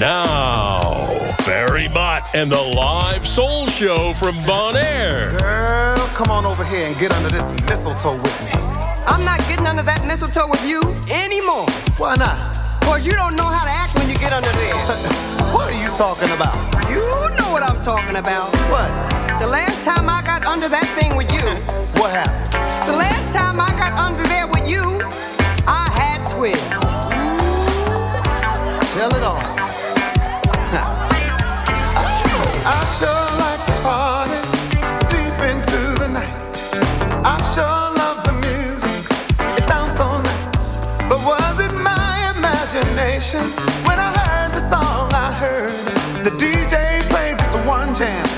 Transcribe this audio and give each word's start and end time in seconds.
now, 0.00 1.36
Barry 1.44 1.86
Mott 1.88 2.34
and 2.34 2.50
the 2.50 2.60
live 2.60 3.26
soul 3.26 3.66
show 3.66 4.14
from 4.14 4.34
Bon 4.46 4.74
Air. 4.74 5.36
Girl, 5.38 5.98
come 6.16 6.30
on 6.30 6.46
over 6.46 6.64
here 6.64 6.86
and 6.86 6.98
get 6.98 7.12
under 7.12 7.28
this 7.28 7.52
mistletoe 7.68 8.16
with 8.16 8.44
me. 8.44 8.52
I'm 9.04 9.22
not 9.26 9.38
getting 9.40 9.66
under 9.66 9.82
that 9.82 10.06
mistletoe 10.06 10.48
with 10.48 10.64
you 10.64 10.80
anymore. 11.12 11.68
Why 11.98 12.16
not? 12.16 12.56
Cause 12.80 13.04
you 13.04 13.12
don't 13.12 13.36
know 13.36 13.44
how 13.44 13.62
to 13.62 13.70
act 13.70 13.94
when 13.98 14.08
you 14.08 14.16
get 14.16 14.32
under 14.32 14.48
there. 14.48 14.74
what 15.52 15.70
are 15.70 15.76
you 15.76 15.92
talking 15.94 16.32
about? 16.32 16.56
You 16.88 17.04
know 17.36 17.52
what 17.52 17.62
I'm 17.62 17.80
talking 17.84 18.16
about. 18.16 18.48
What? 18.72 18.88
The 19.38 19.46
last 19.46 19.84
time 19.84 20.08
I 20.08 20.22
got 20.22 20.46
under 20.46 20.70
that 20.70 20.88
thing 20.96 21.14
with 21.14 21.30
you. 21.30 21.44
what 22.00 22.10
happened? 22.10 22.88
The 22.88 22.96
last 22.96 23.36
time 23.36 23.60
I 23.60 23.68
got 23.76 23.92
under 24.00 24.24
there 24.32 24.48
with 24.48 24.66
you, 24.66 24.80
I 25.68 25.92
had 25.92 26.24
twins. 26.32 26.56
Tell 28.96 29.14
it 29.14 29.22
all. 29.22 29.59
Jam 48.00 48.29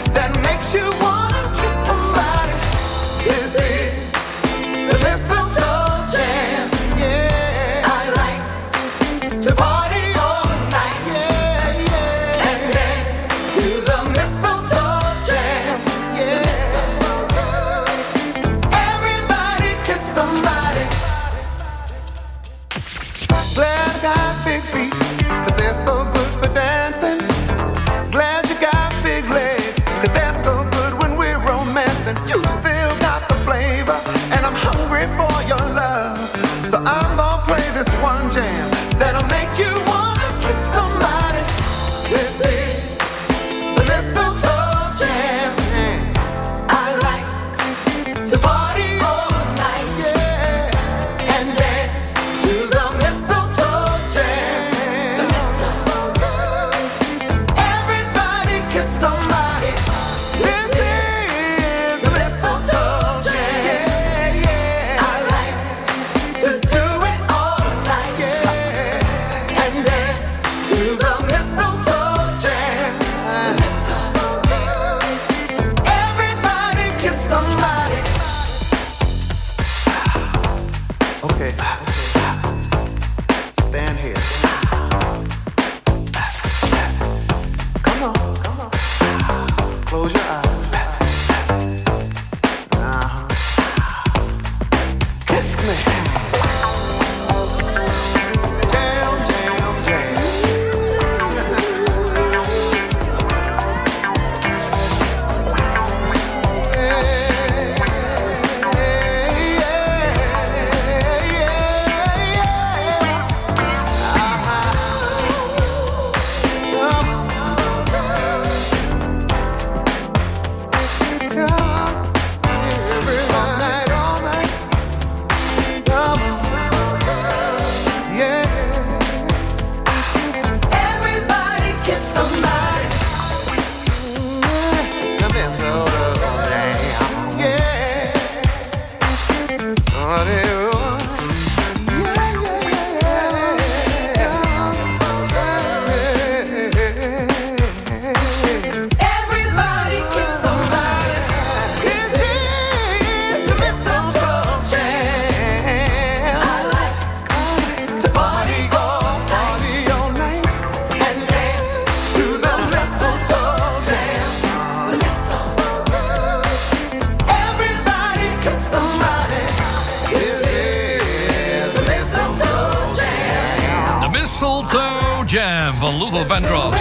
van 175.83 175.99
Luther 175.99 176.27
Vandross. 176.27 176.79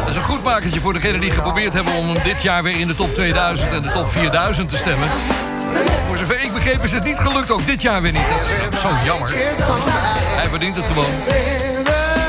Dat 0.00 0.08
is 0.08 0.16
een 0.16 0.22
goed 0.22 0.42
makertje 0.42 0.80
voor 0.80 0.92
degenen 0.92 1.20
die 1.20 1.30
geprobeerd 1.30 1.72
hebben... 1.72 1.94
om 1.94 2.14
dit 2.24 2.42
jaar 2.42 2.62
weer 2.62 2.80
in 2.80 2.86
de 2.86 2.94
top 2.94 3.14
2000 3.14 3.72
en 3.72 3.82
de 3.82 3.92
top 3.92 4.08
4000 4.08 4.70
te 4.70 4.76
stemmen. 4.76 5.08
Voor 6.06 6.16
zover 6.18 6.42
ik 6.42 6.52
begreep 6.52 6.84
is 6.84 6.92
het 6.92 7.04
niet 7.04 7.18
gelukt, 7.18 7.50
ook 7.50 7.66
dit 7.66 7.82
jaar 7.82 8.02
weer 8.02 8.12
niet. 8.12 8.22
Dat 8.30 8.40
is, 8.72 8.80
zo 8.80 8.88
jammer. 9.04 9.32
Hij 10.36 10.48
verdient 10.48 10.76
het 10.76 10.84
gewoon. 10.84 11.10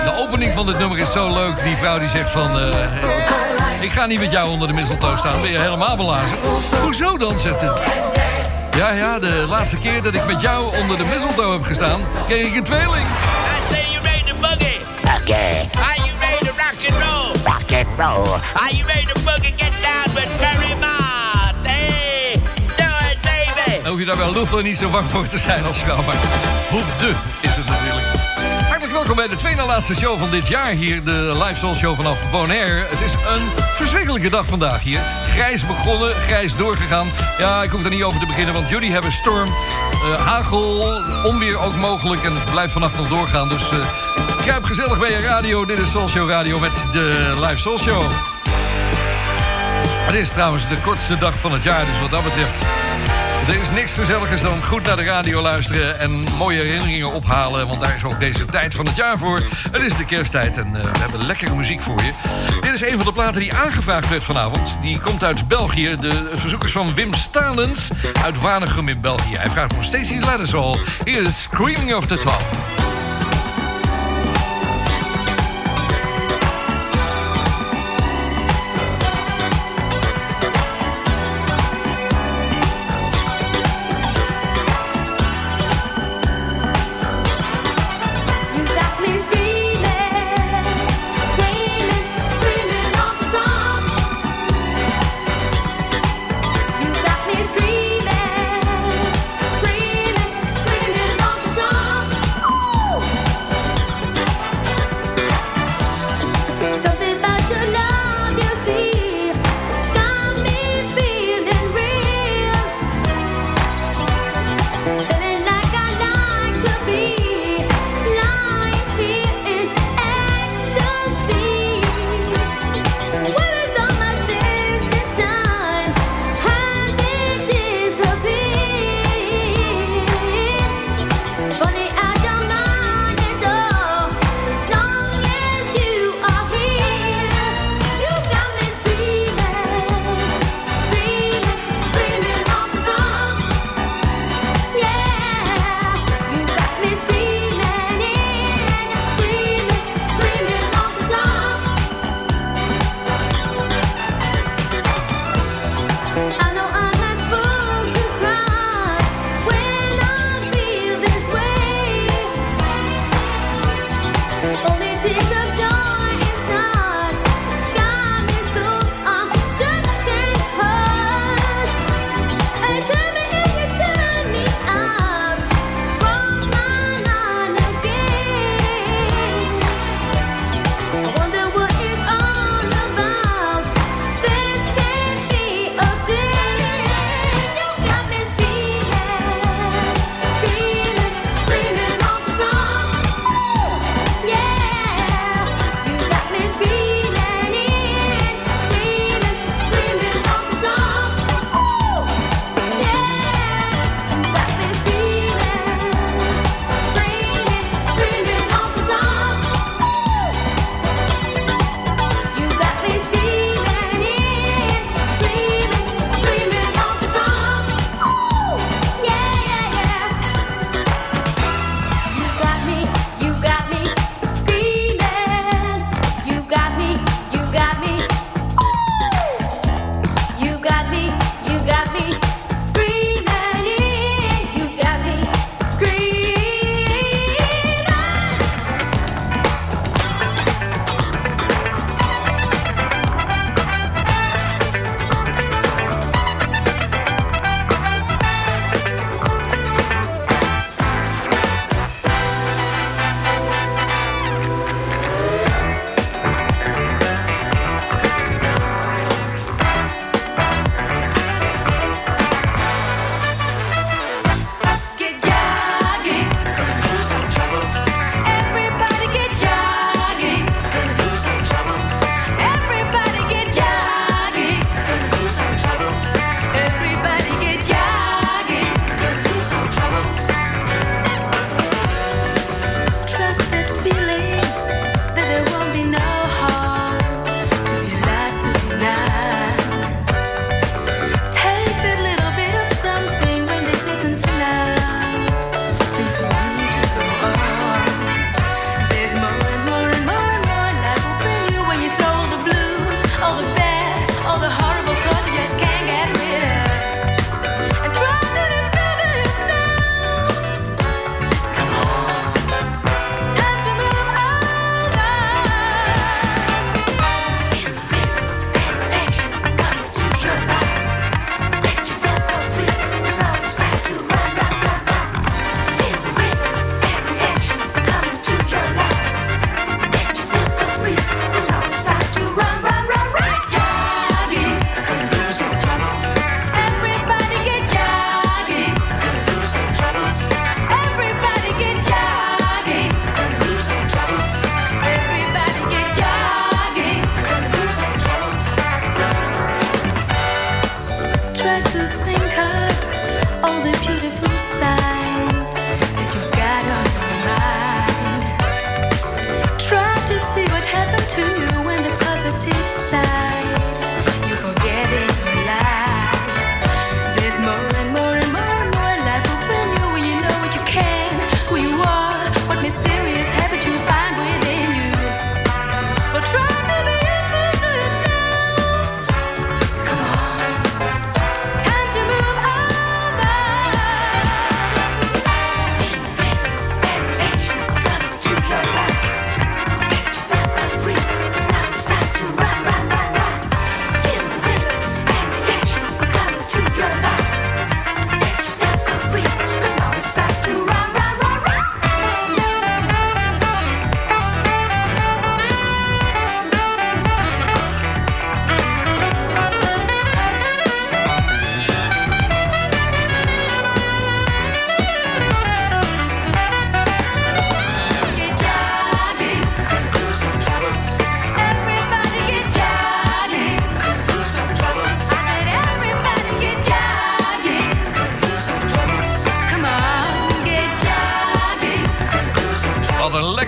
De 0.04 0.14
opening 0.28 0.54
van 0.54 0.66
dit 0.66 0.78
nummer 0.78 1.00
is 1.00 1.12
zo 1.12 1.34
leuk. 1.34 1.64
Die 1.64 1.76
vrouw 1.76 2.00
die 2.00 2.10
zegt 2.10 2.30
van... 2.30 2.60
eh, 2.60 3.82
ik 3.82 3.92
ga 3.92 4.06
niet 4.06 4.20
met 4.20 4.32
jou 4.32 4.50
onder 4.50 4.68
de 4.68 4.74
mistletoe 4.74 5.18
staan. 5.18 5.42
Ben 5.42 5.52
je 5.52 5.58
helemaal 5.58 5.96
belazen? 5.96 6.38
Hoezo 6.82 7.18
dan, 7.18 7.40
zegt 7.40 7.62
hij. 7.62 7.72
Ja, 8.78 8.92
ja, 8.92 9.20
de 9.20 9.46
laatste 9.48 9.78
keer 9.78 10.02
dat 10.02 10.14
ik 10.14 10.26
met 10.26 10.42
jou 10.42 10.78
onder 10.78 10.98
de 10.98 11.06
mistletoe 11.06 11.52
heb 11.52 11.64
gestaan... 11.64 12.00
kreeg 12.28 12.46
ik 12.46 12.56
een 12.56 12.64
tweeling. 12.64 13.06
I 13.06 13.74
say 13.74 13.84
you 13.92 14.34
to 14.34 14.42
boogie. 14.42 14.80
Okay, 15.22 15.70
and 17.82 18.00
roll. 18.00 18.40
Are 18.56 18.72
you 18.76 18.86
ready 18.86 19.06
to 19.06 19.20
boogie? 19.26 19.54
Get 19.58 19.74
down 19.82 20.14
with 20.16 20.30
Barry 20.40 20.74
Mott. 20.80 21.66
Hey, 21.66 22.34
do 22.78 22.90
it, 23.10 23.18
baby. 23.22 23.82
Dan 23.82 23.90
hoef 23.92 24.00
je 24.00 24.06
daar 24.06 24.18
wel 24.18 24.34
Luther 24.34 24.64
niet 24.64 24.78
zo 24.78 24.90
bang 24.90 25.10
voor 25.10 25.28
te 25.28 25.40
zijn 25.40 25.66
als 25.66 25.78
vrouw. 25.78 26.04
Maar 26.04 26.16
hoe 26.70 26.84
de 27.00 27.14
is 27.42 27.56
het 27.56 27.68
natuurlijk. 27.68 28.08
Hartelijk 28.68 28.92
welkom 28.92 29.16
bij 29.16 29.28
de 29.28 29.36
tweede 29.36 29.62
laatste 29.66 29.96
show 29.96 30.20
van 30.20 30.30
dit 30.30 30.48
jaar 30.48 30.72
hier. 30.72 31.04
De 31.04 31.42
live 31.44 31.56
soul 31.56 31.76
show 31.76 31.96
vanaf 31.96 32.32
Bonaire. 32.32 32.86
Het 32.90 33.02
is 33.06 33.14
een 33.14 33.50
verschrikkelijke 33.76 34.30
dag 34.30 34.46
vandaag 34.46 34.82
hier. 34.82 35.00
Grijs 35.30 35.66
begonnen, 35.66 36.14
grijs 36.16 36.56
doorgegaan. 36.56 37.08
Ja, 37.38 37.64
ik 37.64 37.70
hoef 37.70 37.84
er 37.84 37.90
niet 37.90 38.04
over 38.04 38.20
te 38.20 38.26
beginnen, 38.26 38.54
want 38.54 38.70
jullie 38.70 38.92
hebben 38.92 39.12
storm. 39.12 39.48
eh, 39.48 40.26
hagel, 40.26 41.00
onweer 41.24 41.58
ook 41.60 41.76
mogelijk. 41.76 42.24
En 42.24 42.34
het 42.36 42.52
blijft 42.52 42.72
vannacht 42.72 42.98
nog 42.98 43.08
doorgaan. 43.08 43.50
Dus 43.50 43.70
eh 43.72 43.78
kruip 44.42 44.64
gezellig 44.64 45.00
bij 45.00 45.12
je 45.12 45.20
radio. 45.20 45.66
Dit 45.66 45.80
is 45.80 45.92
Soul 45.92 46.30
Radio 46.30 46.60
met 46.60 46.86
de 46.92 47.34
live 47.40 47.58
soul. 47.58 48.04
Het 50.02 50.16
is 50.16 50.30
trouwens 50.30 50.68
de 50.68 50.78
kortste 50.78 51.18
dag 51.18 51.40
van 51.40 51.52
het 51.52 51.64
jaar, 51.64 51.86
dus 51.86 52.00
wat 52.00 52.10
dat 52.10 52.24
betreft 52.24 52.62
Er 53.48 53.62
is 53.62 53.70
niks 53.70 53.92
gezelligers 53.92 54.42
dan 54.42 54.64
goed 54.64 54.84
naar 54.84 54.96
de 54.96 55.04
radio 55.04 55.42
luisteren 55.42 56.00
en 56.00 56.24
mooie 56.38 56.62
herinneringen 56.62 57.12
ophalen. 57.12 57.68
Want 57.68 57.82
daar 57.82 57.96
is 57.96 58.04
ook 58.04 58.20
deze 58.20 58.46
tijd 58.46 58.76
van 58.76 58.86
het 58.86 58.96
jaar 58.96 59.18
voor. 59.18 59.42
Het 59.72 59.82
is 59.82 59.96
de 59.96 60.06
kersttijd 60.06 60.58
en 60.58 60.68
uh, 60.68 60.82
we 60.82 61.00
hebben 61.00 61.26
lekkere 61.26 61.56
muziek 61.56 61.82
voor 61.82 62.02
je. 62.04 62.12
Dit 62.62 62.74
is 62.74 62.82
een 62.82 62.96
van 62.96 63.06
de 63.06 63.14
platen 63.14 63.40
die 63.40 63.54
aangevraagd 63.54 64.10
werd 64.10 64.24
vanavond. 64.24 64.78
Die 64.82 65.00
komt 65.00 65.24
uit 65.24 65.48
België. 65.48 65.98
De 66.00 66.32
verzoekers 66.34 66.72
van 66.72 66.94
Wim 66.94 67.14
Stalens 67.14 67.88
uit 68.24 68.42
Wanegem 68.42 68.88
in 68.88 69.02
België. 69.02 69.38
Hij 69.38 69.50
vraagt 69.50 69.76
nog 69.76 69.84
steeds 69.84 70.10
die 70.10 70.26
letters 70.26 70.54
al. 70.54 70.78
Hier 71.04 71.22
is 71.22 71.42
Screaming 71.42 71.94
of 71.94 72.06
the 72.06 72.18
Top. 72.18 72.91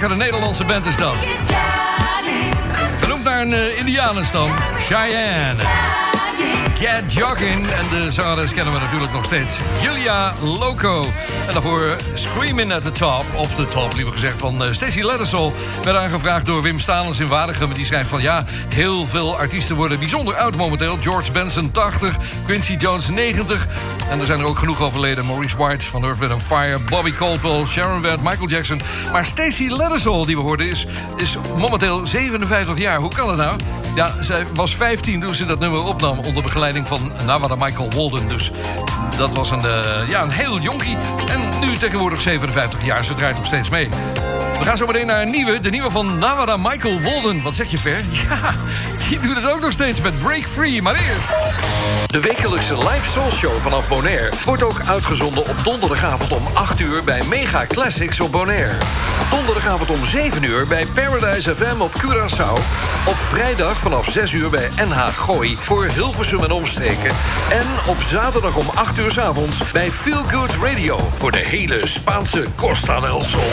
Lekkere 0.10 0.25
Nederlandse 0.25 0.65
band 0.65 0.86
is 0.86 0.98
dat. 0.98 1.15
Genoemd 3.00 3.24
naar 3.24 3.41
een 3.41 3.53
eh, 3.53 3.77
indianenstam, 3.77 4.51
Cheyenne. 4.77 5.63
Get 6.83 7.13
Jogging. 7.13 7.67
En 7.67 7.89
de 7.89 8.11
zangeres 8.11 8.53
kennen 8.53 8.73
we 8.73 8.79
natuurlijk 8.79 9.13
nog 9.13 9.23
steeds. 9.23 9.57
Julia 9.81 10.33
Loco. 10.41 11.05
En 11.47 11.53
daarvoor 11.53 11.97
Screaming 12.13 12.73
at 12.73 12.81
the 12.81 12.91
Top. 12.91 13.25
Of 13.35 13.55
the 13.55 13.65
Top, 13.65 13.93
liever 13.93 14.13
gezegd, 14.13 14.39
van 14.39 14.63
uh, 14.63 14.71
Stacey 14.71 15.03
Lettersol. 15.03 15.53
Werd 15.83 15.97
aangevraagd 15.97 16.45
door 16.45 16.61
Wim 16.61 16.79
Stalens 16.79 17.19
in 17.19 17.27
Waregem. 17.27 17.73
Die 17.73 17.85
schrijft 17.85 18.09
van 18.09 18.21
ja, 18.21 18.45
heel 18.73 19.05
veel 19.05 19.37
artiesten 19.37 19.75
worden 19.75 19.99
bijzonder 19.99 20.35
oud 20.35 20.55
momenteel. 20.55 20.97
George 21.01 21.31
Benson 21.31 21.71
80, 21.71 22.15
Quincy 22.45 22.73
Jones 22.73 23.07
90. 23.07 23.67
En 24.09 24.19
er 24.19 24.25
zijn 24.25 24.39
er 24.39 24.45
ook 24.45 24.57
genoeg 24.57 24.81
overleden. 24.81 25.25
Maurice 25.25 25.57
White 25.57 25.85
van 25.85 26.03
Earth, 26.03 26.19
Wind 26.19 26.43
Fire, 26.43 26.79
Bobby 26.79 27.11
Caldwell, 27.11 27.65
Sharon 27.65 28.01
Webb, 28.01 28.21
Michael 28.23 28.47
Jackson. 28.47 28.81
Maar 29.11 29.25
Stacey 29.25 29.69
Lettersol, 29.69 30.25
die 30.25 30.35
we 30.35 30.41
hoorden, 30.41 30.69
is, 30.69 30.87
is 31.17 31.37
momenteel 31.57 32.07
57 32.07 32.77
jaar. 32.77 32.97
Hoe 32.97 33.13
kan 33.13 33.29
het 33.29 33.37
nou? 33.37 33.59
Ja, 33.95 34.13
zij 34.19 34.45
was 34.53 34.75
15 34.75 35.19
toen 35.19 35.35
ze 35.35 35.45
dat 35.45 35.59
nummer 35.59 35.83
opnam... 35.83 36.19
onder 36.19 36.43
begeleiding 36.43 36.73
van 36.82 37.12
Nawada 37.25 37.56
Michael 37.56 37.92
Walden. 37.92 38.27
Dus 38.27 38.51
dat 39.18 39.34
was 39.34 39.51
een, 39.51 39.65
eh, 39.65 40.10
ja, 40.10 40.22
een 40.22 40.32
heel 40.32 40.60
jonkie. 40.60 40.98
En 41.27 41.60
nu 41.60 41.77
tegenwoordig 41.77 42.22
57 42.22 42.86
jaar. 42.86 43.03
Ze 43.03 43.13
draait 43.13 43.36
nog 43.36 43.46
steeds 43.46 43.70
mee. 43.70 43.89
We 44.60 44.65
gaan 44.65 44.77
zo 44.77 44.86
meteen 44.86 45.08
naar 45.08 45.22
een 45.22 45.30
nieuwe. 45.30 45.60
De 45.60 45.70
nieuwe 45.70 45.92
van 45.92 46.20
Nawada 46.20 46.58
Michael 46.58 47.01
Walden. 47.01 47.42
Wat 47.42 47.56
zeg 47.56 47.72
je, 47.72 47.77
Ver? 47.77 48.03
Ja, 48.30 48.56
die 49.10 49.20
doet 49.20 49.36
het 49.36 49.51
ook 49.51 49.62
nog 49.62 49.72
steeds 49.72 50.01
met 50.01 50.20
Break 50.20 50.46
Free. 50.48 50.82
Maar 50.82 50.96
eerst... 50.96 51.30
De 52.08 52.20
wekelijkse 52.20 52.77
live 52.77 53.12
soul 53.12 53.32
show 53.32 53.58
vanaf 53.58 53.88
Bonaire... 53.88 54.32
wordt 54.46 54.63
ook 54.63 54.82
uitgezonden 54.88 55.48
op 55.48 55.56
donderdagavond 55.63 56.32
om 56.32 56.44
8 56.53 56.80
uur... 56.80 57.03
bij 57.03 57.24
Mega 57.24 57.65
Classics 57.68 58.20
op 58.20 58.32
Bonaire. 58.32 58.77
Donderdagavond 59.30 59.89
om 59.89 60.06
7 60.06 60.44
uur 60.44 60.68
bij 60.68 60.86
Paradise 60.86 61.56
FM 61.56 61.82
op 61.82 61.92
Curaçao. 61.92 62.53
Op 63.08 63.18
vrijdag 63.18 63.77
vanaf 63.77 64.10
6 64.10 64.32
uur 64.32 64.50
bij 64.50 64.70
NH 64.75 65.08
Gooi 65.08 65.58
voor 65.60 65.86
Hilversum 65.86 66.44
en 66.44 66.51
En 66.63 67.65
op 67.88 68.01
zaterdag 68.01 68.58
om 68.58 68.65
8 68.75 68.98
uur 68.98 69.12
's 69.12 69.17
avonds 69.17 69.72
bij 69.72 69.91
Feel 69.91 70.24
Good 70.27 70.51
Radio... 70.62 71.10
voor 71.17 71.32
de 71.32 71.38
hele 71.38 71.88
Spaanse 71.88 72.48
Costa 72.55 73.00
del 73.00 73.22
Sol. 73.22 73.51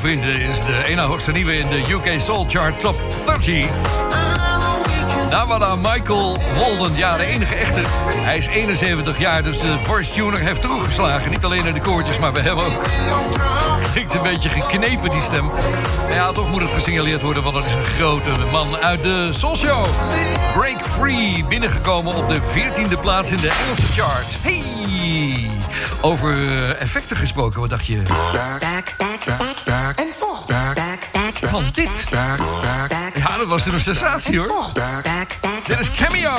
vrienden, 0.00 0.40
is 0.40 0.56
de 0.56 0.84
ene 0.86 1.00
hoogste 1.00 1.30
nieuwe 1.30 1.58
in 1.58 1.68
de 1.68 1.92
UK 1.92 2.20
Soul 2.20 2.44
Chart 2.48 2.80
Top 2.80 3.00
30. 3.26 3.64
Daar 5.30 5.46
Nawala 5.46 5.76
Michael 5.76 6.38
Walden, 6.56 6.96
ja, 6.96 7.16
de 7.16 7.24
enige 7.24 7.54
echte. 7.54 7.80
Hij 8.16 8.36
is 8.36 8.46
71 8.46 9.18
jaar, 9.18 9.42
dus 9.42 9.60
de 9.60 9.78
voice 9.78 10.12
tuner 10.12 10.38
heeft 10.38 10.60
teruggeslagen. 10.60 11.30
Niet 11.30 11.44
alleen 11.44 11.66
in 11.66 11.74
de 11.74 11.80
koortjes, 11.80 12.18
maar 12.18 12.32
we 12.32 12.40
hebben 12.40 12.64
ook. 12.64 12.82
Klinkt 13.92 14.14
een 14.14 14.22
beetje 14.22 14.48
geknepen, 14.48 15.10
die 15.10 15.22
stem. 15.22 15.50
Ja, 16.10 16.32
toch 16.32 16.50
moet 16.50 16.60
het 16.60 16.70
gesignaleerd 16.70 17.22
worden, 17.22 17.42
want 17.42 17.54
dat 17.54 17.64
is 17.64 17.72
een 17.72 17.84
grote 17.84 18.30
man 18.50 18.76
uit 18.76 19.02
de 19.02 19.30
Soul 19.32 19.56
Show. 19.56 19.86
Break 20.54 20.86
Free, 20.98 21.44
binnengekomen 21.48 22.14
op 22.14 22.28
de 22.28 22.40
14e 22.40 23.00
plaats 23.00 23.30
in 23.30 23.40
de 23.40 23.50
Engelse 23.50 23.92
chart. 24.02 24.36
Hey! 24.42 25.50
Over 26.00 26.32
eh, 26.32 26.80
effecten 26.80 27.16
gesproken, 27.16 27.60
wat 27.60 27.70
dacht 27.70 27.86
je? 27.86 28.02
back, 29.38 29.96
en 29.96 30.12
back, 30.46 30.74
Back, 30.74 31.08
back, 31.12 31.50
van 31.50 31.64
dit. 31.72 31.88
Ja, 33.14 33.36
dat 33.36 33.46
was 33.46 33.66
een 33.66 33.80
back, 33.80 34.36
hoor. 34.36 34.72
Dit 35.66 35.78
is 35.78 35.90
Cameo. 35.90 36.36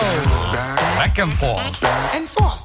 Back 0.96 1.20
and 1.20 1.34
forth. 1.34 1.78
En 2.14 2.28
back, 2.34 2.61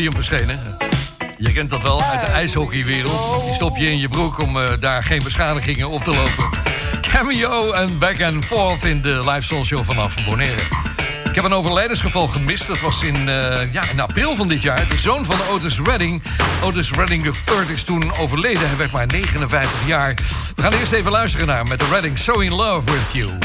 podium 0.00 0.24
verschenen. 0.24 0.58
Je 1.38 1.52
kent 1.52 1.70
dat 1.70 1.82
wel 1.82 2.02
uit 2.02 2.20
de 2.20 2.26
ijshockeywereld. 2.26 3.12
Oh. 3.12 3.44
Die 3.44 3.54
stop 3.54 3.76
je 3.76 3.90
in 3.90 3.98
je 3.98 4.08
broek 4.08 4.38
om 4.42 4.60
eh, 4.60 4.68
daar 4.80 5.02
geen 5.02 5.20
beschadigingen 5.24 5.88
op 5.88 6.04
te 6.04 6.10
lopen. 6.10 6.58
Cameo 7.00 7.72
en 7.72 7.98
back 7.98 8.22
and 8.22 8.44
forth 8.44 8.84
in 8.84 9.02
de 9.02 9.30
live 9.30 9.42
soulshow 9.42 9.84
vanaf 9.84 10.24
Bonaire. 10.24 10.62
Ik 11.24 11.34
heb 11.34 11.44
een 11.44 11.52
overlijdensgeval 11.52 12.26
gemist. 12.26 12.66
Dat 12.66 12.80
was 12.80 13.02
in, 13.02 13.28
eh, 13.28 13.72
ja, 13.72 13.88
in 13.90 14.00
april 14.00 14.36
van 14.36 14.48
dit 14.48 14.62
jaar. 14.62 14.88
De 14.88 14.98
zoon 14.98 15.24
van 15.24 15.36
Otis 15.50 15.78
Redding, 15.84 16.22
Otis 16.62 16.90
Redding 16.90 17.24
III, 17.24 17.72
is 17.72 17.82
toen 17.82 18.12
overleden. 18.18 18.68
Hij 18.68 18.76
werd 18.76 18.92
maar 18.92 19.06
59 19.06 19.86
jaar. 19.86 20.14
We 20.56 20.62
gaan 20.62 20.72
eerst 20.72 20.92
even 20.92 21.10
luisteren 21.10 21.46
naar 21.46 21.66
met 21.66 21.78
de 21.78 21.86
Redding 21.90 22.18
So 22.18 22.32
In 22.32 22.54
Love 22.54 22.92
With 22.92 23.12
You. 23.12 23.38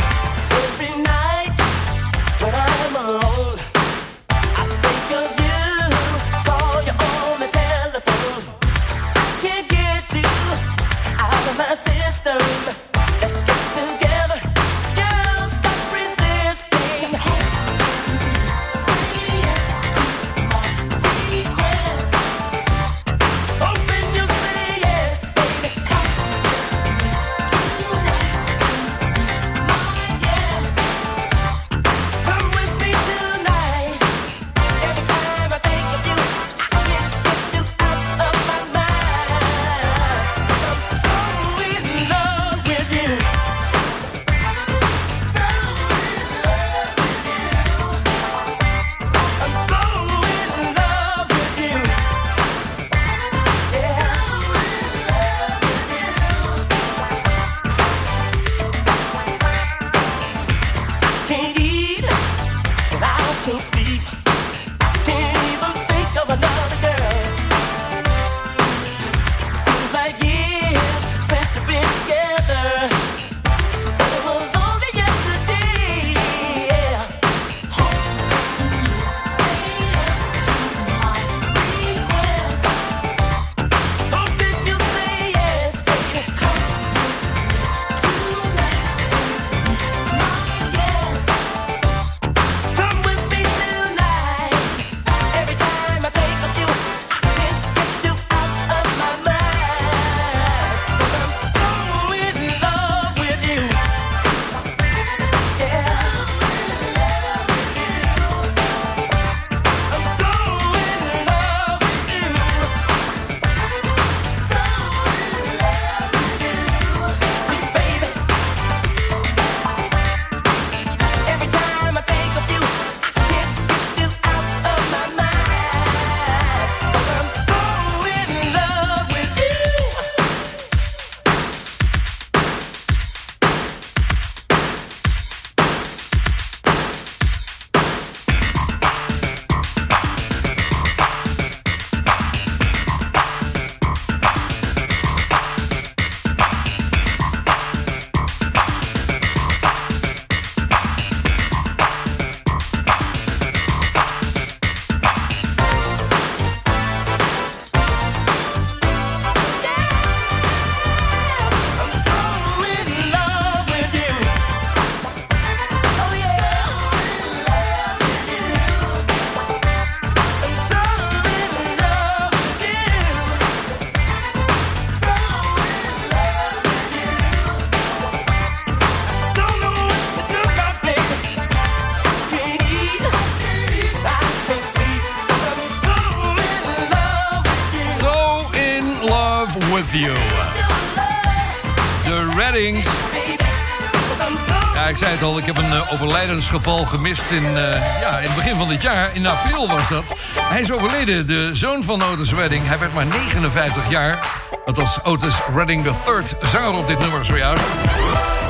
Ik 195.21 195.45
heb 195.45 195.58
een 195.58 195.71
eh, 195.71 195.93
overlijdensgeval 195.93 196.86
gemist 196.86 197.23
in, 197.32 197.58
eh, 197.58 198.01
ja, 198.01 198.19
in 198.19 198.28
het 198.28 198.36
begin 198.36 198.58
van 198.58 198.69
dit 198.69 198.82
jaar. 198.82 199.10
In 199.13 199.28
april 199.28 199.67
was 199.67 199.89
dat. 199.89 200.04
Hij 200.39 200.62
is 200.62 200.71
overleden, 200.71 201.28
de 201.28 201.49
zoon 201.54 201.84
van 201.84 202.04
Otis 202.04 202.34
Redding. 202.34 202.67
Hij 202.67 202.80
werd 202.80 202.93
maar 202.93 203.06
59 203.06 203.89
jaar. 203.89 204.19
Dat 204.65 204.78
was 204.78 205.04
Otis 205.04 205.36
Redding 205.56 205.86
III, 205.86 205.93
zanger 206.41 206.73
op 206.73 206.88
dit 206.88 206.99
nummer 206.99 207.25
zojuist. 207.25 207.63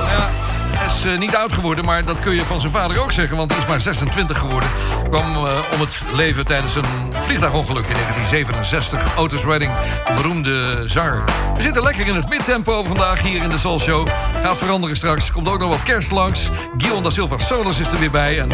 Ja, 0.09 0.29
hij 0.77 0.87
is 0.87 1.05
eh, 1.05 1.17
niet 1.17 1.35
oud 1.35 1.51
geworden, 1.51 1.85
maar 1.85 2.05
dat 2.05 2.19
kun 2.19 2.35
je 2.35 2.45
van 2.45 2.59
zijn 2.59 2.71
vader 2.71 2.99
ook 2.99 3.11
zeggen... 3.11 3.37
want 3.37 3.51
hij 3.51 3.61
is 3.61 3.67
maar 3.67 3.79
26 3.79 4.39
geworden. 4.39 4.69
Kwam 5.09 5.37
om 5.73 5.79
het 5.79 5.99
leven 6.13 6.45
tijdens 6.45 6.75
een 6.75 7.04
vliegtuigongeluk 7.25 7.85
in 7.85 7.93
1967. 7.93 9.17
Otis 9.17 9.43
Redding, 9.43 9.71
beroemde 10.15 10.83
zanger. 10.85 11.23
We 11.53 11.61
zitten 11.61 11.83
lekker 11.83 12.07
in 12.07 12.15
het 12.15 12.29
midtempo 12.29 12.83
vandaag 12.83 13.21
hier 13.21 13.43
in 13.43 13.49
de 13.49 13.57
Soul 13.57 13.79
Show. 13.79 14.07
Gaat 14.43 14.57
veranderen 14.57 14.95
straks. 14.95 15.31
Komt 15.31 15.49
ook 15.49 15.59
nog 15.59 15.69
wat 15.69 15.83
kerst 15.83 16.11
langs. 16.11 16.49
Guillaume 16.77 17.03
da 17.03 17.09
Silva 17.09 17.37
Solis 17.37 17.79
is 17.79 17.87
er 17.87 17.99
weer 17.99 18.11
bij. 18.11 18.39
En 18.39 18.47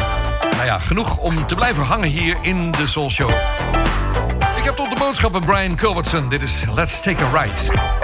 nou 0.52 0.66
ja, 0.66 0.80
genoeg 0.80 1.18
om 1.18 1.48
te 1.48 1.56
blijven 1.56 1.84
hangen 1.84 2.10
hier 2.10 2.38
in 2.42 2.72
de 2.72 2.88
Soul 2.88 3.10
Show. 3.10 3.30
Ik 4.58 4.64
heb 4.64 4.76
tot 4.76 4.90
de 4.90 4.96
boodschappen 5.00 5.42
Brian 5.42 5.76
Culbertson. 5.76 6.30
Dit 6.30 6.42
is 6.42 6.64
Let's 6.76 7.02
Take 7.02 7.24
a 7.24 7.42
Ride. 7.42 8.01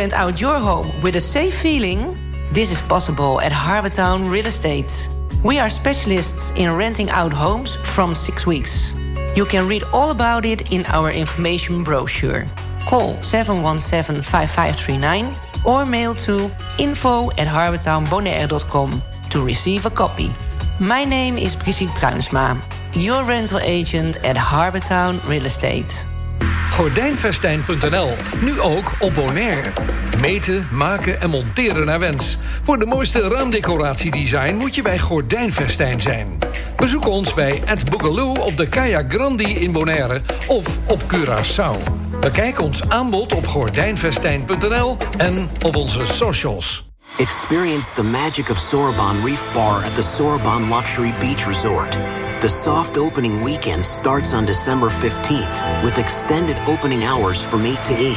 Rent 0.00 0.12
out 0.14 0.40
your 0.40 0.58
home 0.58 0.90
with 1.02 1.16
a 1.16 1.20
safe 1.20 1.60
feeling? 1.60 2.16
This 2.52 2.72
is 2.72 2.80
possible 2.80 3.38
at 3.42 3.52
Harbortown 3.52 4.32
Real 4.32 4.46
Estate. 4.46 5.10
We 5.44 5.58
are 5.58 5.68
specialists 5.68 6.52
in 6.56 6.74
renting 6.74 7.10
out 7.10 7.34
homes 7.34 7.76
from 7.76 8.14
six 8.14 8.46
weeks. 8.46 8.94
You 9.36 9.44
can 9.44 9.68
read 9.68 9.84
all 9.92 10.10
about 10.10 10.46
it 10.46 10.72
in 10.72 10.86
our 10.86 11.10
information 11.10 11.84
brochure. 11.84 12.46
Call 12.88 13.16
717-5539 13.16 15.36
or 15.66 15.84
mail 15.84 16.14
to 16.26 16.50
info 16.78 17.30
at 17.32 17.46
harbortownbonaire.com 17.56 19.02
to 19.28 19.44
receive 19.44 19.84
a 19.84 19.90
copy. 19.90 20.32
My 20.80 21.04
name 21.04 21.36
is 21.36 21.54
Brigitte 21.54 21.90
Bruinsma, 22.00 22.58
your 22.94 23.22
rental 23.24 23.60
agent 23.60 24.16
at 24.24 24.36
Harbortown 24.36 25.22
Real 25.28 25.44
Estate. 25.44 26.06
Gordijnvestijn.nl, 26.80 28.10
nu 28.40 28.60
ook 28.60 28.92
op 28.98 29.14
Bonaire. 29.14 29.70
Meten, 30.20 30.68
maken 30.70 31.20
en 31.20 31.30
monteren 31.30 31.86
naar 31.86 31.98
wens. 31.98 32.36
Voor 32.62 32.78
de 32.78 32.86
mooiste 32.86 33.28
raamdecoratiedesign 33.28 34.54
moet 34.54 34.74
je 34.74 34.82
bij 34.82 34.98
Gordijnvestijn 34.98 36.00
zijn. 36.00 36.38
Bezoek 36.76 37.06
ons 37.06 37.34
bij 37.34 37.62
At 37.66 37.90
Boogaloo 37.90 38.34
op 38.34 38.56
de 38.56 38.68
Kaya 38.68 39.04
Grandi 39.08 39.58
in 39.58 39.72
Bonaire 39.72 40.20
of 40.46 40.78
op 40.88 41.00
Curaçao. 41.14 41.92
Bekijk 42.20 42.60
ons 42.60 42.88
aanbod 42.88 43.34
op 43.34 43.46
gordijnvestijn.nl 43.46 44.96
en 45.16 45.48
op 45.62 45.76
onze 45.76 46.06
socials. 46.06 46.88
Experience 47.18 47.94
the 47.94 48.04
magic 48.04 48.48
of 48.50 48.58
Sorbonne 48.58 49.24
Reef 49.24 49.52
Bar 49.54 49.84
at 49.84 49.94
the 49.94 50.02
Sorbonne 50.02 50.74
Luxury 50.76 51.12
Beach 51.20 51.46
Resort. 51.46 52.19
The 52.40 52.48
soft 52.48 52.96
opening 52.96 53.42
weekend 53.42 53.84
starts 53.84 54.32
on 54.32 54.46
December 54.46 54.88
15th 54.88 55.84
with 55.84 55.98
extended 55.98 56.56
opening 56.66 57.04
hours 57.04 57.42
from 57.42 57.66
8 57.66 57.84
to 57.84 57.94
8 57.94 58.16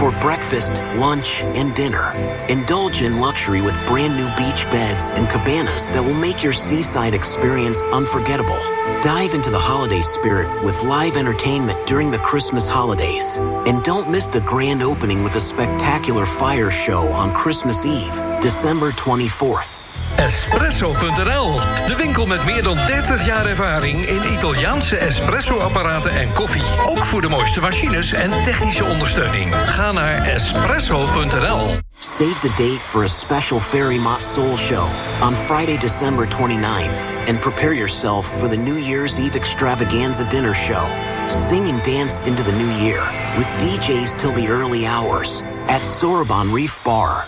for 0.00 0.10
breakfast, 0.22 0.82
lunch, 0.96 1.42
and 1.42 1.74
dinner. 1.74 2.10
Indulge 2.48 3.02
in 3.02 3.20
luxury 3.20 3.60
with 3.60 3.74
brand 3.86 4.16
new 4.16 4.26
beach 4.42 4.64
beds 4.70 5.10
and 5.10 5.28
cabanas 5.28 5.86
that 5.88 6.02
will 6.02 6.14
make 6.14 6.42
your 6.42 6.54
seaside 6.54 7.12
experience 7.12 7.84
unforgettable. 7.92 8.58
Dive 9.02 9.34
into 9.34 9.50
the 9.50 9.58
holiday 9.58 10.00
spirit 10.00 10.48
with 10.64 10.82
live 10.84 11.18
entertainment 11.18 11.86
during 11.86 12.10
the 12.10 12.24
Christmas 12.30 12.66
holidays. 12.66 13.36
And 13.66 13.84
don't 13.84 14.08
miss 14.08 14.28
the 14.28 14.40
grand 14.40 14.82
opening 14.82 15.22
with 15.22 15.34
a 15.34 15.42
spectacular 15.42 16.24
fire 16.24 16.70
show 16.70 17.06
on 17.08 17.34
Christmas 17.34 17.84
Eve, 17.84 18.14
December 18.40 18.92
24th. 18.92 19.77
Espresso.nl, 20.18 21.60
de 21.86 21.94
winkel 21.96 22.26
met 22.26 22.44
meer 22.44 22.62
dan 22.62 22.76
30 22.76 23.26
jaar 23.26 23.46
ervaring 23.46 24.06
in 24.06 24.32
Italiaanse 24.32 24.96
espresso-apparaten 24.96 26.10
en 26.10 26.32
koffie. 26.32 26.62
Ook 26.86 26.98
voor 27.04 27.20
de 27.20 27.28
mooiste 27.28 27.60
machines 27.60 28.12
en 28.12 28.42
technische 28.42 28.84
ondersteuning. 28.84 29.54
Ga 29.54 29.92
naar 29.92 30.24
espresso.nl. 30.24 31.76
Save 31.98 32.40
the 32.40 32.52
date 32.56 32.80
for 32.80 33.04
a 33.04 33.08
special 33.08 33.60
Ferry 33.60 33.98
Mott 33.98 34.20
Soul 34.34 34.56
Show 34.56 34.84
on 35.22 35.34
Friday, 35.34 35.78
December 35.78 36.28
29th, 36.28 37.28
and 37.28 37.40
prepare 37.40 37.74
yourself 37.74 38.38
for 38.38 38.48
the 38.48 38.56
New 38.56 38.78
Year's 38.78 39.18
Eve 39.18 39.36
extravaganza 39.36 40.24
dinner 40.24 40.54
show. 40.54 40.86
Sing 41.28 41.68
and 41.68 41.82
dance 41.82 42.20
into 42.26 42.42
the 42.42 42.52
new 42.52 42.70
year 42.84 43.02
with 43.36 43.46
DJs 43.58 44.16
till 44.16 44.32
the 44.32 44.48
early 44.48 44.84
hours 44.86 45.42
at 45.68 45.84
Sorbonne 45.84 46.52
Reef 46.52 46.82
Bar. 46.84 47.24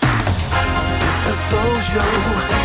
It's 1.09 1.22
the 1.29 1.35
Soul 1.35 1.81
Show. 1.81 2.60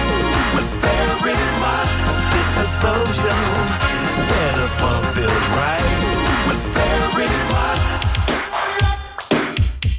It's 2.77 2.83
the 2.83 3.13
Soul 3.13 3.31
where 4.27 4.53
the 4.59 4.67
fun 4.67 5.01
feels 5.15 5.47
right 5.55 5.88
with 6.45 6.61
Ferry 6.75 7.27
Mott. 7.47 7.79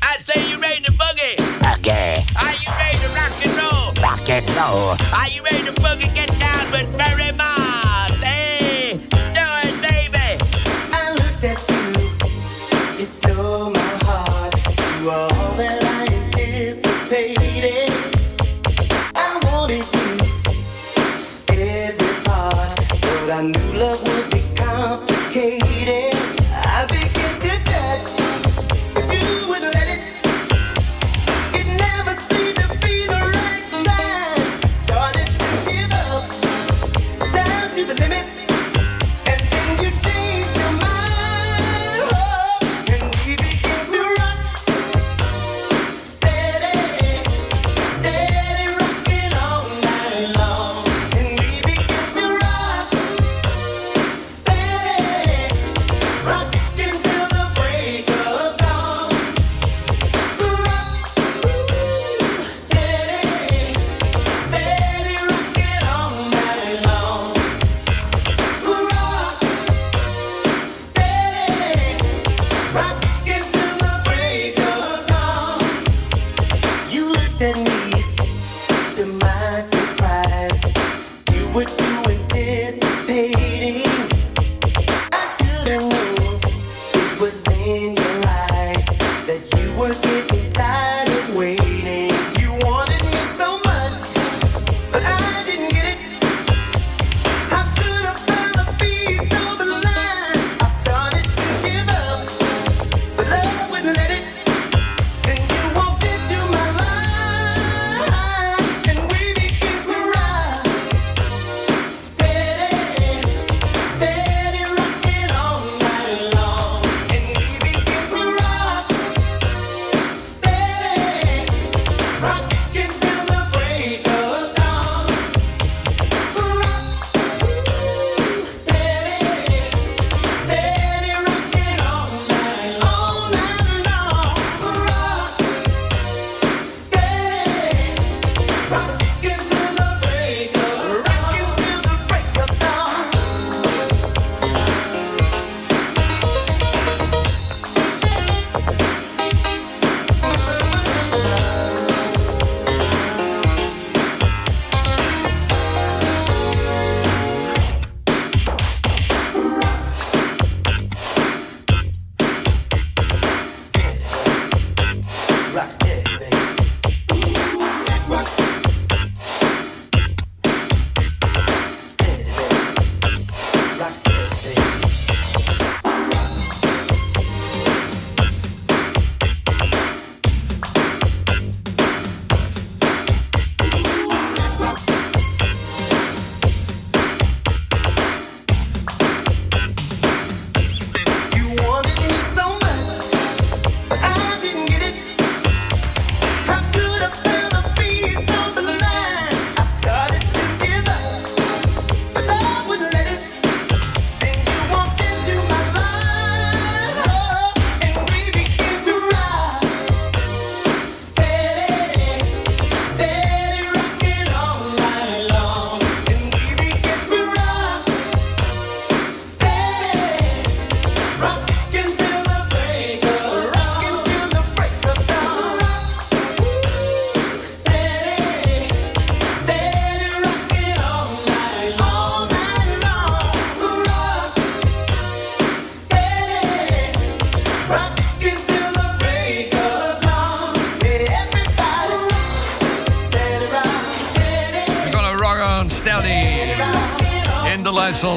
I 0.03 0.19
say 0.21 0.51
you 0.51 0.59
ready 0.61 0.83
to 0.83 0.93
boogie. 0.93 1.41
Okay, 1.79 2.23
Are 2.37 2.53
you 2.53 2.69
ready 2.77 2.99
to 2.99 3.09
rock 3.17 3.47
and 3.47 3.57
roll? 3.57 3.95
rock 4.03 4.29
and 4.29 4.51
roll. 4.51 4.97
Are 5.19 5.29
you 5.31 5.43
ready 5.43 5.63
to 5.65 5.73
boogie? 5.81 6.15
Get 6.15 6.29
down 6.39 6.71
with 6.71 6.95
Barry 6.99 7.33
Mott. 7.33 7.66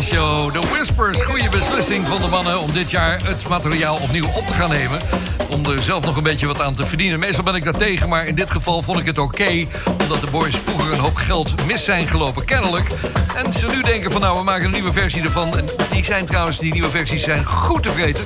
Soul 0.01 0.51
Show. 0.51 0.53
De 0.53 0.67
Whispers, 0.67 1.21
goede 1.21 1.49
beslissing 1.49 2.07
van 2.07 2.21
de 2.21 2.27
mannen... 2.27 2.59
om 2.59 2.71
dit 2.71 2.91
jaar 2.91 3.19
het 3.23 3.47
materiaal 3.47 3.95
opnieuw 3.95 4.27
op 4.27 4.47
te 4.47 4.53
gaan 4.53 4.69
nemen. 4.69 5.01
Om 5.49 5.65
er 5.65 5.79
zelf 5.79 6.05
nog 6.05 6.15
een 6.15 6.23
beetje 6.23 6.45
wat 6.45 6.61
aan 6.61 6.75
te 6.75 6.85
verdienen. 6.85 7.19
Meestal 7.19 7.43
ben 7.43 7.55
ik 7.55 7.63
daar 7.63 7.77
tegen, 7.77 8.09
maar 8.09 8.25
in 8.25 8.35
dit 8.35 8.51
geval 8.51 8.81
vond 8.81 8.99
ik 8.99 9.05
het 9.05 9.17
oké... 9.17 9.65
omdat 10.01 10.21
de 10.21 10.27
boys 10.31 10.55
vroeger 10.65 10.93
een 10.93 10.99
hoop 10.99 11.15
geld 11.15 11.65
mis 11.65 11.83
zijn 11.83 12.07
gelopen, 12.07 12.45
kennelijk. 12.45 12.87
En 13.35 13.53
ze 13.53 13.67
nu 13.67 13.81
denken 13.81 14.11
van 14.11 14.21
nou, 14.21 14.37
we 14.37 14.43
maken 14.43 14.65
een 14.65 14.71
nieuwe 14.71 14.91
versie 14.91 15.23
ervan. 15.23 15.57
En 15.57 15.65
die 15.91 16.03
zijn 16.03 16.25
trouwens, 16.25 16.59
die 16.59 16.73
nieuwe 16.73 16.89
versies 16.89 17.23
zijn 17.23 17.45
goed 17.45 17.83
te 17.83 17.91
vreten. 17.91 18.23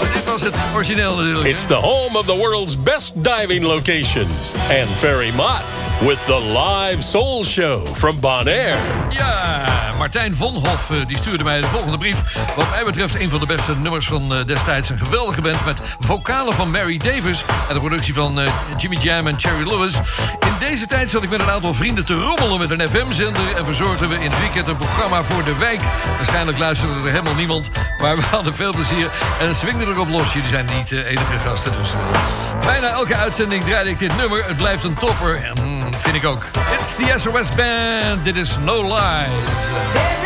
Maar 0.00 0.12
dit 0.14 0.24
was 0.24 0.42
het 0.42 0.56
origineel 0.74 1.16
natuurlijk. 1.16 1.48
It's 1.48 1.66
the 1.66 1.74
home 1.74 2.18
of 2.18 2.26
the 2.26 2.36
world's 2.36 2.82
best 2.82 3.12
diving 3.14 3.62
locations. 3.62 4.52
And 4.68 4.88
Ferry 4.98 5.32
Mott 5.34 5.62
with 6.00 6.24
the 6.24 6.40
live 6.40 7.02
soul 7.02 7.44
show 7.44 7.86
from 7.94 8.20
Bonaire. 8.20 8.78
Ja, 9.10 9.75
Martijn 10.16 10.36
Vonhoff 10.36 10.90
eh, 10.90 11.06
die 11.06 11.16
stuurde 11.16 11.44
mij 11.44 11.60
de 11.60 11.66
volgende 11.66 11.98
brief. 11.98 12.16
Wat 12.56 12.70
mij 12.70 12.84
betreft 12.84 13.14
een 13.14 13.30
van 13.30 13.40
de 13.40 13.46
beste 13.46 13.76
nummers 13.76 14.06
van 14.06 14.34
eh, 14.34 14.44
destijds. 14.44 14.88
Een 14.88 14.98
geweldige 14.98 15.40
band 15.40 15.64
met 15.64 15.80
vocalen 15.98 16.54
van 16.54 16.70
Mary 16.70 16.96
Davis... 16.96 17.44
en 17.68 17.74
de 17.74 17.80
productie 17.80 18.14
van 18.14 18.40
eh, 18.40 18.52
Jimmy 18.78 18.96
Jam 18.96 19.26
en 19.26 19.40
Cherry 19.40 19.68
Lewis. 19.68 19.94
In 20.40 20.54
deze 20.58 20.86
tijd 20.86 21.10
zat 21.10 21.22
ik 21.22 21.30
met 21.30 21.40
een 21.40 21.50
aantal 21.50 21.74
vrienden 21.74 22.04
te 22.04 22.14
rommelen 22.14 22.58
met 22.58 22.70
een 22.70 22.88
FM-zender... 22.88 23.56
en 23.56 23.64
verzorgden 23.64 24.08
we 24.08 24.14
in 24.14 24.30
het 24.30 24.40
weekend 24.40 24.68
een 24.68 24.76
programma 24.76 25.22
voor 25.22 25.44
de 25.44 25.56
wijk. 25.56 25.80
Waarschijnlijk 26.16 26.58
luisterde 26.58 26.94
er 26.94 27.10
helemaal 27.10 27.34
niemand, 27.34 27.70
maar 27.98 28.16
we 28.16 28.22
hadden 28.22 28.54
veel 28.54 28.72
plezier... 28.72 29.10
en 29.40 29.54
swingden 29.54 29.88
erop 29.88 30.08
los. 30.08 30.32
Jullie 30.32 30.48
zijn 30.48 30.66
niet 30.76 30.88
de 30.88 31.04
enige 31.04 31.38
gasten, 31.44 31.72
dus... 31.72 31.90
bijna 32.60 32.88
elke 32.88 33.16
uitzending 33.16 33.64
draaide 33.64 33.90
ik 33.90 33.98
dit 33.98 34.16
nummer. 34.16 34.44
Het 34.46 34.56
blijft 34.56 34.84
een 34.84 34.94
topper 34.94 35.44
en 35.44 35.75
vind 36.06 36.24
ik 36.24 36.26
ook. 36.26 36.42
It's 36.80 36.94
the 36.96 37.14
SOS 37.18 37.48
Band, 37.56 38.24
dit 38.24 38.36
is 38.36 38.56
No 38.64 38.82
Lies. 38.82 40.25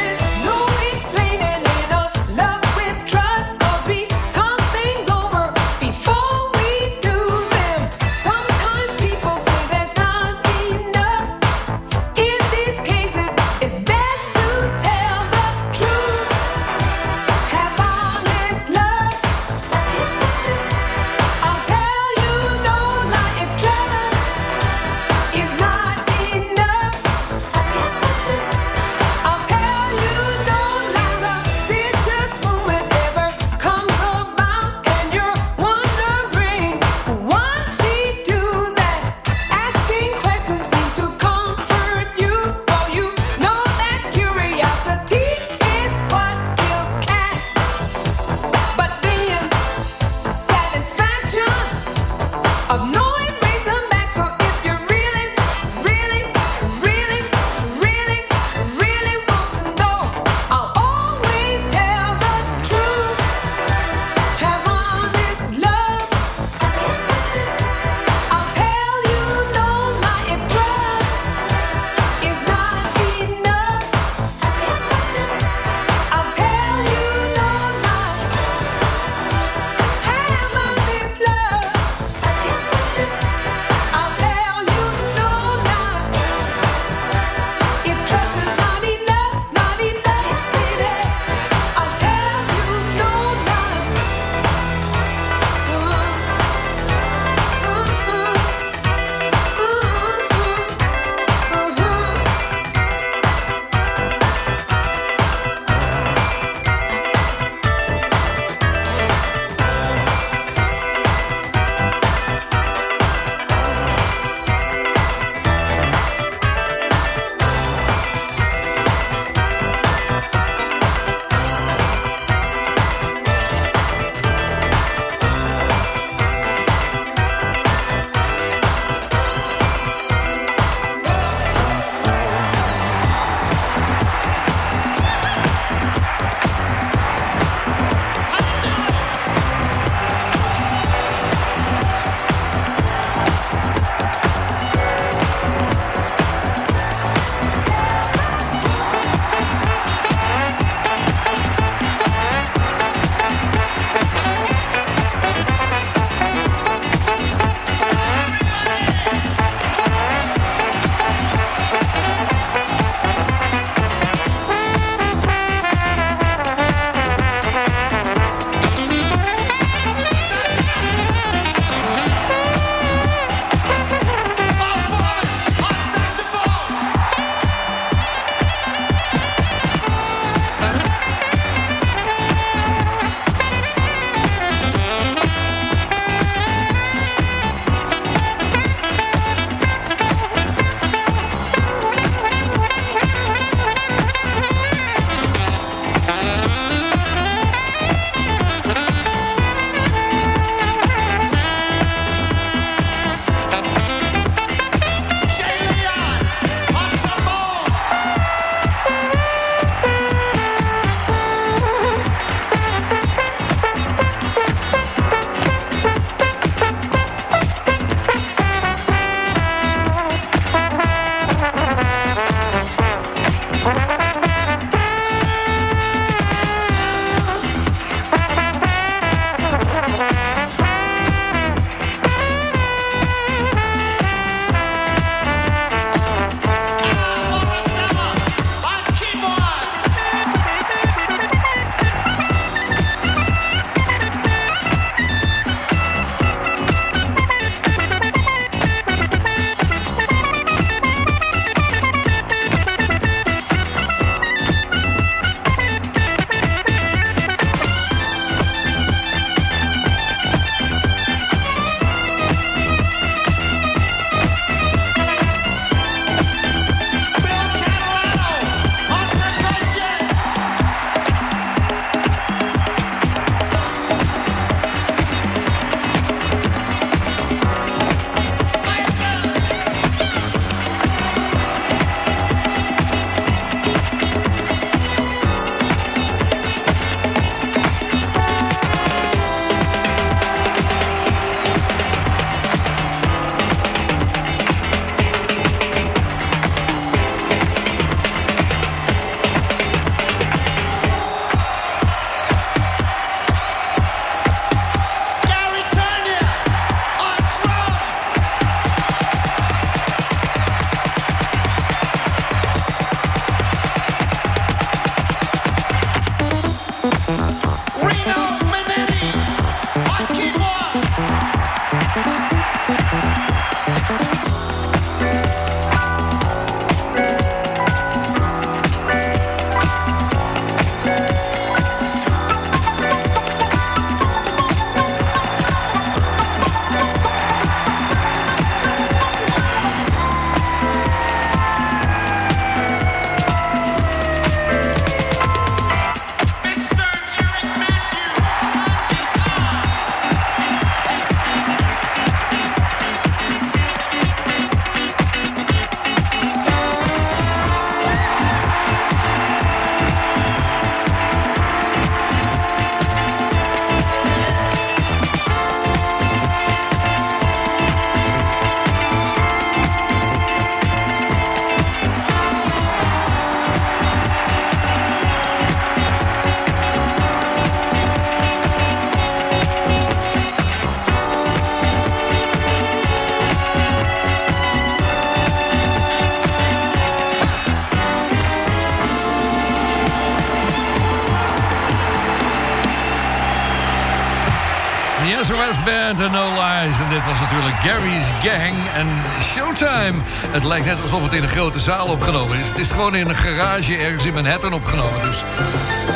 En 395.91 395.97
No 396.11 396.25
Lies. 396.25 396.79
En 396.79 396.89
dit 396.89 397.05
was 397.05 397.21
natuurlijk 397.21 397.55
Gary's 397.55 398.07
Gang 398.23 398.55
en 398.75 398.87
Showtime. 399.23 399.99
Het 400.31 400.45
lijkt 400.45 400.67
net 400.67 400.83
alsof 400.83 401.03
het 401.03 401.13
in 401.13 401.23
een 401.23 401.29
grote 401.29 401.61
zaal 401.61 401.87
opgenomen 401.87 402.39
is. 402.39 402.49
Het 402.49 402.59
is 402.59 402.71
gewoon 402.71 402.95
in 402.95 403.09
een 403.09 403.15
garage 403.15 403.77
ergens 403.77 404.05
in 404.05 404.15
Manhattan 404.15 404.53
opgenomen. 404.53 405.01
Dus 405.03 405.23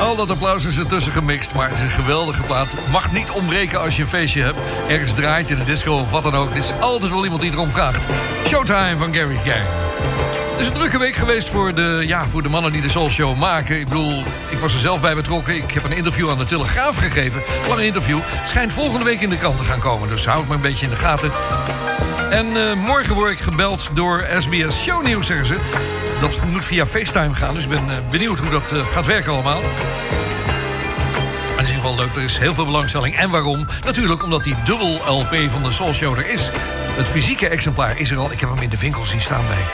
al 0.00 0.16
dat 0.16 0.30
applaus 0.30 0.64
is 0.64 0.78
ertussen 0.78 1.12
gemixt. 1.12 1.54
Maar 1.54 1.68
het 1.68 1.78
is 1.78 1.82
een 1.84 1.90
geweldige 1.90 2.42
plaat. 2.42 2.68
Mag 2.90 3.12
niet 3.12 3.30
ontbreken 3.30 3.80
als 3.80 3.96
je 3.96 4.02
een 4.02 4.08
feestje 4.08 4.42
hebt. 4.42 4.58
Ergens 4.88 5.12
draait 5.12 5.50
in 5.50 5.58
de 5.58 5.64
disco 5.64 5.94
of 5.94 6.10
wat 6.10 6.22
dan 6.22 6.34
ook. 6.34 6.48
Het 6.48 6.64
is 6.64 6.72
altijd 6.80 7.10
wel 7.10 7.24
iemand 7.24 7.42
die 7.42 7.52
erom 7.52 7.70
vraagt. 7.70 8.06
Showtime 8.46 8.96
van 8.96 9.14
Gary's 9.14 9.40
Gang. 9.44 9.93
Het 10.54 10.62
is 10.62 10.68
een 10.68 10.72
drukke 10.72 10.98
week 10.98 11.14
geweest 11.14 11.48
voor 11.48 11.74
de, 11.74 12.04
ja, 12.06 12.28
voor 12.28 12.42
de 12.42 12.48
mannen 12.48 12.72
die 12.72 12.82
de 12.82 12.88
Soul 12.88 13.10
Show 13.10 13.38
maken. 13.38 13.78
Ik 13.78 13.84
bedoel, 13.84 14.24
ik 14.48 14.58
was 14.58 14.72
er 14.72 14.78
zelf 14.78 15.00
bij 15.00 15.14
betrokken. 15.14 15.56
Ik 15.56 15.70
heb 15.70 15.84
een 15.84 15.92
interview 15.92 16.30
aan 16.30 16.38
de 16.38 16.44
Telegraaf 16.44 16.96
gegeven. 16.96 17.42
Lang 17.68 17.80
interview. 17.80 18.20
Het 18.24 18.48
schijnt 18.48 18.72
volgende 18.72 19.04
week 19.04 19.20
in 19.20 19.30
de 19.30 19.36
krant 19.36 19.56
te 19.56 19.64
gaan 19.64 19.78
komen. 19.78 20.08
Dus 20.08 20.26
houd 20.26 20.48
me 20.48 20.54
een 20.54 20.60
beetje 20.60 20.84
in 20.84 20.90
de 20.90 20.98
gaten. 20.98 21.30
En 22.30 22.56
eh, 22.56 22.74
morgen 22.74 23.14
word 23.14 23.32
ik 23.32 23.38
gebeld 23.38 23.90
door 23.94 24.26
SBS 24.38 24.82
Shownieuws, 24.82 25.26
zeggen 25.26 25.46
ze. 25.46 25.56
Dat 26.20 26.36
moet 26.50 26.64
via 26.64 26.86
FaceTime 26.86 27.34
gaan. 27.34 27.54
Dus 27.54 27.62
ik 27.62 27.68
ben 27.68 27.90
eh, 27.90 27.96
benieuwd 28.10 28.38
hoe 28.38 28.50
dat 28.50 28.72
eh, 28.72 28.86
gaat 28.86 29.06
werken 29.06 29.32
allemaal. 29.32 29.60
Is 29.60 29.66
in 31.50 31.56
ieder 31.56 31.74
geval 31.74 31.96
leuk. 31.96 32.14
Er 32.14 32.22
is 32.22 32.38
heel 32.38 32.54
veel 32.54 32.64
belangstelling. 32.64 33.16
En 33.16 33.30
waarom? 33.30 33.66
Natuurlijk 33.84 34.22
omdat 34.22 34.44
die 34.44 34.56
dubbel 34.64 35.00
LP 35.06 35.36
van 35.50 35.62
de 35.62 35.72
Soul 35.72 35.92
Show 35.92 36.18
er 36.18 36.30
is. 36.30 36.50
Het 36.96 37.08
fysieke 37.08 37.48
exemplaar 37.48 37.98
is 37.98 38.10
er 38.10 38.18
al. 38.18 38.32
Ik 38.32 38.40
heb 38.40 38.50
hem 38.50 38.62
in 38.62 38.70
de 38.70 38.78
winkel 38.78 39.06
zien 39.06 39.20
staan 39.20 39.46
bij, 39.46 39.64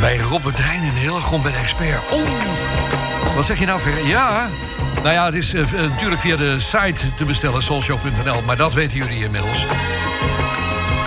bij 0.00 0.18
Robert 0.18 0.56
Drein 0.56 0.82
in 0.82 0.92
Hillegom 0.92 1.42
bij 1.42 1.52
de 1.52 1.58
expert. 1.58 2.02
Oh, 2.10 2.28
wat 3.36 3.44
zeg 3.44 3.58
je 3.58 3.66
nou, 3.66 3.80
Ver? 3.80 4.06
Ja, 4.06 4.48
nou 5.02 5.14
ja, 5.14 5.24
het 5.24 5.34
is 5.34 5.54
eh, 5.54 5.62
eh, 5.62 5.90
natuurlijk 5.90 6.20
via 6.20 6.36
de 6.36 6.60
site 6.60 7.14
te 7.14 7.24
bestellen, 7.24 7.62
soulshow.nl. 7.62 8.42
Maar 8.42 8.56
dat 8.56 8.74
weten 8.74 8.98
jullie 8.98 9.24
inmiddels. 9.24 9.66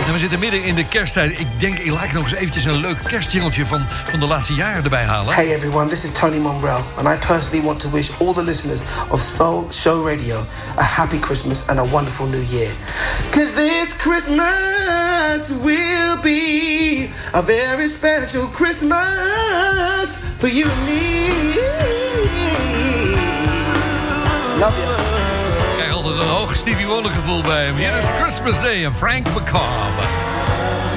En 0.06 0.12
we 0.12 0.18
zitten 0.18 0.38
midden 0.38 0.62
in 0.62 0.74
de 0.74 0.88
kersttijd. 0.88 1.38
Ik 1.38 1.46
denk, 1.56 1.78
ik 1.78 1.90
laat 1.90 2.12
nog 2.12 2.22
eens 2.22 2.34
eventjes 2.34 2.64
een 2.64 2.76
leuk 2.76 2.98
kerstjingeltje 3.04 3.66
van, 3.66 3.86
van 4.10 4.20
de 4.20 4.26
laatste 4.26 4.54
jaren 4.54 4.84
erbij 4.84 5.04
halen. 5.04 5.34
Hey 5.34 5.54
everyone, 5.54 5.86
this 5.86 6.04
is 6.04 6.12
Tony 6.12 6.38
Monbrell, 6.38 6.82
and 6.96 7.06
I 7.06 7.26
personally 7.26 7.64
want 7.64 7.80
to 7.80 7.90
wish 7.90 8.10
all 8.20 8.34
the 8.34 8.44
listeners 8.44 8.80
of 9.08 9.20
Soul 9.20 9.66
Show 9.72 10.06
Radio 10.06 10.46
a 10.76 10.82
happy 10.82 11.18
Christmas 11.18 11.66
and 11.66 11.78
a 11.78 11.84
wonderful 11.84 12.26
new 12.26 12.42
year. 12.42 12.70
Cause 13.30 13.54
this 13.54 13.96
Christmas 13.96 14.77
will 15.50 16.16
be 16.22 17.10
a 17.32 17.42
very 17.42 17.88
special 17.88 18.46
Christmas 18.48 20.16
for 20.38 20.48
you 20.48 20.64
and 20.64 20.86
me. 20.86 21.28
Love 24.60 24.76
you. 24.78 24.94
Krijg 25.76 25.92
altijd 25.92 26.18
een 26.18 26.28
hoog 26.28 26.56
Stevie 26.56 26.86
Wonder 26.86 27.10
gevoel 27.10 27.42
bij 27.42 27.64
hem. 27.64 27.76
Hier 27.76 27.98
is 27.98 28.04
Christmas 28.20 28.60
Day 28.60 28.84
en 28.84 28.94
Frank 28.94 29.26
McCobb. 29.26 29.96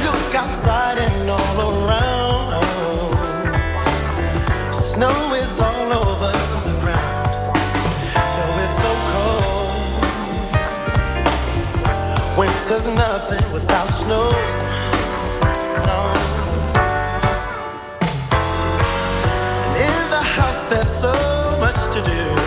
Look 0.04 0.36
outside 0.36 1.00
and 1.00 1.30
all 1.30 1.60
around. 1.60 2.66
Snow 4.74 5.31
Winter's 12.72 12.96
nothing 12.96 13.52
without 13.52 13.88
snow. 13.90 14.32
No. 15.86 16.14
And 19.66 19.76
in 19.76 20.10
the 20.10 20.22
house 20.22 20.64
there's 20.70 20.88
so 20.88 21.58
much 21.60 21.76
to 21.94 22.02
do. 22.10 22.41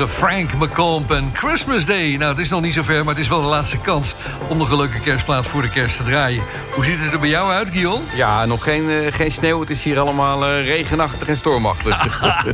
Geweldige 0.00 0.26
Frank 0.26 0.54
McComb 0.54 1.10
en 1.10 1.30
Christmas 1.32 1.84
Day. 1.84 2.16
Nou, 2.16 2.30
het 2.30 2.38
is 2.38 2.48
nog 2.48 2.60
niet 2.60 2.74
zover, 2.74 3.04
maar 3.04 3.14
het 3.14 3.22
is 3.22 3.28
wel 3.28 3.40
de 3.40 3.46
laatste 3.46 3.78
kans... 3.78 4.14
om 4.48 4.58
nog 4.58 4.70
een 4.70 4.76
leuke 4.76 5.00
kerstplaat 5.00 5.46
voor 5.46 5.62
de 5.62 5.68
kerst 5.68 5.96
te 5.96 6.02
draaien. 6.02 6.42
Hoe 6.74 6.84
ziet 6.84 7.00
het 7.00 7.12
er 7.12 7.18
bij 7.18 7.28
jou 7.28 7.52
uit, 7.52 7.70
Guillaume? 7.70 8.04
Ja, 8.14 8.46
nog 8.46 8.62
geen, 8.62 8.90
eh, 8.90 9.12
geen 9.12 9.30
sneeuw. 9.30 9.60
Het 9.60 9.70
is 9.70 9.84
hier 9.84 9.98
allemaal 9.98 10.44
eh, 10.44 10.64
regenachtig 10.64 11.28
en 11.28 11.36
stormachtig. 11.36 12.06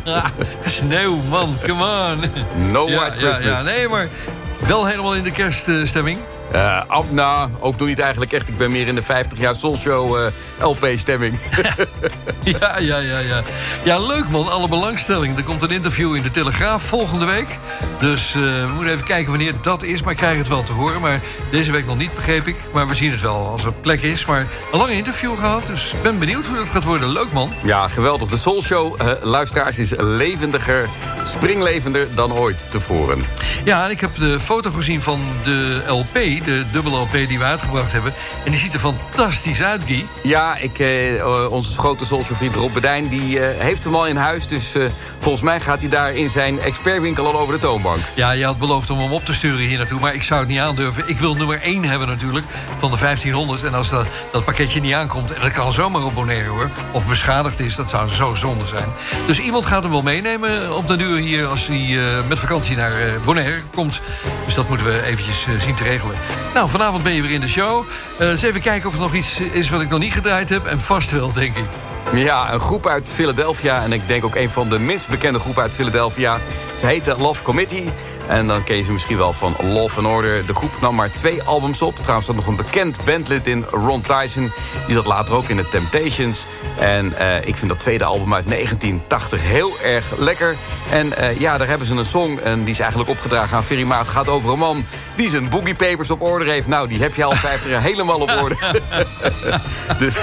Sneeuw, 0.64 1.20
man, 1.28 1.56
come 1.66 1.84
on. 1.84 2.30
No 2.70 2.88
ja, 2.88 2.96
white 3.00 3.18
ja, 3.18 3.32
Christmas. 3.32 3.58
ja, 3.58 3.62
nee, 3.62 3.88
maar 3.88 4.08
wel 4.66 4.86
helemaal 4.86 5.14
in 5.14 5.22
de 5.22 5.30
kerststemming. 5.30 6.18
Af- 6.86 7.10
nou, 7.10 7.50
ook 7.60 7.78
nog 7.78 7.88
niet 7.88 7.98
eigenlijk 7.98 8.32
echt. 8.32 8.48
Ik 8.48 8.56
ben 8.56 8.70
meer 8.70 8.86
in 8.86 8.94
de 8.94 9.02
50 9.02 9.38
jaar 9.38 9.56
Soul 9.56 9.76
Show 9.76 10.16
eh, 10.16 10.32
LP-stemming. 10.58 11.38
Ja, 12.60 12.78
ja, 12.78 12.98
ja, 12.98 13.18
ja. 13.18 13.42
Ja, 13.84 13.98
leuk 13.98 14.28
man, 14.28 14.48
alle 14.50 14.68
belangstelling. 14.68 15.36
Er 15.36 15.42
komt 15.44 15.62
een 15.62 15.70
interview 15.70 16.14
in 16.14 16.22
de 16.22 16.30
Telegraaf 16.30 16.82
volgende 16.82 17.24
week. 17.24 17.58
Dus 18.00 18.34
eh, 18.34 18.40
we 18.40 18.70
moeten 18.74 18.92
even 18.92 19.04
kijken 19.04 19.28
wanneer 19.28 19.54
dat 19.62 19.82
is. 19.82 20.02
Maar 20.02 20.12
ik 20.12 20.18
krijg 20.18 20.38
het 20.38 20.48
wel 20.48 20.62
te 20.62 20.72
horen. 20.72 21.00
Maar 21.00 21.20
deze 21.50 21.72
week 21.72 21.86
nog 21.86 21.96
niet, 21.96 22.14
begreep 22.14 22.46
ik. 22.46 22.56
Maar 22.72 22.88
we 22.88 22.94
zien 22.94 23.10
het 23.10 23.20
wel 23.20 23.46
als 23.46 23.64
er 23.64 23.72
plek 23.72 24.02
is. 24.02 24.24
Maar 24.26 24.46
een 24.72 24.78
lange 24.78 24.92
interview 24.92 25.38
gehad. 25.38 25.66
Dus 25.66 25.94
ben 26.02 26.18
benieuwd 26.18 26.46
hoe 26.46 26.56
dat 26.56 26.68
gaat 26.68 26.84
worden. 26.84 27.08
Leuk 27.08 27.32
man. 27.32 27.52
ja, 27.62 27.88
geweldig. 27.88 28.28
De 28.28 28.36
Soul 28.36 28.62
Show, 28.62 29.00
eh, 29.00 29.12
luisteraars, 29.22 29.78
is 29.78 29.92
levendiger, 29.96 30.88
springlevender 31.28 32.14
dan 32.14 32.32
ooit 32.32 32.66
tevoren. 32.70 33.24
Ja, 33.64 33.84
en 33.84 33.90
ik 33.90 34.00
heb 34.00 34.10
de 34.14 34.40
foto 34.40 34.70
gezien 34.70 35.00
van 35.00 35.20
de 35.42 35.82
LP. 35.86 36.14
De 36.14 36.64
dubbele 36.72 36.96
LP 36.96 37.12
die 37.12 37.38
we 37.38 37.44
uitgebracht 37.44 37.92
hebben. 37.92 38.14
En 38.44 38.50
die 38.50 38.60
ziet 38.60 38.74
er 38.74 38.80
fantastisch 38.80 39.62
uit, 39.62 39.82
Guy. 39.86 40.06
Ja, 40.22 40.56
ik, 40.56 40.78
eh, 40.78 41.18
eh, 41.18 41.52
onze 41.52 41.78
grote 41.78 42.04
vriend 42.34 42.54
Rob 42.54 42.72
Bedijn, 42.72 43.08
die 43.08 43.40
eh, 43.40 43.64
heeft 43.64 43.84
hem 43.84 43.94
al 43.94 44.06
in 44.06 44.16
huis. 44.16 44.46
Dus 44.46 44.74
eh, 44.74 44.84
volgens 45.18 45.42
mij 45.42 45.60
gaat 45.60 45.80
hij 45.80 45.88
daar 45.88 46.14
in 46.14 46.30
zijn 46.30 46.60
expertwinkel 46.60 47.26
al 47.26 47.40
over 47.40 47.54
de 47.54 47.60
toonbank. 47.60 48.00
Ja, 48.14 48.30
je 48.30 48.44
had 48.44 48.58
beloofd 48.58 48.90
om 48.90 48.98
hem 48.98 49.12
op 49.12 49.24
te 49.24 49.34
sturen 49.34 49.66
hier 49.66 49.78
naartoe, 49.78 50.00
maar 50.00 50.14
ik 50.14 50.22
zou 50.22 50.40
het 50.40 50.48
niet 50.48 50.58
aandurven. 50.58 51.08
Ik 51.08 51.18
wil 51.18 51.34
nummer 51.34 51.62
1 51.62 51.82
hebben 51.82 52.08
natuurlijk, 52.08 52.46
van 52.78 52.90
de 52.90 52.96
1500. 52.96 53.64
En 53.64 53.74
als 53.74 53.88
dat, 53.88 54.06
dat 54.32 54.44
pakketje 54.44 54.80
niet 54.80 54.94
aankomt, 54.94 55.32
en 55.32 55.40
dat 55.40 55.52
kan 55.52 55.72
zomaar 55.72 56.04
op 56.04 56.14
Bonaire 56.14 56.48
hoor... 56.48 56.70
of 56.92 57.08
beschadigd 57.08 57.60
is, 57.60 57.74
dat 57.74 57.90
zou 57.90 58.10
zo 58.10 58.34
zonde 58.34 58.66
zijn. 58.66 58.88
Dus 59.26 59.38
iemand 59.38 59.66
gaat 59.66 59.82
hem 59.82 59.92
wel 59.92 60.02
meenemen 60.02 60.76
op 60.76 60.88
de 60.88 60.96
duur 60.96 61.15
hier... 61.16 61.46
als 61.46 61.66
hij 61.66 61.98
eh, 61.98 62.28
met 62.28 62.38
vakantie 62.38 62.76
naar 62.76 62.92
eh, 62.92 63.08
Bonaire 63.24 63.60
komt. 63.74 64.00
Dus 64.44 64.54
dat 64.54 64.68
moeten 64.68 64.86
we 64.86 65.02
eventjes 65.02 65.46
eh, 65.46 65.60
zien 65.60 65.74
te 65.74 65.82
regelen. 65.82 66.16
Nou, 66.54 66.68
vanavond 66.68 67.02
ben 67.02 67.12
je 67.12 67.22
weer 67.22 67.30
in 67.30 67.40
de 67.40 67.48
show. 67.48 67.86
Eens 68.18 68.42
even 68.42 68.60
kijken 68.60 68.88
of 68.88 68.94
er 68.94 69.00
nog 69.00 69.14
iets 69.14 69.40
is 69.40 69.68
wat 69.68 69.80
ik 69.80 69.88
nog 69.88 69.98
niet 69.98 70.12
gedraaid 70.12 70.48
heb. 70.48 70.66
En 70.66 70.80
vast 70.80 71.10
wel, 71.10 71.32
denk 71.32 71.56
ik. 71.56 71.64
Ja, 72.12 72.52
een 72.52 72.60
groep 72.60 72.86
uit 72.86 73.10
Philadelphia. 73.14 73.82
En 73.82 73.92
ik 73.92 74.08
denk 74.08 74.24
ook 74.24 74.34
een 74.34 74.50
van 74.50 74.68
de 74.68 74.78
minst 74.78 75.08
bekende 75.08 75.38
groepen 75.38 75.62
uit 75.62 75.74
Philadelphia. 75.74 76.38
Ze 76.78 76.86
heette 76.86 77.16
Love 77.18 77.42
Committee. 77.42 77.92
En 78.28 78.46
dan 78.46 78.64
ken 78.64 78.76
je 78.76 78.82
ze 78.82 78.92
misschien 78.92 79.16
wel 79.16 79.32
van 79.32 79.56
Love 79.62 79.98
and 79.98 80.06
Order. 80.06 80.46
De 80.46 80.54
groep 80.54 80.80
nam 80.80 80.94
maar 80.94 81.12
twee 81.12 81.42
albums 81.42 81.82
op. 81.82 81.94
Trouwens 81.96 82.26
zat 82.26 82.36
nog 82.36 82.46
een 82.46 82.56
bekend 82.56 83.04
bandlid 83.04 83.46
in, 83.46 83.64
Ron 83.70 84.00
Tyson. 84.00 84.52
Die 84.86 84.94
zat 84.94 85.06
later 85.06 85.34
ook 85.34 85.48
in 85.48 85.56
de 85.56 85.68
Temptations. 85.68 86.46
En 86.78 87.18
eh, 87.18 87.46
ik 87.46 87.56
vind 87.56 87.70
dat 87.70 87.80
tweede 87.80 88.04
album 88.04 88.34
uit 88.34 88.48
1980 88.48 89.40
heel 89.40 89.80
erg 89.80 90.16
lekker. 90.16 90.56
En 90.90 91.16
eh, 91.16 91.40
ja, 91.40 91.58
daar 91.58 91.68
hebben 91.68 91.86
ze 91.86 91.94
een 91.94 92.04
song. 92.04 92.38
En 92.38 92.64
die 92.64 92.74
is 92.74 92.80
eigenlijk 92.80 93.10
opgedragen 93.10 93.56
aan 93.56 93.64
Ferry 93.64 93.82
Maat. 93.82 94.00
Het 94.00 94.14
gaat 94.14 94.28
over 94.28 94.50
een 94.50 94.58
man 94.58 94.84
die 95.16 95.28
zijn 95.28 95.48
boogie 95.48 95.74
papers 95.74 96.10
op 96.10 96.22
orde 96.22 96.50
heeft. 96.50 96.66
Nou, 96.66 96.88
die 96.88 97.00
heb 97.00 97.14
je 97.14 97.24
al 97.24 97.34
50 97.46 97.70
jaar 97.70 97.82
helemaal 97.82 98.20
op 98.20 98.30
orde. 98.42 98.56
dus, 99.98 100.14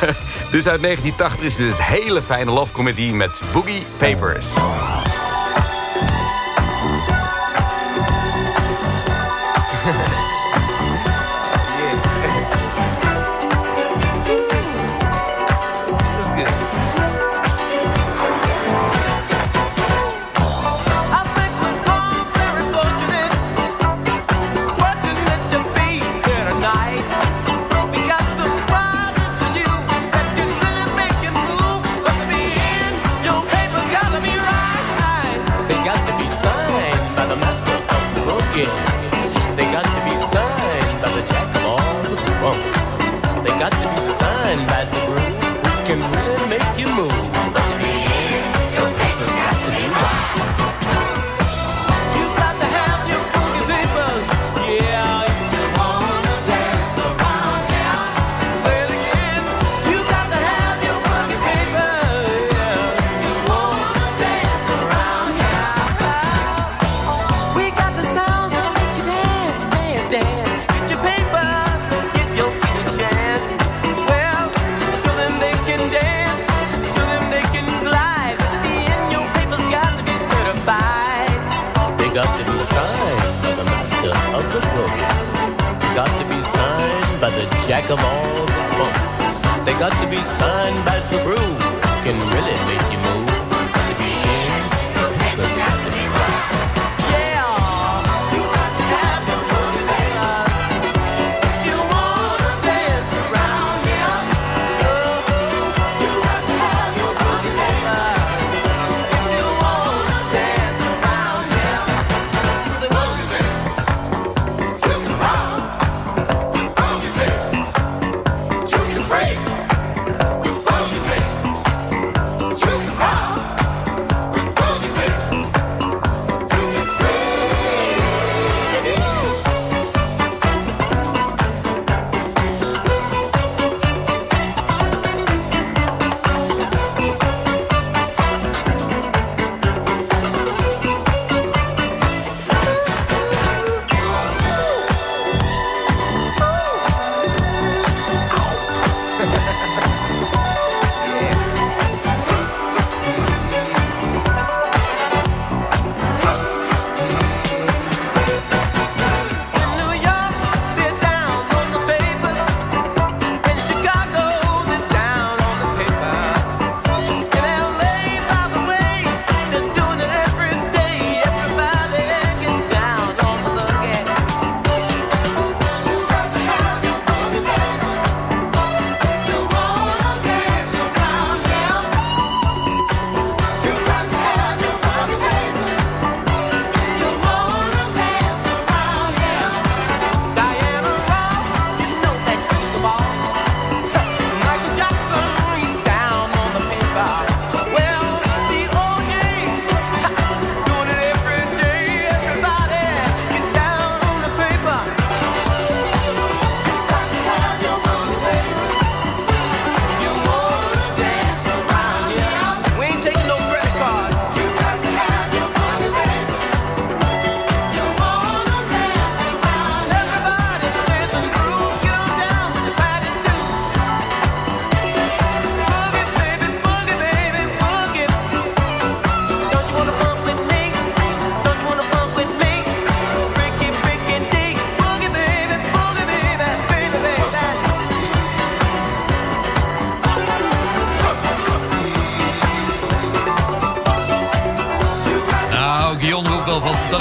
dus 0.54 0.66
uit 0.66 0.82
1980 0.82 1.46
is 1.46 1.56
dit 1.56 1.68
het 1.68 1.82
hele 1.82 2.22
fijne 2.22 2.50
Love 2.50 2.72
Committee 2.72 3.12
met 3.12 3.40
Boogie 3.52 3.86
Papers. 3.96 4.46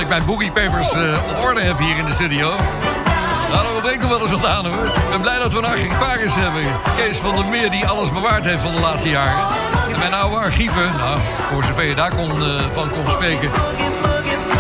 Mijn 0.10 0.26
boogie 0.26 0.52
papers 0.52 0.92
eh, 0.92 1.30
op 1.30 1.40
orde 1.40 1.62
heb 1.62 1.78
hier 1.78 1.98
in 1.98 2.06
de 2.06 2.14
studio. 2.14 2.56
Nou, 3.50 3.64
dat 3.64 3.74
ontbreekt 3.74 4.02
nog 4.02 4.10
wel 4.10 4.22
eens 4.22 4.32
wat 4.32 4.46
aan 4.46 4.66
hoor. 4.66 4.86
Ik 4.86 5.10
ben 5.10 5.22
blij 5.22 5.40
dat 5.40 5.52
we 5.54 5.58
een 5.58 5.66
archivaris 5.66 6.36
hebben. 6.36 6.64
Kees 6.98 7.18
van 7.18 7.36
der 7.36 7.46
Meer 7.46 7.72
die 7.72 7.86
alles 7.86 8.12
bewaard 8.12 8.46
heeft 8.46 8.62
van 8.62 8.72
de 8.72 8.80
laatste 8.80 9.10
jaren. 9.10 9.46
En 9.94 10.00
mijn 10.00 10.14
oude 10.14 10.36
archieven, 10.36 10.96
nou, 10.98 11.20
voor 11.52 11.64
zover 11.64 11.84
je 11.84 11.96
daar 11.96 12.16
kon, 12.16 12.32
eh, 12.44 12.62
van 12.74 12.90
kon 12.90 13.08
spreken... 13.08 13.50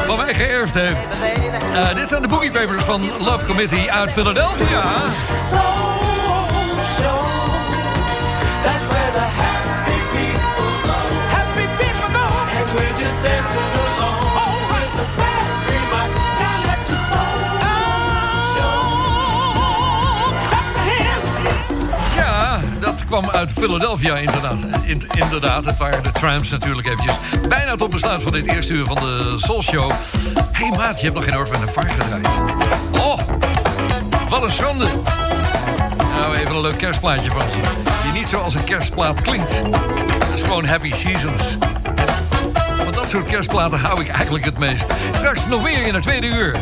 van 0.06 0.18
mij 0.18 0.34
geërfd 0.34 0.74
heeft. 0.74 1.08
Eh, 1.74 1.96
dit 1.96 2.08
zijn 2.08 2.22
de 2.22 2.28
boogie 2.28 2.52
papers 2.52 2.84
van 2.84 3.02
Love 3.20 3.46
Committee 3.46 3.92
uit 3.92 4.12
Philadelphia. 4.12 4.84
That's 8.62 8.88
where 8.88 9.12
the 9.12 9.28
happy 9.42 10.00
people 10.12 10.70
go. 10.84 11.00
Happy 11.36 11.66
people 11.78 12.10
go. 12.14 12.26
And 12.58 13.00
just 13.00 13.89
kwam 23.10 23.30
uit 23.30 23.52
Philadelphia 23.52 24.16
inderdaad. 24.18 24.58
In- 24.84 25.08
inderdaad, 25.12 25.66
het 25.66 25.78
waren 25.78 26.04
de 26.04 26.12
Tramps 26.12 26.50
natuurlijk 26.50 26.88
eventjes. 26.88 27.14
Bijna 27.48 27.76
tot 27.76 27.90
besluit 27.90 28.24
van 28.24 28.32
dit 28.32 28.46
eerste 28.46 28.74
uur 28.74 28.86
van 28.86 28.96
de 28.96 29.36
Soul 29.38 29.62
Show. 29.62 29.92
Hey, 30.52 30.70
maat, 30.70 31.00
je 31.00 31.04
hebt 31.04 31.16
nog 31.16 31.24
geen 31.24 31.38
Orphan 31.38 31.62
en 31.62 31.70
Fire 31.70 31.90
gedraaid. 31.90 32.28
Oh, 32.92 33.20
wat 34.30 34.44
een 34.44 34.52
schande. 34.52 34.88
Nou, 36.14 36.36
even 36.36 36.56
een 36.56 36.62
leuk 36.62 36.78
kerstplaatje 36.78 37.32
van. 37.32 37.42
Die 38.04 38.12
niet 38.12 38.28
zoals 38.28 38.56
een 38.56 38.64
kerstplaat 38.64 39.22
klinkt. 39.22 39.62
Dat 40.20 40.34
is 40.36 40.42
gewoon 40.42 40.66
Happy 40.66 40.94
Seasons. 40.94 41.44
Van 42.84 42.94
dat 42.94 43.10
soort 43.10 43.26
kerstplaten 43.26 43.80
hou 43.80 44.02
ik 44.02 44.08
eigenlijk 44.08 44.46
het 44.46 44.58
meest. 44.58 44.86
Straks 45.16 45.48
nog 45.48 45.62
meer 45.62 45.88
in 45.88 45.94
het 45.94 46.04
tweede 46.04 46.28
uur. 46.28 46.58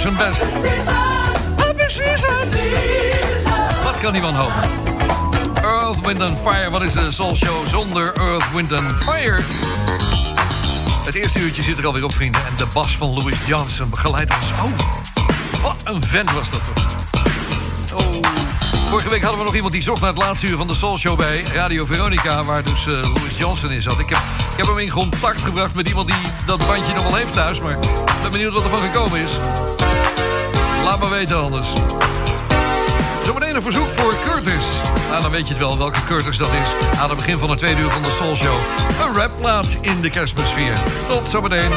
Zijn 0.00 0.16
best. 0.16 0.42
Happy 1.56 1.88
Seasons! 1.88 2.56
Wat 3.84 3.98
kan 4.00 4.34
hopen? 4.34 4.68
Earth, 5.62 6.06
Wind 6.06 6.22
and 6.22 6.38
Fire. 6.38 6.70
Wat 6.70 6.82
is 6.82 6.92
de 6.92 7.12
Soul 7.12 7.34
Show 7.34 7.66
zonder 7.68 8.12
Earth, 8.16 8.44
Wind 8.52 8.72
and 8.72 9.02
Fire? 9.02 9.40
Het 11.04 11.14
eerste 11.14 11.38
uurtje 11.38 11.62
zit 11.62 11.78
er 11.78 11.86
alweer 11.86 12.04
op, 12.04 12.14
vrienden. 12.14 12.40
En 12.46 12.52
de 12.56 12.66
bas 12.72 12.96
van 12.96 13.14
Louis 13.14 13.36
Johnson 13.46 13.90
begeleidt 13.90 14.34
ons. 14.34 14.50
Oh, 14.50 14.78
wat 15.62 15.76
een 15.84 16.02
vent 16.02 16.32
was 16.32 16.50
dat 16.50 16.60
toch. 16.64 16.84
Oh. 17.94 18.14
Vorige 18.88 19.08
week 19.08 19.22
hadden 19.22 19.38
we 19.38 19.44
nog 19.44 19.54
iemand 19.54 19.72
die 19.72 19.82
zocht 19.82 20.00
naar 20.00 20.10
het 20.10 20.18
laatste 20.18 20.46
uur 20.46 20.56
van 20.56 20.68
de 20.68 20.74
Soul 20.74 20.98
Show 20.98 21.18
bij 21.18 21.42
Radio 21.54 21.84
Veronica... 21.84 22.44
waar 22.44 22.64
dus 22.64 22.86
eh, 22.86 22.92
Louis 22.92 23.38
Johnson 23.38 23.70
in 23.70 23.82
zat. 23.82 23.98
Ik 23.98 24.08
heb, 24.08 24.18
ik 24.50 24.56
heb 24.56 24.66
hem 24.66 24.78
in 24.78 24.90
contact 24.90 25.42
gebracht 25.42 25.74
met 25.74 25.88
iemand 25.88 26.06
die 26.06 26.16
dat 26.46 26.66
bandje 26.66 26.94
nog 26.94 27.02
wel 27.02 27.14
heeft 27.14 27.32
thuis... 27.32 27.60
maar 27.60 27.72
ik 27.72 28.22
ben 28.22 28.30
benieuwd 28.30 28.52
wat 28.52 28.64
er 28.64 28.70
van 28.70 28.82
gekomen 28.82 29.20
is. 29.20 29.30
Laat 30.88 31.00
me 31.00 31.08
weten 31.08 31.36
anders. 31.36 31.68
Zometeen 33.24 33.56
een 33.56 33.62
verzoek 33.62 33.88
voor 33.88 34.14
Curtis. 34.24 34.64
Nou, 35.10 35.22
dan 35.22 35.30
weet 35.30 35.46
je 35.46 35.48
het 35.48 35.58
wel 35.58 35.78
welke 35.78 36.04
Curtis 36.04 36.36
dat 36.36 36.48
is. 36.48 36.98
Aan 36.98 37.08
het 37.08 37.18
begin 37.18 37.38
van 37.38 37.50
het 37.50 37.58
tweede 37.58 37.80
uur 37.80 37.90
van 37.90 38.02
de 38.02 38.10
Soul 38.10 38.36
Show. 38.36 38.56
Een 39.06 39.14
rapplaat 39.14 39.76
in 39.80 40.00
de 40.00 40.10
kerstmisfeer. 40.10 40.82
Tot 41.08 41.28
zometeen. 41.28 41.70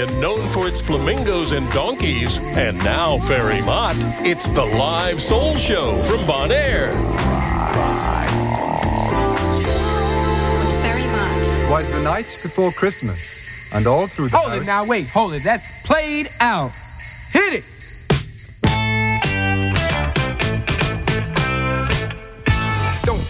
In 0.00 0.06
Caribbean 0.06 0.20
known 0.20 0.48
for 0.50 0.68
its 0.68 0.80
flamingos 0.80 1.52
and 1.52 1.70
donkeys. 1.72 2.36
And 2.38 2.76
now, 2.78 3.18
Ferry 3.18 3.62
Mott, 3.62 3.96
it's 4.24 4.48
the 4.50 4.64
live 4.64 5.20
soul 5.22 5.56
show 5.56 6.02
from 6.04 6.20
Bonaire. 6.20 6.92
Very 10.82 11.06
much. 11.06 11.70
was 11.70 11.90
the 11.90 12.02
night 12.02 12.38
before 12.42 12.72
Christmas, 12.72 13.20
and 13.72 13.86
all 13.86 14.06
through 14.06 14.28
the 14.28 14.36
Hold 14.36 14.62
it 14.62 14.66
now, 14.66 14.84
wait, 14.84 15.08
hold 15.08 15.34
it. 15.34 15.42
That's 15.42 15.66
played 15.82 16.30
out. 16.40 16.72
Hit 17.30 17.54
it. 17.54 17.64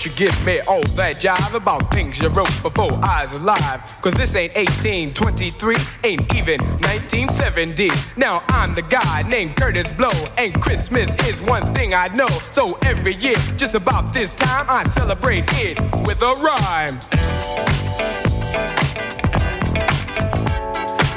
You 0.07 0.13
give 0.13 0.47
me 0.47 0.61
all 0.69 0.83
that 0.95 1.17
jive 1.17 1.55
about 1.55 1.91
things 1.93 2.21
you 2.21 2.29
wrote 2.29 2.53
before 2.63 2.93
I 3.03 3.23
was 3.23 3.35
alive. 3.37 3.83
Cause 4.01 4.13
this 4.15 4.37
ain't 4.37 4.55
1823, 4.55 5.75
ain't 6.05 6.35
even 6.37 6.61
1970. 6.61 7.91
Now 8.17 8.45
I'm 8.49 8.75
the 8.75 8.83
guy 8.83 9.23
named 9.23 9.57
Curtis 9.57 9.91
Blow, 9.91 10.11
and 10.39 10.55
Christmas 10.63 11.13
is 11.27 11.43
one 11.43 11.75
thing 11.75 11.93
I 11.93 12.07
know. 12.09 12.29
So 12.53 12.79
every 12.83 13.15
year, 13.15 13.37
just 13.57 13.75
about 13.75 14.13
this 14.13 14.35
time, 14.35 14.67
I 14.69 14.85
celebrate 14.85 15.45
it 15.55 15.81
with 16.07 16.23
a 16.23 16.33
rhyme. 16.41 18.16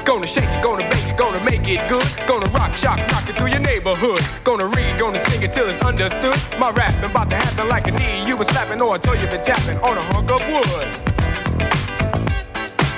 Gonna 0.10 0.26
shake 0.26 0.50
it, 0.50 0.64
gonna 0.64 0.90
bake 0.90 1.06
it, 1.06 1.18
gonna 1.18 1.44
make 1.46 1.68
it 1.68 1.88
good. 1.88 2.04
Gonna 2.26 2.50
rock, 2.50 2.76
shock, 2.76 2.98
rock 3.12 3.30
it 3.30 3.38
through 3.38 3.52
your 3.52 3.60
neighborhood. 3.60 4.20
Gonna 4.44 4.66
read, 4.66 4.98
gonna 4.98 5.20
sing 5.30 5.44
it 5.44 5.54
till 5.54 5.70
it's 5.70 5.80
understood. 5.86 6.36
My 6.58 6.72
rap 6.72 6.98
about 7.04 7.30
to 7.30 7.36
happen 7.36 7.70
like 7.70 7.86
a 7.86 7.92
knee. 7.92 8.28
You 8.28 8.36
was 8.36 8.48
slapping 8.48 8.82
or 8.82 8.96
I 8.96 8.98
told 8.98 9.20
you 9.20 9.28
been 9.28 9.44
tapping 9.44 9.78
on 9.78 10.00
a 10.00 10.02
hunk 10.10 10.32
of 10.32 10.42
wood. 10.50 10.90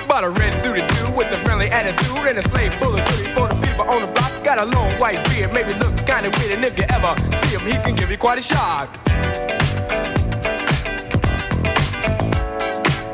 Bought 0.08 0.24
a 0.24 0.30
red 0.30 0.56
suited 0.56 0.88
dude 0.88 1.14
with 1.14 1.28
a 1.34 1.38
friendly 1.44 1.70
attitude 1.70 2.16
and 2.16 2.38
a 2.38 2.48
slave 2.48 2.74
full 2.76 2.96
of 2.96 3.04
goodies 3.04 3.34
for 3.36 3.50
the 3.50 3.60
people 3.60 3.84
on 3.92 4.06
the 4.06 4.12
block. 4.14 4.32
Got 4.46 4.60
a 4.60 4.66
long 4.68 4.98
white 4.98 5.20
beard, 5.32 5.54
maybe 5.54 5.74
looks 5.84 6.02
kinda 6.04 6.32
weird, 6.40 6.54
and 6.54 6.64
if 6.64 6.78
you 6.80 6.86
ever 6.88 7.14
see 7.44 7.58
him, 7.58 7.68
he 7.68 7.74
can 7.84 7.94
give 7.94 8.10
you 8.10 8.18
quite 8.18 8.38
a 8.38 8.42
shock. 8.42 8.88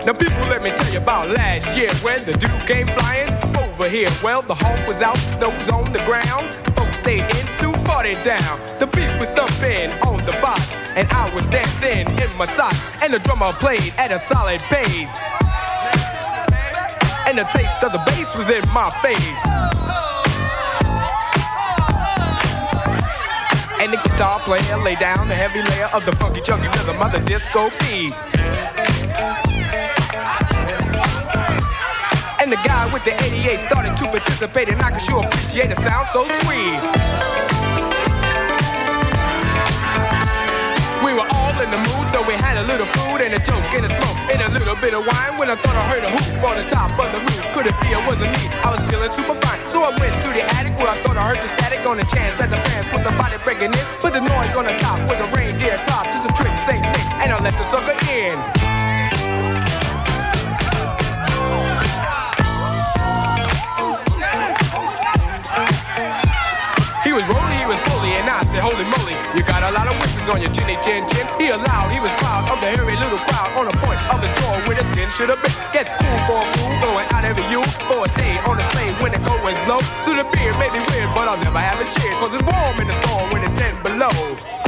Now 0.06 0.14
people, 0.14 0.46
let 0.54 0.62
me 0.62 0.70
tell 0.70 0.92
you 0.94 1.00
about 1.00 1.32
last 1.32 1.76
year 1.76 1.90
when 2.06 2.24
the 2.24 2.34
dude 2.34 2.68
came 2.68 2.86
flying 2.86 3.37
over 3.78 3.90
here. 3.90 4.10
Well, 4.24 4.42
the 4.42 4.56
hawk 4.56 4.88
was 4.88 5.04
out, 5.04 5.18
snow 5.38 5.50
was 5.50 5.70
on 5.70 5.92
the 5.94 6.02
ground. 6.10 6.52
Folks 6.76 6.98
stayed 6.98 7.22
in 7.22 7.46
to 7.62 7.72
party 7.86 8.14
down. 8.24 8.58
The 8.80 8.88
beat 8.88 9.14
was 9.22 9.30
thumping 9.38 9.92
on 10.02 10.18
the 10.26 10.32
box, 10.42 10.62
and 10.98 11.08
I 11.12 11.32
was 11.36 11.46
dancing 11.48 12.08
in 12.18 12.36
my 12.38 12.46
socks. 12.46 12.82
And 13.04 13.14
the 13.14 13.20
drummer 13.20 13.52
played 13.54 13.94
at 13.98 14.10
a 14.10 14.18
solid 14.18 14.62
pace. 14.62 15.14
And 17.30 17.38
the 17.38 17.46
taste 17.54 17.78
of 17.84 17.92
the 17.94 18.02
bass 18.10 18.34
was 18.36 18.50
in 18.50 18.66
my 18.74 18.90
face. 19.06 19.42
And 23.78 23.94
the 23.94 24.02
guitar 24.10 24.40
player 24.40 24.78
laid 24.78 24.98
down 24.98 25.28
the 25.28 25.36
heavy 25.36 25.62
layer 25.62 25.90
of 25.94 26.04
the 26.04 26.16
funky 26.16 26.42
chunky 26.42 26.68
rhythm 26.80 27.00
of 27.00 27.12
the 27.12 27.20
disco 27.30 27.70
beat. 27.82 28.14
And 32.40 32.52
the 32.54 32.64
guy 32.64 32.90
with 32.94 33.04
the 33.04 33.12
88 33.38 33.60
started 33.60 33.94
to 33.98 34.06
participate, 34.10 34.70
and 34.70 34.82
I 34.82 34.90
can 34.90 35.00
sure 35.00 35.22
appreciate 35.22 35.70
it 35.70 35.78
sound 35.86 36.08
so 36.10 36.26
sweet. 36.42 36.74
We 41.06 41.14
were 41.14 41.28
all 41.30 41.54
in 41.62 41.70
the 41.70 41.78
mood, 41.86 42.10
so 42.10 42.26
we 42.26 42.34
had 42.34 42.58
a 42.58 42.66
little 42.66 42.90
food 42.98 43.22
and 43.22 43.38
a 43.38 43.42
joke 43.46 43.62
and 43.78 43.86
a 43.86 43.92
smoke 43.94 44.18
and 44.34 44.42
a 44.42 44.50
little 44.50 44.76
bit 44.82 44.98
of 44.98 45.06
wine. 45.06 45.38
When 45.38 45.54
I 45.54 45.56
thought 45.56 45.78
I 45.78 45.86
heard 45.86 46.04
a 46.04 46.10
hoop 46.10 46.50
on 46.50 46.58
the 46.58 46.66
top 46.66 46.90
of 46.98 47.14
the 47.14 47.22
roof, 47.30 47.46
could 47.54 47.70
it 47.70 47.78
be 47.86 47.94
it 47.94 48.02
wasn't 48.10 48.34
me? 48.42 48.50
I 48.66 48.74
was 48.74 48.82
feeling 48.90 49.12
super 49.14 49.38
fine, 49.46 49.62
so 49.70 49.86
I 49.86 49.94
went 50.02 50.18
to 50.18 50.30
the 50.34 50.42
attic 50.58 50.74
where 50.82 50.90
I 50.90 50.98
thought 51.06 51.18
I 51.18 51.30
heard 51.30 51.38
the 51.38 51.50
static 51.62 51.86
on 51.86 52.02
the 52.02 52.08
chance 52.10 52.34
that 52.42 52.50
the 52.50 52.58
fans 52.58 52.90
was 52.90 53.06
somebody 53.06 53.38
breaking 53.46 53.70
in. 53.70 53.86
But 54.02 54.18
the 54.18 54.22
noise 54.26 54.58
on 54.58 54.66
the 54.66 54.74
top 54.82 54.98
was 55.06 55.22
a 55.22 55.30
reindeer 55.30 55.78
top, 55.86 56.10
just 56.10 56.26
a 56.26 56.34
trick, 56.34 56.54
same 56.66 56.82
thing, 56.82 57.06
and 57.22 57.30
I 57.30 57.38
let 57.38 57.54
the 57.54 57.66
sucker 57.70 57.94
in. 58.10 58.67
Said, 68.58 68.66
holy 68.66 68.86
moly, 68.98 69.14
you 69.38 69.46
got 69.46 69.62
a 69.62 69.72
lot 69.72 69.86
of 69.86 69.94
whiskers 70.02 70.30
on 70.30 70.42
your 70.42 70.50
chinny 70.50 70.78
chin 70.82 71.06
chin. 71.14 71.26
He 71.38 71.50
allowed, 71.50 71.94
he 71.94 72.00
was 72.00 72.10
proud 72.18 72.50
of 72.50 72.58
the 72.60 72.70
hairy 72.74 72.98
little 72.98 73.22
crowd 73.30 73.54
on 73.54 73.66
the 73.70 73.78
point 73.86 74.02
of 74.10 74.18
the 74.18 74.30
jaw 74.42 74.58
where 74.66 74.76
the 74.76 74.84
skin 74.90 75.10
should 75.14 75.30
have 75.30 75.42
been. 75.46 75.54
Gets 75.74 75.94
cool 76.02 76.18
for 76.26 76.42
a 76.42 76.48
fool, 76.58 76.74
going 76.82 77.06
out 77.14 77.24
every 77.24 77.46
you 77.54 77.62
for 77.86 78.06
a 78.06 78.10
day 78.18 78.38
on 78.50 78.58
the 78.58 78.66
sleigh 78.74 78.94
when 78.98 79.14
it 79.14 79.22
goes 79.22 79.38
low. 79.70 79.78
To 79.78 80.12
the 80.18 80.26
beer 80.34 80.54
may 80.58 80.70
be 80.74 80.82
weird, 80.90 81.10
but 81.14 81.30
I'll 81.30 81.38
never 81.38 81.62
have 81.62 81.78
a 81.78 81.86
cheer, 81.86 82.14
cause 82.18 82.34
it's 82.34 82.44
warm 82.44 82.82
in 82.82 82.88
the 82.88 82.98
storm 83.06 83.30
when 83.30 83.44
it's 83.46 83.54
10 83.62 83.84
below. 83.84 84.67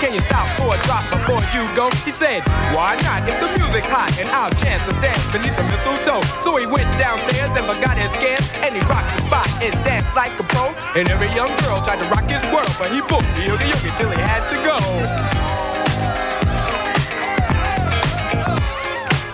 Can 0.00 0.14
you 0.14 0.20
stop 0.26 0.46
for 0.58 0.74
a 0.74 0.78
drop 0.84 1.04
before 1.10 1.42
you 1.54 1.62
go? 1.74 1.90
He 2.02 2.10
said, 2.10 2.42
why 2.74 2.96
not? 3.02 3.28
If 3.28 3.38
the 3.38 3.50
music's 3.58 3.88
hot 3.88 4.10
and 4.18 4.28
I'll 4.28 4.54
chance 4.58 4.82
a 4.88 4.94
dance 5.00 5.22
beneath 5.30 5.56
the 5.56 5.64
mistletoe. 5.64 6.22
So 6.42 6.56
he 6.56 6.66
went 6.66 6.88
downstairs 6.98 7.52
and 7.54 7.64
forgot 7.66 7.98
his 7.98 8.10
scans, 8.14 8.46
and 8.64 8.74
he 8.74 8.82
rocked 8.86 9.10
the 9.16 9.22
spot 9.26 9.48
and 9.62 9.72
danced 9.84 10.14
like 10.14 10.32
a 10.38 10.44
pro. 10.54 10.74
And 10.98 11.08
every 11.08 11.30
young 11.34 11.50
girl 11.62 11.82
tried 11.82 12.02
to 12.02 12.08
rock 12.10 12.26
his 12.30 12.42
world, 12.50 12.70
but 12.78 12.90
he 12.90 13.00
booked 13.06 13.28
the 13.38 13.46
yogi 13.46 13.66
yogi 13.70 13.90
till 13.96 14.10
he 14.10 14.20
had 14.20 14.42
to 14.50 14.56
go. 14.62 14.78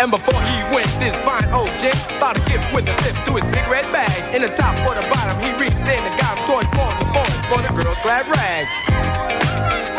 And 0.00 0.10
before 0.10 0.40
he 0.40 0.56
went, 0.72 0.88
this 0.96 1.14
fine 1.28 1.44
old 1.52 1.68
gent 1.76 1.96
bought 2.18 2.36
a 2.36 2.40
gift 2.48 2.64
with 2.72 2.88
a 2.88 2.94
sip 3.04 3.14
through 3.26 3.44
his 3.44 3.48
big 3.52 3.68
red 3.68 3.84
bag. 3.92 4.34
In 4.34 4.40
the 4.40 4.48
top 4.48 4.72
or 4.88 4.96
the 4.96 5.04
bottom, 5.12 5.36
he 5.44 5.52
reached 5.60 5.84
in 5.84 6.00
and 6.00 6.14
got 6.16 6.38
him 6.38 6.44
toys 6.48 6.68
for 6.72 6.88
the 6.96 7.06
boys 7.12 7.36
for 7.52 7.60
the 7.60 7.68
girls' 7.76 8.00
glad 8.00 8.24
rag. 8.32 9.89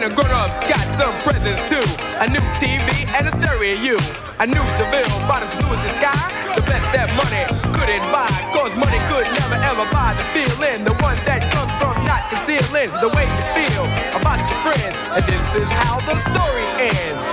And 0.00 0.12
the 0.12 0.16
grown-ups 0.16 0.56
got 0.64 0.80
some 0.96 1.12
presents 1.20 1.60
too. 1.68 1.84
A 2.24 2.26
new 2.26 2.40
TV 2.56 2.88
and 3.12 3.28
a 3.28 3.32
stereo. 3.36 4.00
A 4.40 4.46
new 4.48 4.64
Seville, 4.80 5.12
about 5.28 5.44
as 5.44 5.52
blue 5.60 5.76
as 5.76 5.82
the 5.84 5.92
sky. 6.00 6.24
The 6.56 6.64
best 6.64 6.88
that 6.96 7.12
money 7.20 7.44
couldn't 7.76 8.00
buy. 8.08 8.32
Cause 8.56 8.72
money 8.80 8.96
could 9.12 9.28
never 9.36 9.60
ever 9.60 9.84
buy 9.92 10.16
the 10.16 10.24
feeling. 10.32 10.88
The 10.88 10.96
one 11.04 11.20
that 11.28 11.44
comes 11.52 11.68
from 11.76 12.00
not 12.08 12.24
concealing 12.32 12.88
the 13.04 13.12
way 13.12 13.28
you 13.28 13.44
feel 13.52 13.84
about 14.16 14.40
your 14.48 14.60
friends. 14.64 14.96
And 15.12 15.24
this 15.28 15.44
is 15.60 15.68
how 15.68 16.00
the 16.08 16.16
story 16.32 16.64
ends. 16.80 17.24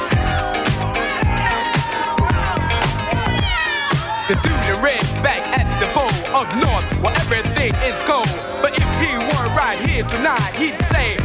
The 4.28 4.36
dude 4.44 4.68
in 4.68 4.76
red's 4.84 5.08
back 5.24 5.40
at 5.56 5.64
the 5.80 5.88
bowl 5.96 6.12
up 6.36 6.52
north 6.60 6.84
where 7.00 7.16
everything 7.24 7.72
is 7.88 7.96
cold. 8.04 8.28
But 8.60 8.76
if 8.76 8.90
he 9.00 9.16
were 9.16 9.48
right 9.56 9.80
here 9.80 10.04
tonight, 10.04 10.52
he'd 10.60 10.76
say 10.92 11.16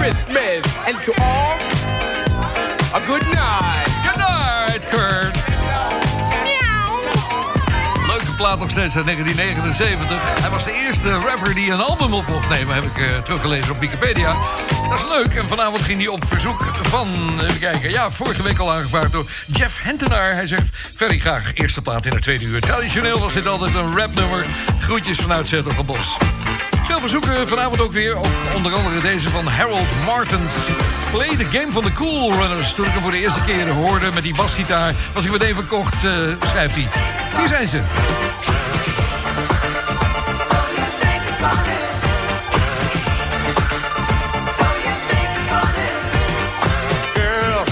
Christmas 0.00 0.64
and 0.86 1.04
to 1.04 1.12
all 1.20 1.58
a 2.94 3.00
good 3.06 3.22
night. 3.22 3.88
Good 4.02 4.16
night, 4.16 4.88
Kurt. 4.88 5.36
Leuke 8.06 8.34
plaat 8.36 8.58
nog 8.58 8.70
steeds 8.70 8.96
uit 8.96 9.04
1979. 9.04 10.40
Hij 10.40 10.50
was 10.50 10.64
de 10.64 10.72
eerste 10.72 11.10
rapper 11.10 11.54
die 11.54 11.70
een 11.70 11.80
album 11.80 12.14
op 12.14 12.26
mocht 12.26 12.48
nemen, 12.48 12.74
heb 12.74 12.84
ik 12.84 12.98
eh, 12.98 13.18
teruggelezen 13.18 13.72
op 13.72 13.80
Wikipedia. 13.80 14.36
Dat 14.88 14.98
is 14.98 15.06
leuk. 15.08 15.34
En 15.34 15.48
vanavond 15.48 15.82
ging 15.82 15.98
hij 15.98 16.08
op 16.08 16.24
verzoek 16.26 16.70
van, 16.82 17.08
even 17.40 17.58
kijken, 17.58 17.90
ja, 17.90 18.10
vorige 18.10 18.42
week 18.42 18.58
al 18.58 18.72
aangevraagd 18.72 19.12
door 19.12 19.26
Jeff 19.46 19.82
Hentenaar. 19.82 20.32
Hij 20.32 20.46
zegt, 20.46 20.70
Ferry 20.96 21.18
graag 21.18 21.54
eerste 21.54 21.82
plaat 21.82 22.06
in 22.06 22.10
de 22.10 22.20
tweede 22.20 22.44
uur. 22.44 22.60
Traditioneel 22.60 23.18
was 23.18 23.32
dit 23.32 23.46
altijd 23.46 23.74
een 23.74 23.96
rapnummer. 23.96 24.46
Groetjes 24.80 25.18
vanuit 25.18 25.48
Zettelgebos. 25.48 26.16
Veel 26.90 27.00
verzoeken 27.00 27.48
vanavond 27.48 27.80
ook 27.80 27.92
weer. 27.92 28.16
Ook 28.16 28.26
onder 28.56 28.74
andere 28.74 29.00
deze 29.00 29.30
van 29.30 29.46
Harold 29.46 29.88
Martens. 30.06 30.54
Play 31.10 31.36
the 31.36 31.44
game 31.44 31.72
van 31.72 31.82
de 31.82 31.92
Cool 31.92 32.32
Runners. 32.32 32.72
Toen 32.74 32.84
ik 32.84 32.92
hem 32.92 33.02
voor 33.02 33.10
de 33.10 33.18
eerste 33.18 33.40
keer 33.44 33.68
hoorde 33.68 34.12
met 34.12 34.22
die 34.22 34.34
basgitaar... 34.34 34.94
was 35.12 35.24
ik 35.24 35.30
meteen 35.30 35.54
verkocht, 35.54 36.04
eh, 36.04 36.10
schrijft 36.46 36.74
hij. 36.74 36.88
Hier 37.38 37.48
zijn 37.48 37.68
ze. 37.68 37.80
Girl, 47.14 47.64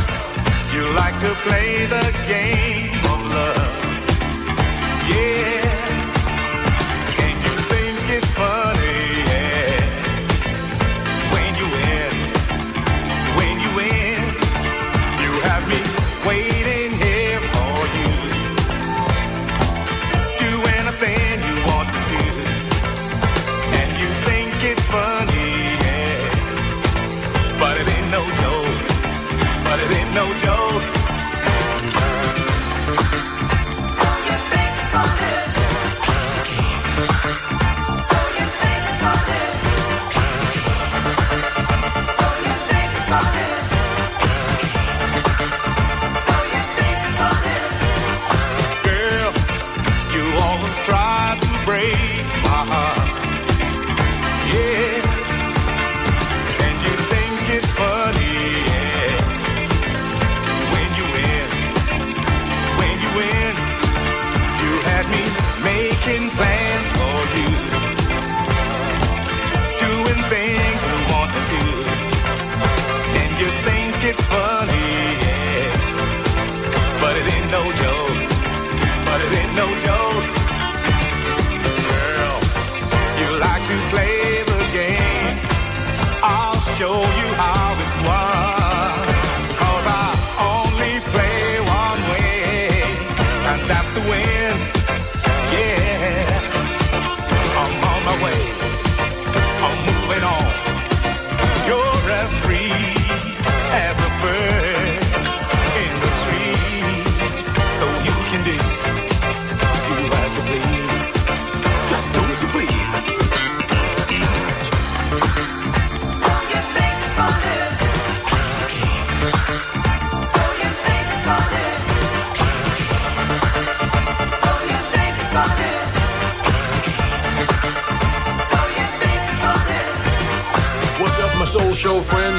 you 0.73 0.89
like 0.93 1.19
to 1.19 1.33
play 1.45 1.87
the 1.87 2.13
game 2.27 2.68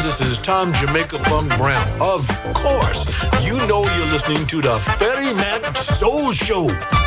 This 0.09 0.21
is 0.21 0.37
Tom 0.39 0.73
Jamaica 0.73 1.19
Funk 1.19 1.55
Brown. 1.55 1.87
Of 2.01 2.27
course, 2.55 3.05
you 3.43 3.57
know 3.67 3.83
you're 3.83 4.11
listening 4.11 4.47
to 4.47 4.59
the 4.59 4.79
Ferry 4.97 5.31
Soul 5.75 6.31
Show. 6.31 6.98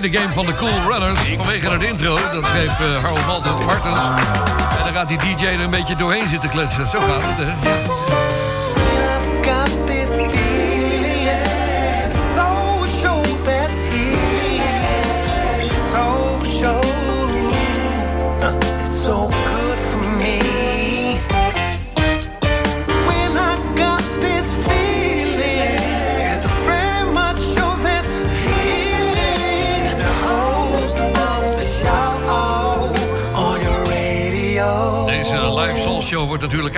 tweede 0.00 0.18
game 0.18 0.32
van 0.34 0.46
de 0.46 0.54
Cool 0.54 0.92
Runners. 0.92 1.20
Vanwege 1.36 1.70
het 1.70 1.84
intro, 1.84 2.18
dat 2.32 2.46
schreef 2.46 2.80
uh, 2.80 2.96
eh, 2.96 3.02
Harold 3.02 3.66
Martens. 3.66 4.04
En 4.78 4.84
dan 4.84 4.92
gaat 4.92 5.08
die 5.08 5.18
DJ 5.18 5.44
er 5.44 5.60
een 5.60 5.70
beetje 5.70 5.96
doorheen 5.96 6.28
zitten 6.28 6.50
kletsen. 6.50 6.88
Zo 6.88 7.00
gaat 7.00 7.22
het, 7.22 7.46
hè? 7.46 7.54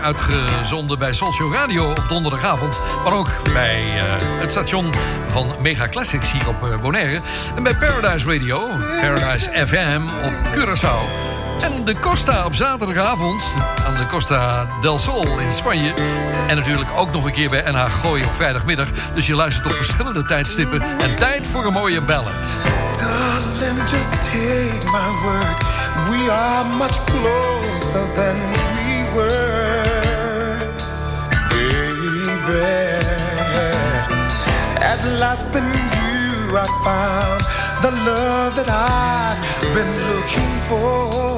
Uitgezonden 0.00 0.98
bij 0.98 1.12
Soulshow 1.12 1.54
Radio 1.54 1.90
op 1.90 2.04
donderdagavond. 2.08 2.80
Maar 3.04 3.12
ook 3.12 3.30
bij 3.52 3.98
eh, 3.98 4.04
het 4.18 4.50
station 4.50 4.92
van 5.26 5.54
Mega 5.60 5.88
Classics 5.88 6.32
hier 6.32 6.48
op 6.48 6.62
eh, 6.62 6.78
Bonaire. 6.78 7.20
En 7.54 7.62
bij 7.62 7.76
Paradise 7.76 8.32
Radio, 8.32 8.60
Paradise 9.00 9.66
FM 9.66 10.00
op 10.24 10.32
Curaçao. 10.52 11.30
En 11.62 11.84
de 11.84 11.98
Costa 11.98 12.44
op 12.44 12.54
zaterdagavond 12.54 13.42
aan 13.86 13.96
de 13.96 14.06
Costa 14.06 14.66
del 14.80 14.98
Sol 14.98 15.38
in 15.38 15.52
Spanje. 15.52 15.94
En 16.48 16.56
natuurlijk 16.56 16.90
ook 16.96 17.12
nog 17.12 17.24
een 17.24 17.32
keer 17.32 17.48
bij 17.48 17.70
NH 17.70 17.84
Gooi 17.84 18.24
op 18.24 18.32
vrijdagmiddag. 18.32 18.88
Dus 19.14 19.26
je 19.26 19.34
luistert 19.34 19.66
op 19.66 19.72
verschillende 19.72 20.24
tijdstippen. 20.24 20.82
En 20.98 21.16
tijd 21.16 21.46
voor 21.46 21.64
een 21.64 21.72
mooie 21.72 22.00
ballad. 22.00 22.46
Darling, 22.92 23.90
just 23.90 24.10
take 24.10 24.82
my 24.84 25.10
word. 25.22 25.72
We 26.08 26.30
are 26.30 26.64
much 26.64 27.04
closer 27.04 28.12
than 28.14 28.36
we 28.74 29.10
were, 29.14 29.51
At 34.92 35.00
last 35.20 35.54
in 35.54 35.62
you 35.62 36.56
I 36.56 36.66
found 36.82 37.42
the 37.84 37.92
love 38.04 38.56
that 38.56 38.68
I've 38.68 39.38
been 39.72 39.92
looking 40.10 40.60
for, 40.68 41.31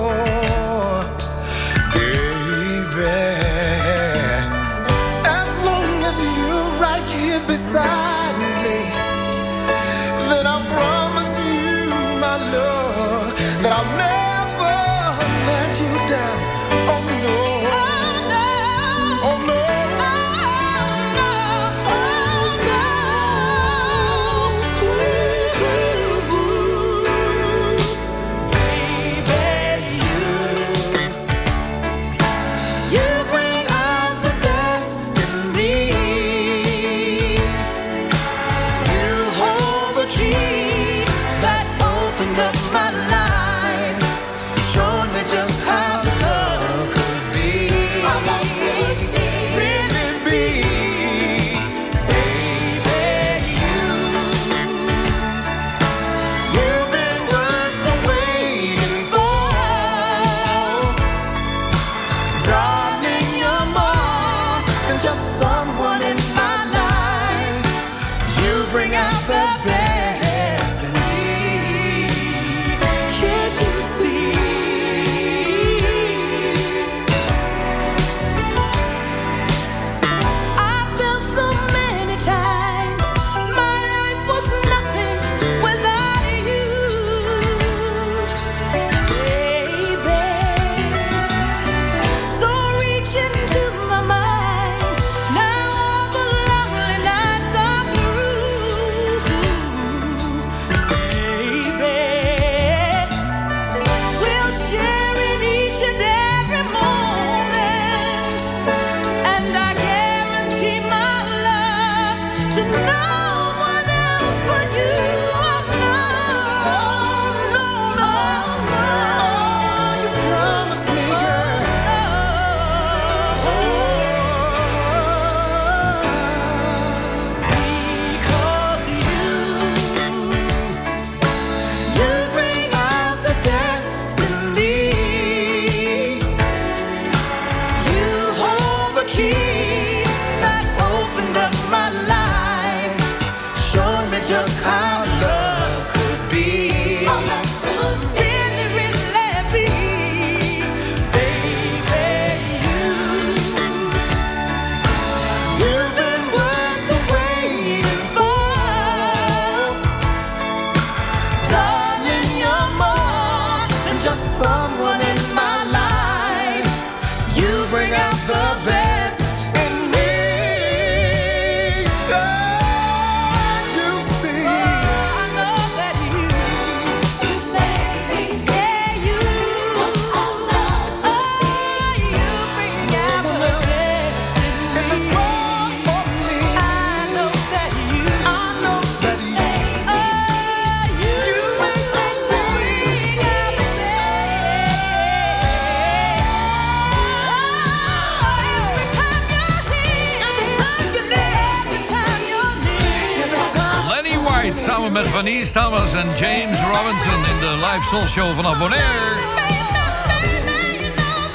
live 207.84 207.90
soul 207.90 208.06
show 208.06 208.34
vanaf 208.34 208.58
Bonaire. 208.58 208.82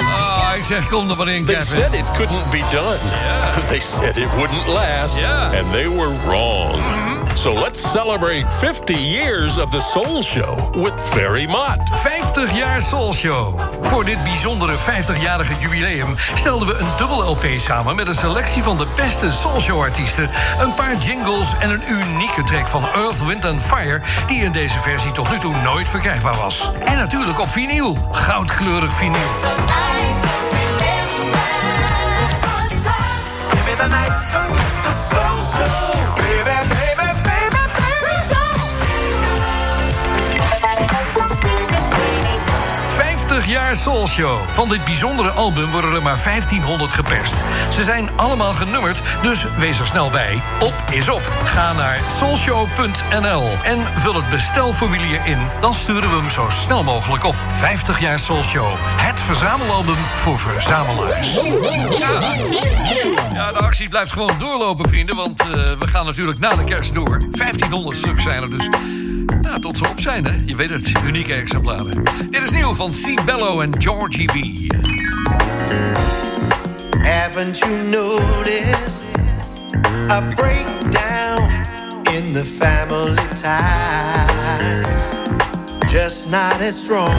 Ah, 0.01 0.55
ik 0.57 0.63
zeg, 0.63 0.87
kom 0.87 1.09
er 1.09 1.17
maar 1.17 1.27
in, 1.27 1.45
They 1.45 1.55
Kevin. 1.55 1.81
said 1.81 1.93
it 1.93 2.05
couldn't 2.17 2.51
be 2.51 2.63
done. 2.71 2.97
They 3.67 3.79
said 3.79 4.17
it 4.17 4.27
wouldn't 4.37 4.67
last. 4.67 5.17
And 5.17 5.71
they 5.71 5.87
were 5.87 6.13
wrong. 6.25 6.81
So 7.35 7.53
let's 7.53 7.91
celebrate 7.91 8.45
50 8.59 8.93
years 8.93 9.57
of 9.57 9.69
the 9.71 9.81
Soul 9.81 10.23
Show 10.23 10.71
with 10.75 10.93
Ferry 11.13 11.47
Mott. 11.47 11.79
50 12.33 12.53
jaar 12.55 12.81
Soul 12.81 13.13
Show. 13.13 13.53
Voor 13.89 14.05
dit 14.05 14.23
bijzondere 14.23 14.75
50-jarige 14.77 15.55
jubileum 15.59 16.15
stelden 16.35 16.67
we 16.67 16.77
een 16.77 16.87
dubbel 16.97 17.31
LP 17.31 17.45
samen 17.57 17.95
met 17.95 18.07
een 18.07 18.13
selectie 18.13 18.63
van 18.63 18.77
de 18.77 18.87
beste 18.95 19.31
Soul 19.31 19.61
Show 19.61 19.81
artiesten, 19.81 20.29
een 20.59 20.73
paar 20.73 20.95
jingles 20.95 21.47
en 21.59 21.69
een 21.69 21.83
unieke 21.91 22.43
track 22.43 22.67
van 22.67 22.83
Earth, 22.95 23.25
Wind 23.25 23.45
and 23.45 23.63
Fire 23.63 24.01
die 24.27 24.41
in 24.41 24.51
deze 24.51 24.79
versie 24.79 25.11
tot 25.11 25.29
nu 25.31 25.39
toe 25.39 25.55
nooit 25.63 25.89
verkrijgbaar 25.89 26.35
was. 26.35 26.71
En 26.85 26.97
natuurlijk 26.97 27.39
op 27.39 27.49
vinyl, 27.49 27.97
goudkleurig 28.11 28.93
vinyl. 28.93 29.29
Give 33.49 33.63
me 33.65 33.75
the 33.75 33.87
night, 33.87 34.98
baby. 43.69 43.79
50 43.79 43.85
jaar 43.85 43.93
Soul 43.93 44.07
Show. 44.07 44.49
Van 44.53 44.69
dit 44.69 44.85
bijzondere 44.85 45.29
album 45.29 45.69
worden 45.69 45.93
er 45.93 46.01
maar 46.01 46.23
1500 46.23 46.91
geperst. 46.91 47.33
Ze 47.73 47.83
zijn 47.83 48.09
allemaal 48.15 48.53
genummerd, 48.53 49.01
dus 49.21 49.45
wees 49.57 49.79
er 49.79 49.87
snel 49.87 50.09
bij. 50.09 50.41
Op 50.59 50.83
is 50.91 51.09
op. 51.09 51.21
Ga 51.43 51.73
naar 51.73 51.99
soulshow.nl 52.17 53.43
en 53.63 53.77
vul 53.95 54.13
het 54.13 54.29
bestelformulier 54.29 55.25
in. 55.25 55.37
Dan 55.61 55.73
sturen 55.73 56.09
we 56.09 56.15
hem 56.15 56.29
zo 56.29 56.47
snel 56.49 56.83
mogelijk 56.83 57.23
op. 57.23 57.35
50 57.51 57.99
jaar 57.99 58.19
Soul 58.19 58.43
Show. 58.43 58.73
Het 58.79 59.19
verzamelalbum 59.21 59.95
voor 59.95 60.39
verzamelaars. 60.39 61.33
Ja. 61.97 62.21
ja, 63.33 63.51
de 63.51 63.59
actie 63.59 63.89
blijft 63.89 64.11
gewoon 64.11 64.33
doorlopen, 64.39 64.89
vrienden. 64.89 65.15
Want 65.15 65.41
eh, 65.41 65.47
we 65.79 65.87
gaan 65.87 66.05
natuurlijk 66.05 66.39
na 66.39 66.55
de 66.55 66.63
kerst 66.63 66.93
door. 66.93 67.21
1500 67.31 67.97
stuks 67.97 68.23
zijn 68.23 68.41
er 68.41 68.49
dus. 68.49 68.69
Nou, 69.41 69.59
tot 69.59 69.77
ze 69.77 69.87
op 69.89 69.99
zijn, 69.99 70.25
hè. 70.25 70.41
Je 70.45 70.55
weet 70.55 70.69
het, 70.69 70.91
unieke 71.05 71.33
exemplaren. 71.33 72.03
Dit 72.29 72.41
is 72.41 72.49
nieuw 72.49 72.73
van 72.73 72.91
C. 72.91 73.25
Bello 73.25 73.61
en 73.61 73.81
Georgie 73.81 74.25
B. 74.25 74.35
Haven't 77.03 77.57
you 77.57 77.71
noticed 77.89 79.17
a 80.09 80.21
breakdown 80.35 81.49
in 82.13 82.33
the 82.33 82.45
family 82.45 83.27
ties? 83.41 85.13
Just 85.91 86.29
not 86.29 86.61
as 86.61 86.83
strong 86.83 87.15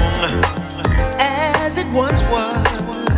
as 1.19 1.77
it 1.77 1.87
once 1.93 2.23
was. 2.31 3.17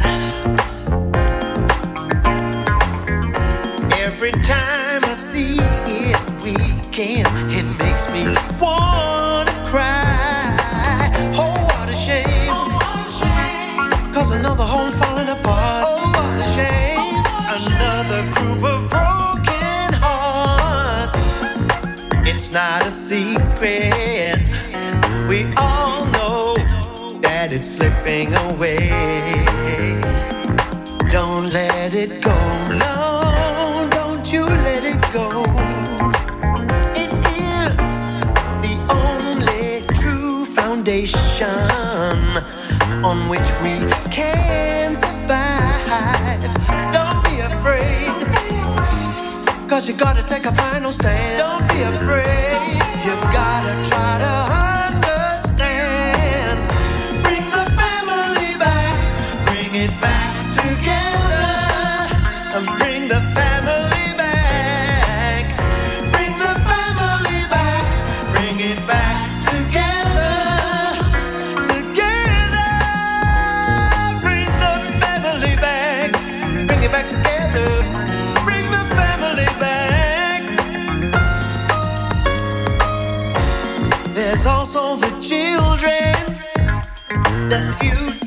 Every 3.99 4.33
time 4.43 5.05
I 5.05 5.15
see 5.15 5.57
it 5.59 6.82
weekend, 6.93 7.27
it 7.51 7.65
makes 7.79 8.07
me 8.13 8.23
wanna 8.61 9.51
cry. 9.65 11.11
Oh, 11.35 11.55
what 11.65 11.89
a 11.89 11.97
shame. 11.97 12.53
Cause 14.13 14.31
another 14.33 14.65
home 14.65 14.91
falling 14.91 15.29
apart. 15.29 15.87
Oh, 15.89 16.13
what 16.17 16.41
a 16.41 16.49
shame. 16.57 17.25
Another 17.61 18.23
group 18.35 18.63
of 18.65 18.91
broken 18.91 19.93
hearts. 20.03 21.19
It's 22.29 22.53
not 22.53 22.87
a 22.87 22.91
secret. 22.91 24.39
We 25.29 25.45
all 25.57 26.05
know 26.07 26.57
that 27.23 27.53
it's 27.53 27.69
slipping 27.69 28.35
away. 28.35 28.91
Don't 31.09 31.51
let 31.53 31.95
it 31.95 32.23
go. 32.23 32.39
No, 32.69 33.89
don't 33.91 34.31
you 34.31 34.45
let 34.45 34.85
it 34.85 35.01
go. 35.13 35.72
On 43.05 43.29
which 43.29 43.49
we 43.63 43.75
can 44.11 44.95
survive. 44.95 46.41
Don't 46.93 47.23
be 47.25 47.41
afraid, 47.41 48.09
cause 49.69 49.89
you 49.89 49.95
gotta 49.95 50.23
take 50.23 50.45
a 50.45 50.53
final 50.53 50.93
stand. 50.93 51.39
Don't 51.39 51.67
be 51.69 51.83
afraid, 51.83 52.81
you've 53.05 53.27
gotta 53.33 53.75
try 53.89 54.19
to 54.19 54.52
The 87.53 87.59
future's 87.75 88.22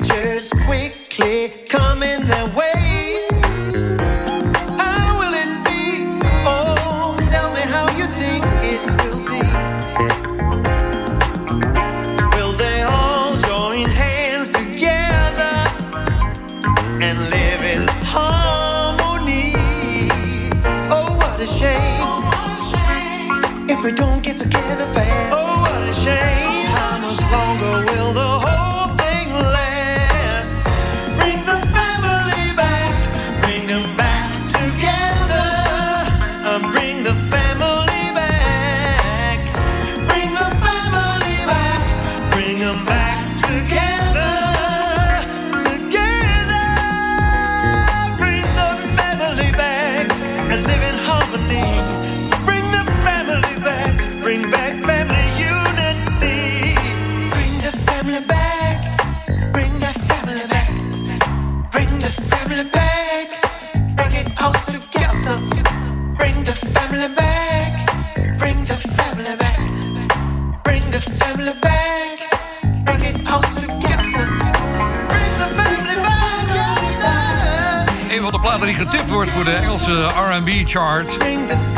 chart. 80.66 81.16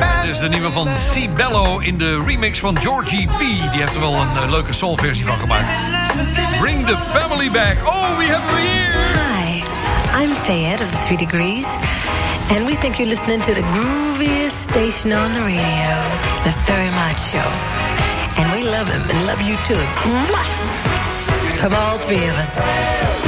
Het 0.01 0.28
is 0.28 0.39
de 0.39 0.49
nieuwe 0.49 0.70
van 0.70 0.86
C. 0.86 1.35
Bello 1.36 1.78
in 1.78 1.99
de 1.99 2.23
remix 2.27 2.59
van 2.59 2.78
Georgie 2.78 3.27
P. 3.27 3.39
Die 3.39 3.81
heeft 3.81 3.95
er 3.95 4.01
wel 4.01 4.15
een 4.15 4.36
eh, 4.36 4.51
leuke 4.51 4.73
soulversie 4.73 5.24
van 5.24 5.39
gemaakt. 5.39 5.70
Bring 6.61 6.86
the 6.86 6.97
family 6.97 7.51
back. 7.51 7.77
Oh, 7.86 8.16
we 8.19 8.24
have 8.24 8.51
her 8.51 8.59
here. 8.59 8.89
Hi, 9.35 10.23
I'm 10.23 10.35
Fayette 10.35 10.82
of 10.82 10.90
the 10.90 10.97
Three 11.07 11.16
Degrees, 11.16 11.66
and 12.51 12.66
we 12.66 12.75
think 12.77 12.99
you're 12.99 13.09
listening 13.09 13.41
to 13.43 13.55
the 13.55 13.61
grooviest 13.61 14.70
station 14.70 15.12
on 15.12 15.33
the 15.35 15.41
radio, 15.41 15.91
The 16.45 16.53
Much 16.97 17.20
Show. 17.31 17.49
And 18.41 18.53
we 18.53 18.62
love 18.70 18.87
him 18.87 19.03
and 19.03 19.27
love 19.27 19.41
you 19.41 19.57
too. 19.69 19.83
Mwah! 20.09 21.59
From 21.59 21.75
all 21.75 21.99
three 21.99 22.25
of 22.25 22.35
us. 22.37 23.28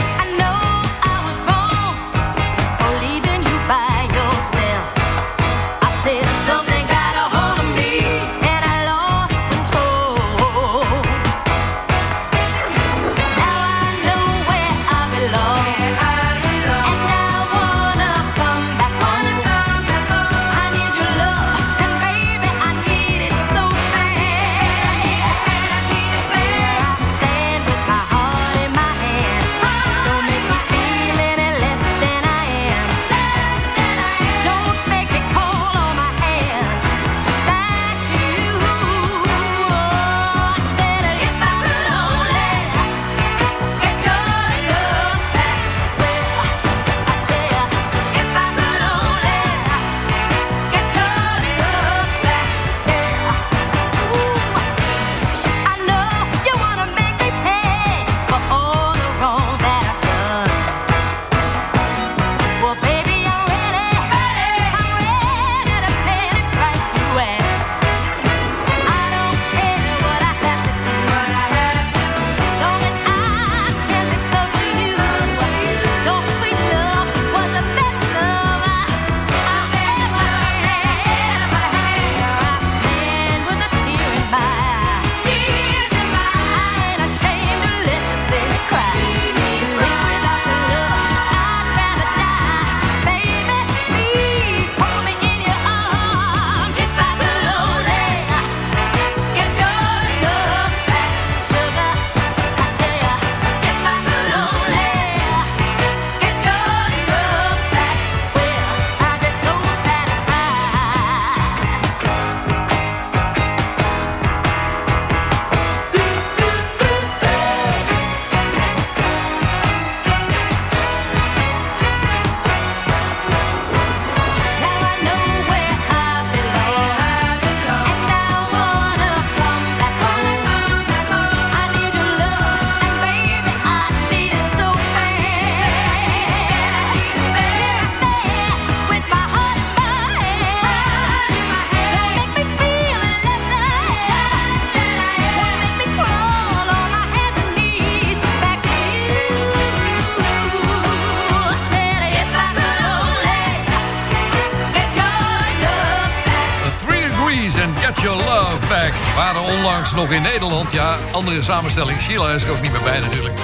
Nog 160.01 160.13
in 160.13 160.23
Nederland. 160.23 160.73
Ja, 160.73 160.97
andere 161.11 161.43
samenstelling. 161.43 162.01
Sheila 162.01 162.31
is 162.31 162.43
er 162.43 162.51
ook 162.51 162.61
niet 162.61 162.73
meer 162.73 162.83
bij 162.83 163.01
natuurlijk. 163.01 163.35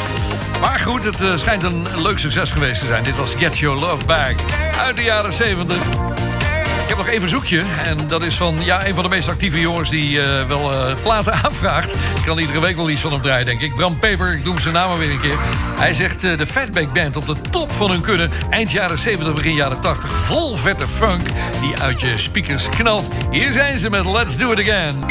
Maar 0.61 0.79
goed, 0.79 1.05
het 1.05 1.21
eh, 1.21 1.37
schijnt 1.37 1.63
een 1.63 1.87
leuk 2.03 2.19
succes 2.19 2.51
geweest 2.51 2.81
te 2.81 2.87
zijn. 2.87 3.05
Dit 3.05 3.17
was 3.17 3.35
Get 3.35 3.59
Your 3.59 3.81
Love 3.81 4.05
Back 4.05 4.35
uit 4.79 4.97
de 4.97 5.03
jaren 5.03 5.33
70. 5.33 5.77
Ik 5.77 6.89
heb 6.89 6.97
nog 6.97 7.09
één 7.09 7.21
verzoekje. 7.21 7.63
En 7.85 7.99
dat 8.09 8.23
is 8.23 8.35
van 8.35 8.55
ja, 8.61 8.87
een 8.87 8.95
van 8.95 9.03
de 9.03 9.09
meest 9.09 9.29
actieve 9.29 9.61
jongens 9.61 9.91
die 9.91 10.23
eh, 10.23 10.47
wel 10.47 10.73
eh, 10.73 10.95
platen 11.03 11.33
aanvraagt. 11.45 11.95
Ik 11.95 12.23
kan 12.25 12.39
iedere 12.39 12.61
week 12.61 12.77
wel 12.77 12.91
iets 12.91 13.01
van 13.01 13.13
hem 13.13 13.23
draaien, 13.23 13.47
denk 13.47 13.61
ik. 13.61 13.75
Bram 13.75 13.99
Peper, 13.99 14.33
ik 14.33 14.45
noem 14.45 14.59
zijn 14.59 14.75
naam 14.75 14.99
weer 14.99 15.11
een 15.11 15.21
keer. 15.21 15.39
Hij 15.79 15.93
zegt 15.93 16.21
de 16.21 16.47
Fatback 16.47 16.93
Band 16.93 17.17
op 17.17 17.27
de 17.27 17.37
top 17.51 17.73
van 17.73 17.91
hun 17.91 18.01
kunnen. 18.01 18.31
Eind 18.51 18.71
jaren 18.71 18.99
70, 18.99 19.35
begin 19.35 19.55
jaren 19.55 19.81
80. 19.81 20.11
Vol 20.11 20.55
vette 20.55 20.89
funk 20.89 21.27
die 21.61 21.81
uit 21.81 22.01
je 22.01 22.19
speakers 22.19 22.69
knalt. 22.69 23.09
Hier 23.31 23.53
zijn 23.53 23.79
ze 23.79 23.91
met 23.91 24.07
Let's 24.07 24.37
Do 24.37 24.53
It 24.53 24.61
Again. 24.61 25.05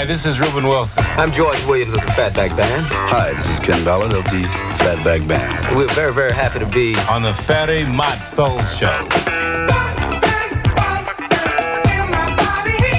Hi, 0.00 0.06
this 0.06 0.24
is 0.24 0.40
Ruben 0.40 0.66
Wilson. 0.66 1.04
I'm 1.18 1.30
George 1.30 1.62
Williams 1.66 1.92
of 1.92 2.00
the 2.00 2.06
Fatback 2.12 2.56
Band. 2.56 2.86
Hi, 2.88 3.34
this 3.34 3.46
is 3.50 3.60
Ken 3.60 3.84
Ballard 3.84 4.14
of 4.14 4.24
the 4.24 4.44
Fatback 4.78 5.28
Band. 5.28 5.76
We're 5.76 5.88
very, 5.88 6.14
very 6.14 6.32
happy 6.32 6.58
to 6.58 6.64
be 6.64 6.96
on 7.00 7.20
the 7.20 7.34
Fatty 7.34 7.84
Mott 7.84 8.26
Soul 8.26 8.62
Show. 8.62 8.86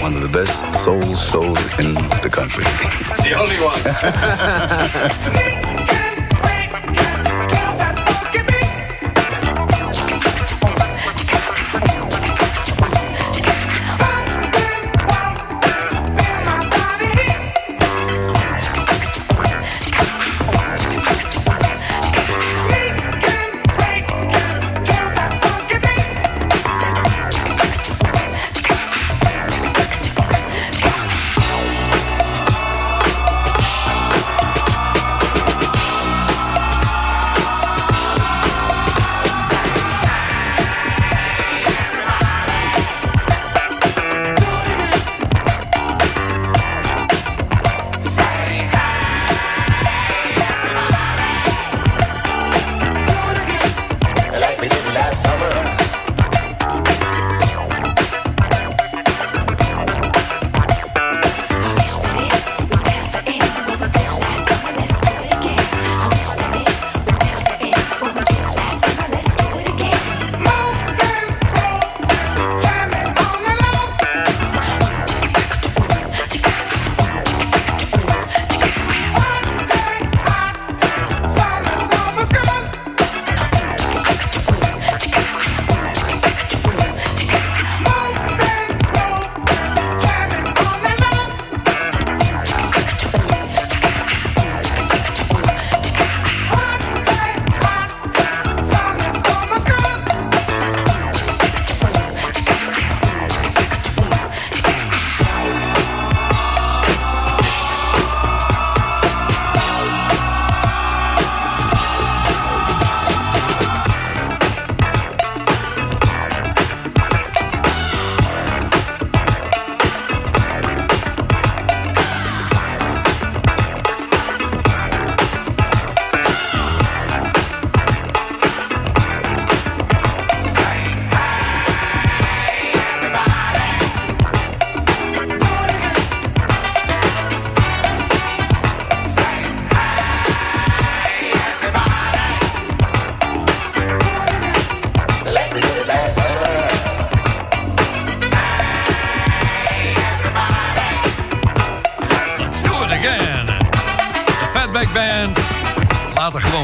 One 0.03 0.13
of 0.13 0.21
the 0.21 0.29
best 0.31 0.83
soul 0.83 1.01
shows 1.15 1.57
in 1.79 1.95
the 2.21 2.29
country. 2.31 2.65
It's 2.67 3.23
the 3.23 3.33
only 3.33 3.59
one. 3.59 3.81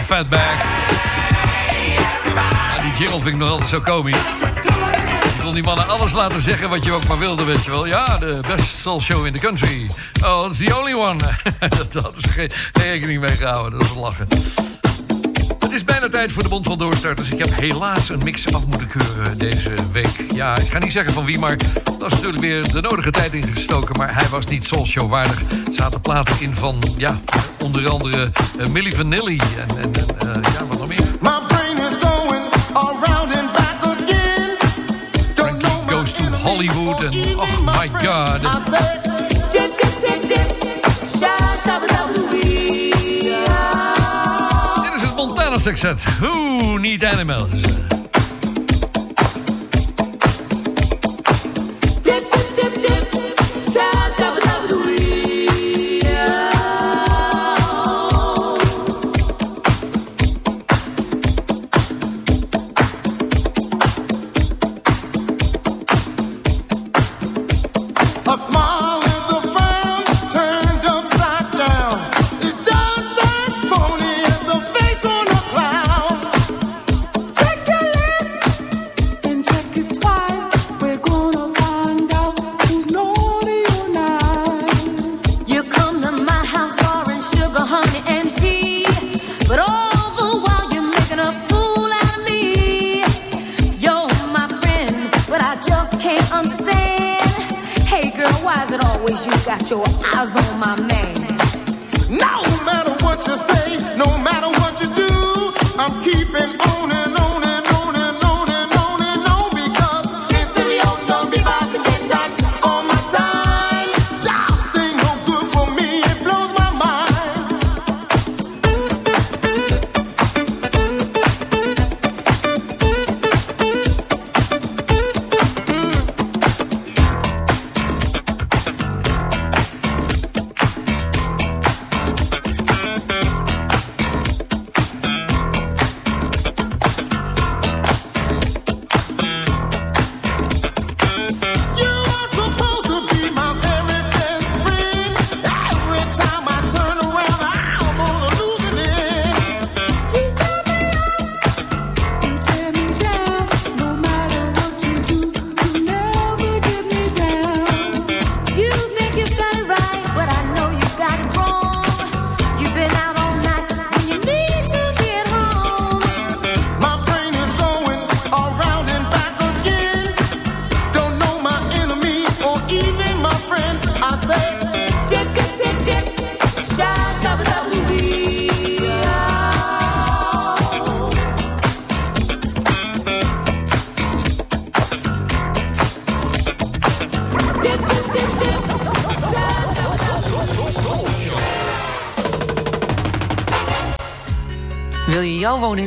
Fatback. 0.07 0.61
Ja, 2.35 2.81
die 2.81 2.91
jingle 2.91 3.21
vind 3.21 3.25
ik 3.25 3.35
nog 3.35 3.49
altijd 3.49 3.69
zo 3.69 3.81
komisch. 3.81 4.15
Je 5.23 5.43
kon 5.43 5.53
die 5.53 5.63
mannen 5.63 5.88
alles 5.88 6.11
laten 6.11 6.41
zeggen 6.41 6.69
wat 6.69 6.84
je 6.84 6.91
ook 6.91 7.07
maar 7.07 7.19
wilde, 7.19 7.43
weet 7.43 7.63
je 7.65 7.71
wel. 7.71 7.88
Ja, 7.88 8.17
de 8.17 8.39
best 8.47 8.77
soul 8.77 9.01
show 9.01 9.25
in 9.25 9.34
the 9.34 9.39
country. 9.39 9.89
Oh, 10.23 10.47
it's 10.49 10.57
the 10.57 10.79
only 10.79 10.93
one. 10.93 11.17
dat 11.77 12.03
hadden 12.03 12.21
ze 12.21 12.29
geen 12.29 12.51
rekening 12.73 13.19
mee 13.19 13.31
gehouden. 13.31 13.79
Dat 13.79 13.88
is 13.88 13.95
lachen. 13.95 14.27
Het 15.59 15.71
is 15.71 15.84
bijna 15.84 16.09
tijd 16.09 16.31
voor 16.31 16.43
de 16.43 16.49
Bond 16.49 16.67
van 16.67 16.77
Doorstarters. 16.77 17.29
Ik 17.29 17.39
heb 17.39 17.59
helaas 17.59 18.09
een 18.09 18.23
mix 18.23 18.53
af 18.53 18.65
moeten 18.65 18.88
keuren 18.88 19.38
deze 19.38 19.73
week. 19.91 20.25
Ja, 20.34 20.57
ik 20.57 20.71
ga 20.71 20.79
niet 20.79 20.91
zeggen 20.91 21.13
van 21.13 21.25
wie, 21.25 21.39
maar 21.39 21.57
dat 21.84 22.11
is 22.11 22.13
natuurlijk 22.13 22.41
weer 22.41 22.71
de 22.71 22.81
nodige 22.81 23.11
tijd 23.11 23.34
ingestoken. 23.34 23.97
Maar 23.97 24.13
hij 24.13 24.29
was 24.29 24.45
niet 24.45 24.65
Soul 24.65 24.85
Show 24.85 25.09
waardig. 25.09 25.41
Er 25.41 25.73
zaten 25.73 26.01
platen 26.01 26.35
in 26.39 26.55
van, 26.55 26.84
ja, 26.97 27.19
onder 27.68 27.89
andere 27.89 28.31
eh, 28.60 28.68
Milli 28.68 28.91
Vanilli. 28.91 29.38
En, 29.38 29.77
en, 29.77 29.94
en 30.19 30.44
eh, 30.44 30.53
ja, 30.53 30.65
wat 30.65 30.77
nog 30.77 30.88
meer? 30.88 30.99
My 31.22 31.39
brain 31.48 31.77
is 31.77 31.98
going 32.02 32.44
around 32.73 33.35
and 33.35 33.52
back 33.53 33.76
again. 33.81 34.57
Frankie 35.35 35.68
Goes 35.88 36.11
to 36.11 36.23
Hollywood. 36.23 37.02
En 37.02 37.39
oh 37.39 37.60
my 37.65 37.89
god. 38.06 38.41
Dit 44.81 44.94
is 44.95 45.02
het 45.02 45.15
Montana 45.15 45.57
Sextet. 45.57 46.03
Who 46.19 46.77
Need 46.77 47.06
Animals? 47.06 47.86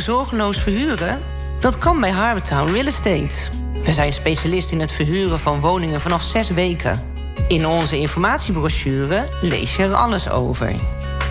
Zorgeloos 0.01 0.59
verhuren? 0.59 1.21
Dat 1.61 1.79
kan 1.79 2.01
bij 2.01 2.11
Harbortown 2.11 2.73
Real 2.73 2.87
Estate. 2.87 3.37
We 3.85 3.93
zijn 3.93 4.13
specialist 4.13 4.71
in 4.71 4.81
het 4.81 4.93
verhuren 4.93 5.41
van 5.41 5.61
woningen 5.61 6.01
vanaf 6.01 6.23
zes 6.23 6.49
weken. 6.49 7.03
In 7.49 7.67
onze 7.67 7.99
informatiebrochure 7.99 9.29
lees 9.41 9.77
je 9.77 9.83
er 9.83 9.95
alles 9.95 10.31
over. 10.31 10.75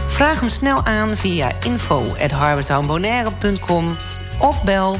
Vraag 0.07 0.39
hem 0.39 0.49
snel 0.49 0.85
aan 0.85 1.17
via 1.17 1.51
info.harbortownbonaire.com 1.63 3.97
of 4.39 4.63
bel 4.63 4.97
717-5539. 4.97 4.99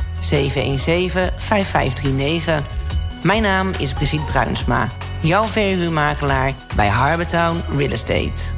Mijn 3.24 3.42
naam 3.42 3.72
is 3.78 3.94
Brigitte 3.94 4.32
Bruinsma, 4.32 4.90
jouw 5.20 5.46
verhuurmakelaar 5.46 6.54
bij 6.76 6.88
Harbortown 6.88 7.64
Real 7.78 7.92
Estate. 7.92 8.58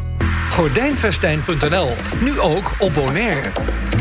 Gordijnvestijn.nl, 0.52 1.90
nu 2.22 2.40
ook 2.40 2.72
op 2.80 2.94
Bonaire. 2.94 3.52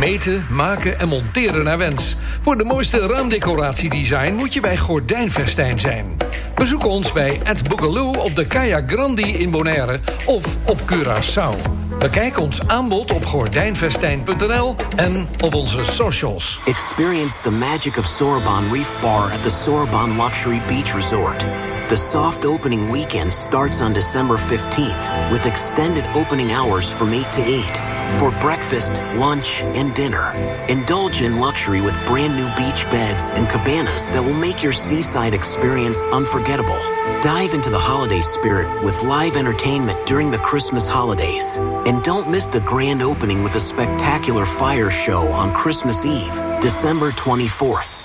Meten, 0.01 0.47
maken 0.51 0.98
en 0.98 1.09
monteren 1.09 1.64
naar 1.64 1.78
wens. 1.78 2.16
Voor 2.40 2.56
de 2.56 2.64
mooiste 2.64 3.06
raamdecoratiedesign 3.06 4.35
moet 4.35 4.55
je 4.55 4.60
bij 4.60 4.77
Gordijnvestijn 4.77 5.78
zijn. 5.78 6.16
Bezoek 6.55 6.86
ons 6.86 7.12
bij 7.12 7.40
Ed 7.44 7.68
Boogaloo 7.68 8.12
op 8.12 8.35
de 8.35 8.47
Kaya 8.47 8.82
Grandi 8.86 9.22
in 9.22 9.51
Bonaire 9.51 10.01
of 10.27 10.44
op 10.66 10.81
Curaçao. 10.81 11.55
Bekijk 11.98 12.39
ons 12.39 12.66
aanbod 12.66 13.12
op 13.12 13.24
gordijnvestijn.nl 13.24 14.77
en 14.97 15.28
op 15.40 15.55
onze 15.55 15.85
socials. 15.85 16.60
Experience 16.66 17.43
the 17.43 17.51
magic 17.51 17.97
of 17.97 18.06
Sorbonne 18.06 18.72
Reef 18.72 19.01
Bar 19.01 19.32
at 19.32 19.43
the 19.43 19.51
Sorbonne 19.51 20.22
Luxury 20.22 20.60
Beach 20.66 20.94
Resort. 20.94 21.44
The 21.89 21.97
soft 21.97 22.44
opening 22.44 22.90
weekend 22.90 23.32
starts 23.32 23.81
on 23.81 23.93
December 23.93 24.39
15th 24.39 25.31
with 25.31 25.44
extended 25.44 26.05
opening 26.14 26.52
hours 26.52 26.89
from 26.89 27.12
8 27.12 27.32
to 27.32 27.43
8 27.43 27.99
for 28.19 28.31
breakfast, 28.41 28.95
lunch, 29.16 29.62
and 29.62 29.95
dinner. 29.95 30.32
Indulge 30.69 31.23
in 31.23 31.39
luxury 31.39 31.81
with 31.81 31.95
brand 32.07 32.35
new 32.35 32.49
beach 32.57 32.85
beds 32.91 33.31
and 33.31 33.49
cabanas 33.49 34.07
that 34.09 34.23
will 34.23 34.35
make 34.35 34.62
your 34.62 34.73
seaside 34.73 35.35
experience 35.35 36.03
unforgettable. 36.05 36.78
Dive 37.23 37.55
into 37.55 37.70
the 37.70 37.78
holiday 37.78 38.20
spirit 38.23 38.82
with 38.82 39.03
live 39.03 39.37
entertainment 39.37 40.07
during 40.07 40.31
the 40.31 40.39
Christmas 40.39 40.89
holidays. 40.89 41.57
And 41.87 42.03
don't 42.03 42.31
miss 42.31 42.49
the 42.49 42.61
grand 42.61 43.03
opening 43.03 43.43
with 43.43 43.55
a 43.57 43.61
spectacular 43.61 44.47
fire 44.47 44.91
show 44.91 45.28
on 45.28 45.53
Christmas 45.53 46.05
Eve, 46.05 46.35
December 46.61 47.12
24th. 47.12 47.99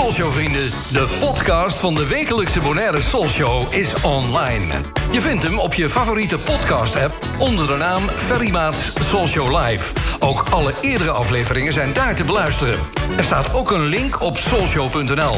Soulshow 0.00 0.32
vrienden, 0.32 0.70
de 0.92 1.08
podcast 1.18 1.80
van 1.80 1.94
de 1.94 2.06
wekelijkse 2.06 2.60
Bonaire 2.60 3.02
Soulshow 3.02 3.74
is 3.74 4.02
online. 4.02 4.64
Je 5.10 5.20
vindt 5.20 5.42
hem 5.42 5.58
op 5.58 5.74
je 5.74 5.88
favoriete 5.88 6.38
podcast 6.38 6.96
app 6.96 7.26
onder 7.38 7.66
de 7.66 7.76
naam 7.76 8.02
Ferry 8.08 8.50
Maats 8.50 8.78
Soulshow 9.08 9.58
Live. 9.58 9.92
Ook 10.18 10.44
alle 10.50 10.74
eerdere 10.80 11.10
afleveringen 11.10 11.72
zijn 11.72 11.92
daar 11.92 12.14
te 12.14 12.24
beluisteren. 12.24 12.78
Er 13.16 13.24
staat 13.24 13.54
ook 13.54 13.70
een 13.70 13.84
link 13.84 14.20
op 14.20 14.36
soulshow.nl. 14.36 15.36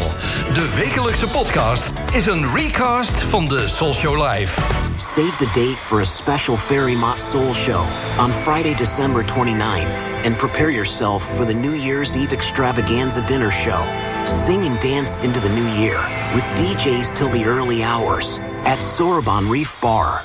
De 0.52 0.72
wekelijkse 0.76 1.26
podcast 1.26 1.90
is 2.12 2.26
een 2.26 2.54
recast 2.54 3.22
van 3.22 3.48
de 3.48 3.68
Soulshow 3.68 4.32
Live. 4.32 4.60
Save 4.96 5.36
the 5.38 5.50
date 5.54 5.76
for 5.76 6.00
a 6.00 6.04
special 6.04 6.56
Fairy 6.56 6.94
Mott 6.94 7.20
Soul 7.30 7.54
Show 7.54 7.84
on 8.18 8.30
Friday, 8.30 8.74
December 8.74 9.24
29th, 9.24 10.24
and 10.24 10.36
prepare 10.36 10.70
yourself 10.70 11.34
for 11.36 11.46
the 11.46 11.54
New 11.54 11.76
Year's 11.76 12.14
Eve 12.14 12.34
extravaganza 12.34 13.26
dinner 13.26 13.52
show. 13.52 14.11
Sing 14.24 14.66
and 14.66 14.80
dance 14.80 15.18
into 15.22 15.40
the 15.40 15.48
new 15.48 15.66
year 15.82 15.98
with 16.34 16.44
DJs 16.56 17.14
till 17.14 17.30
the 17.30 17.44
early 17.44 17.82
hours 17.82 18.38
at 18.64 18.82
Sorbonne 18.82 19.50
Reef 19.50 19.80
Bar. 19.80 20.22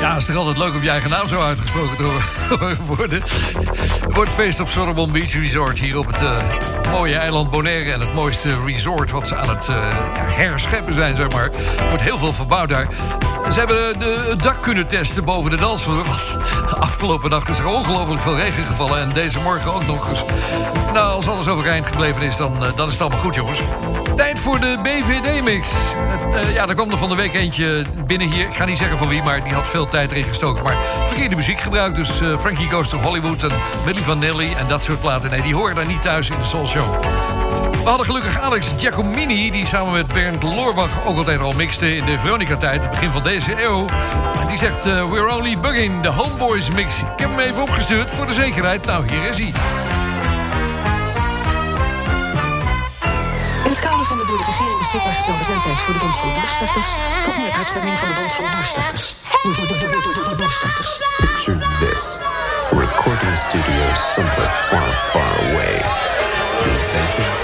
Ja, 0.00 0.16
is 0.16 0.24
toch 0.24 0.36
altijd 0.36 0.58
leuk 0.58 0.74
om 0.74 0.82
je 0.82 0.90
eigen 0.90 1.10
naam 1.10 1.28
zo 1.28 1.40
uitgesproken 1.40 1.96
te 1.96 2.76
worden. 2.96 3.22
Het 4.02 4.14
wordt 4.14 4.32
feest 4.32 4.60
op 4.60 4.68
Sorbonne 4.68 5.12
Beach 5.12 5.32
Resort 5.32 5.78
hier 5.78 5.98
op 5.98 6.06
het 6.06 6.20
eh, 6.20 6.38
mooie 6.92 7.16
eiland 7.16 7.50
Bonaire. 7.50 7.92
En 7.92 8.00
het 8.00 8.14
mooiste 8.14 8.60
resort 8.64 9.10
wat 9.10 9.28
ze 9.28 9.36
aan 9.36 9.48
het 9.48 9.66
ja, 9.66 10.24
herscheppen 10.24 10.94
zijn, 10.94 11.16
zeg 11.16 11.30
maar. 11.30 11.50
Er 11.78 11.88
wordt 11.88 12.02
heel 12.02 12.18
veel 12.18 12.32
verbouwd 12.32 12.68
daar. 12.68 12.88
Ze 13.52 13.58
hebben 13.58 13.98
de, 13.98 14.26
het 14.28 14.42
dak 14.42 14.62
kunnen 14.62 14.86
testen 14.86 15.24
boven 15.24 15.50
de 15.50 15.56
dansvloer. 15.56 16.04
Want 16.04 16.78
afgelopen 16.78 17.30
nacht 17.30 17.48
is 17.48 17.58
er 17.58 17.66
ongelooflijk 17.66 18.22
veel 18.22 18.36
regen 18.36 18.64
gevallen. 18.64 19.00
En 19.00 19.12
deze 19.12 19.40
morgen 19.40 19.74
ook 19.74 19.86
nog. 19.86 20.08
Dus, 20.08 20.24
nou, 20.92 21.14
als 21.14 21.28
alles 21.28 21.48
overeind 21.48 21.86
gebleven 21.86 22.22
is, 22.22 22.36
dan, 22.36 22.64
eh, 22.64 22.76
dan 22.76 22.86
is 22.86 22.92
het 22.92 23.02
allemaal 23.02 23.18
goed, 23.18 23.34
jongens. 23.34 23.60
Tijd 24.16 24.40
voor 24.40 24.60
de 24.60 24.78
BVD-mix. 24.82 25.68
ja, 26.52 26.68
er 26.68 26.74
kwam 26.74 26.90
er 26.90 26.98
van 26.98 27.08
de 27.08 27.14
week 27.14 27.34
eentje 27.34 27.84
binnen 28.06 28.30
hier. 28.30 28.46
Ik 28.46 28.54
ga 28.54 28.64
niet 28.64 28.78
zeggen 28.78 28.98
van 28.98 29.08
wie, 29.08 29.22
maar 29.22 29.44
die 29.44 29.52
had 29.52 29.68
veel 29.68 29.88
tijd 29.88 30.10
erin 30.10 30.24
gestoken. 30.24 30.62
Maar 30.62 30.76
verkeerde 31.06 31.36
muziek 31.36 31.60
gebruikt. 31.60 31.96
Dus 31.96 32.20
eh, 32.20 32.38
Frankie 32.38 32.70
Goes 32.70 32.88
to 32.88 32.98
Hollywood 32.98 33.42
en 33.42 33.52
Millie 33.84 34.04
Vanilli 34.04 34.54
en 34.54 34.68
dat 34.68 34.84
soort 34.84 35.00
platen. 35.00 35.30
Nee, 35.30 35.42
die 35.42 35.54
horen 35.54 35.74
daar 35.74 35.86
niet 35.86 36.02
thuis 36.02 36.30
in 36.30 36.38
de 36.38 36.44
Soul 36.44 36.66
Show. 36.66 36.94
We 37.84 37.90
hadden 37.90 38.06
gelukkig 38.06 38.40
Alex 38.40 38.72
Giacomini... 38.76 39.50
die 39.50 39.66
samen 39.66 39.92
met 39.92 40.06
Bernd 40.06 40.42
Loorbach 40.42 41.06
ook 41.06 41.16
altijd 41.16 41.40
al 41.40 41.52
mixte 41.52 41.96
in 41.96 42.04
de 42.04 42.18
Veronica-tijd... 42.18 42.82
het 42.82 42.90
begin 42.90 43.10
van 43.10 43.22
deze 43.22 43.62
eeuw. 43.62 43.86
En 44.40 44.46
die 44.46 44.58
zegt, 44.58 44.86
eh, 44.86 45.10
we're 45.10 45.34
only 45.34 45.58
bugging, 45.58 46.00
de 46.00 46.08
Homeboys 46.08 46.70
mix. 46.70 46.98
Ik 46.98 47.06
heb 47.16 47.30
hem 47.30 47.38
even 47.38 47.62
opgestuurd 47.62 48.10
voor 48.10 48.26
de 48.26 48.32
zekerheid. 48.32 48.84
Nou, 48.84 49.08
hier 49.08 49.28
is 49.28 49.38
hij. 49.38 49.46
In 53.64 53.70
het 53.70 53.80
kader 53.80 54.06
van 54.06 54.16
de 54.18 54.24
door 54.26 54.38
de 54.38 54.44
regering 54.44 54.78
beschikbaar 54.78 55.12
gestelde 55.12 55.44
zendtijd 55.44 55.76
voor 55.76 55.94
de 55.94 56.00
Bond 56.00 56.16
van 56.16 56.34
Doorstarters... 56.34 56.88
komt 57.24 57.36
nu 57.36 57.44
een 57.44 57.52
uitzending 57.52 57.98
van 57.98 58.08
de 58.08 58.14
Bond 58.14 58.32
van 58.32 58.44
Doorstarters. 58.52 59.14
Doorstarters. 60.26 60.98
Picture 61.20 61.58
this. 61.80 62.02
A 62.72 62.76
recording 62.86 63.36
studio 63.46 63.84
somewhere 64.14 64.50
far, 64.68 64.90
far 65.12 65.32
away. 65.46 65.76
The 66.62 66.70
adventure 66.70 67.24
pursuing. 67.24 67.43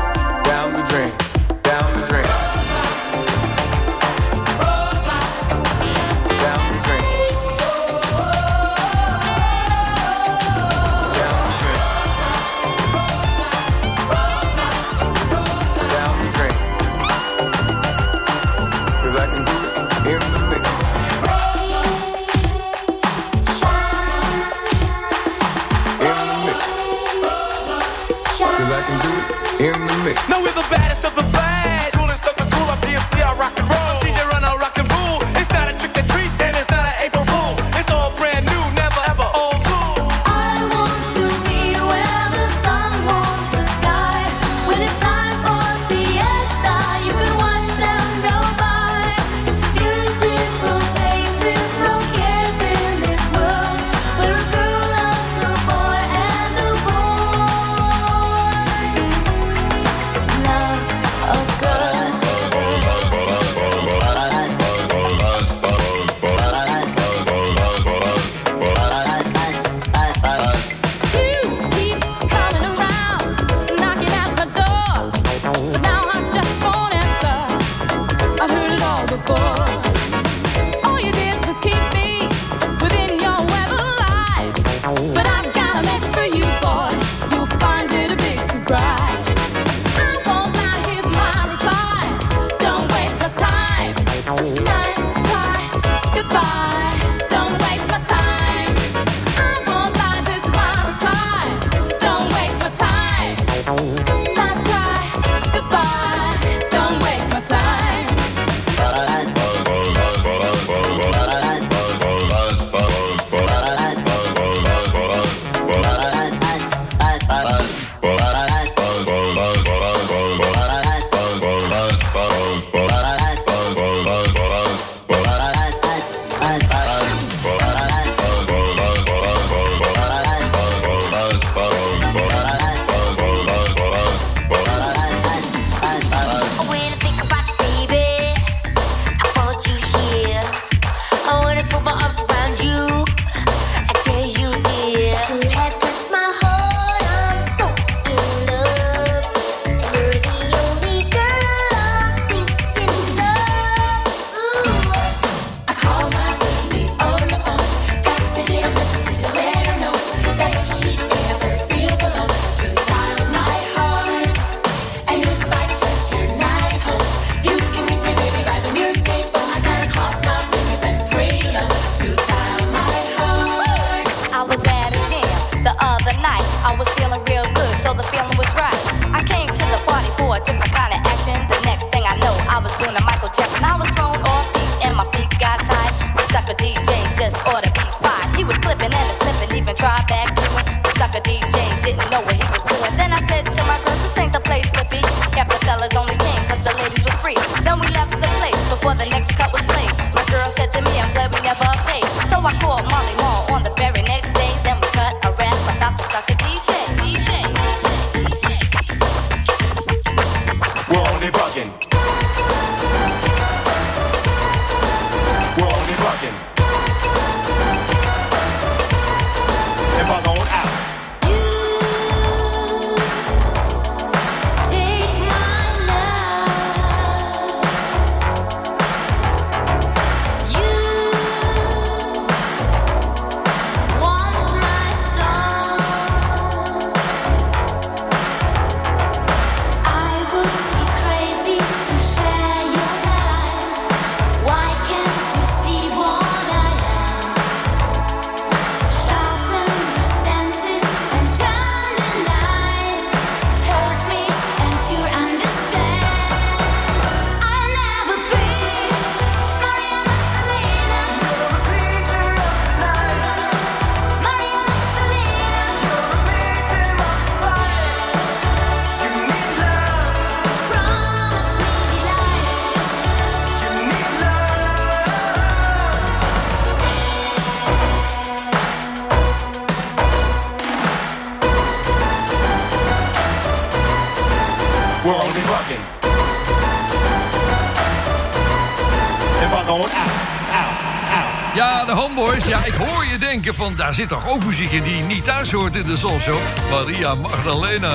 van... 293.53 293.75
daar 293.75 293.93
zit 293.93 294.09
toch 294.09 294.29
ook 294.29 294.45
muziek 294.45 294.71
in 294.71 294.83
die 294.83 295.03
niet 295.03 295.23
thuis 295.23 295.51
hoort 295.51 295.75
in 295.75 295.83
de 295.83 295.97
Soul 295.97 296.19
Show. 296.19 296.39
Maria 296.69 297.15
Magdalena. 297.15 297.91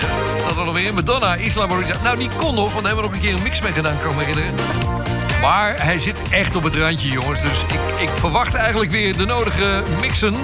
Ja, 0.00 0.08
staat 0.38 0.58
er 0.58 0.64
nog 0.64 0.74
weer 0.74 0.86
in. 0.86 0.94
Madonna, 0.94 1.34
Isla 1.34 1.66
Morita. 1.66 1.98
Nou, 2.02 2.16
die 2.16 2.28
kon 2.36 2.54
nog, 2.54 2.72
want 2.72 2.84
daar 2.84 2.94
hebben 2.94 3.02
we 3.04 3.10
nog 3.10 3.12
een 3.12 3.20
keer 3.20 3.34
een 3.34 3.42
mix 3.42 3.60
mee 3.60 3.72
gedaan, 3.72 3.98
kan 4.00 4.10
ik 4.10 4.16
me 4.16 4.24
herinneren. 4.24 4.54
Maar 5.40 5.74
hij 5.84 5.98
zit 5.98 6.22
echt 6.30 6.56
op 6.56 6.62
het 6.62 6.74
randje, 6.74 7.08
jongens. 7.08 7.40
Dus 7.40 7.60
ik, 7.68 8.00
ik 8.00 8.08
verwacht 8.08 8.54
eigenlijk 8.54 8.90
weer 8.90 9.16
de 9.16 9.24
nodige 9.24 9.82
mixen... 10.00 10.34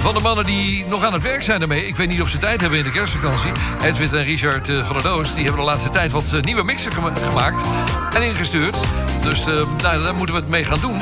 van 0.00 0.14
de 0.14 0.20
mannen 0.20 0.44
die 0.44 0.86
nog 0.86 1.04
aan 1.04 1.12
het 1.12 1.22
werk 1.22 1.42
zijn 1.42 1.58
daarmee. 1.58 1.86
Ik 1.86 1.96
weet 1.96 2.08
niet 2.08 2.22
of 2.22 2.28
ze 2.28 2.38
tijd 2.38 2.60
hebben 2.60 2.78
in 2.78 2.84
de 2.84 2.90
kerstvakantie. 2.90 3.50
Edwin 3.82 4.10
en 4.10 4.24
Richard 4.24 4.68
eh, 4.68 4.84
van 4.84 4.94
der 4.94 5.02
Doos... 5.02 5.34
die 5.34 5.42
hebben 5.42 5.60
de 5.60 5.66
laatste 5.70 5.90
tijd 5.90 6.12
wat 6.12 6.32
eh, 6.32 6.40
nieuwe 6.40 6.64
mixen 6.64 6.92
gema- 6.92 7.12
gemaakt... 7.26 7.66
en 8.14 8.22
ingestuurd. 8.22 8.76
Dus 9.22 9.40
eh, 9.40 9.52
nou, 9.82 10.02
daar 10.02 10.14
moeten 10.14 10.34
we 10.34 10.40
het 10.40 10.50
mee 10.50 10.64
gaan 10.64 10.80
doen. 10.80 11.00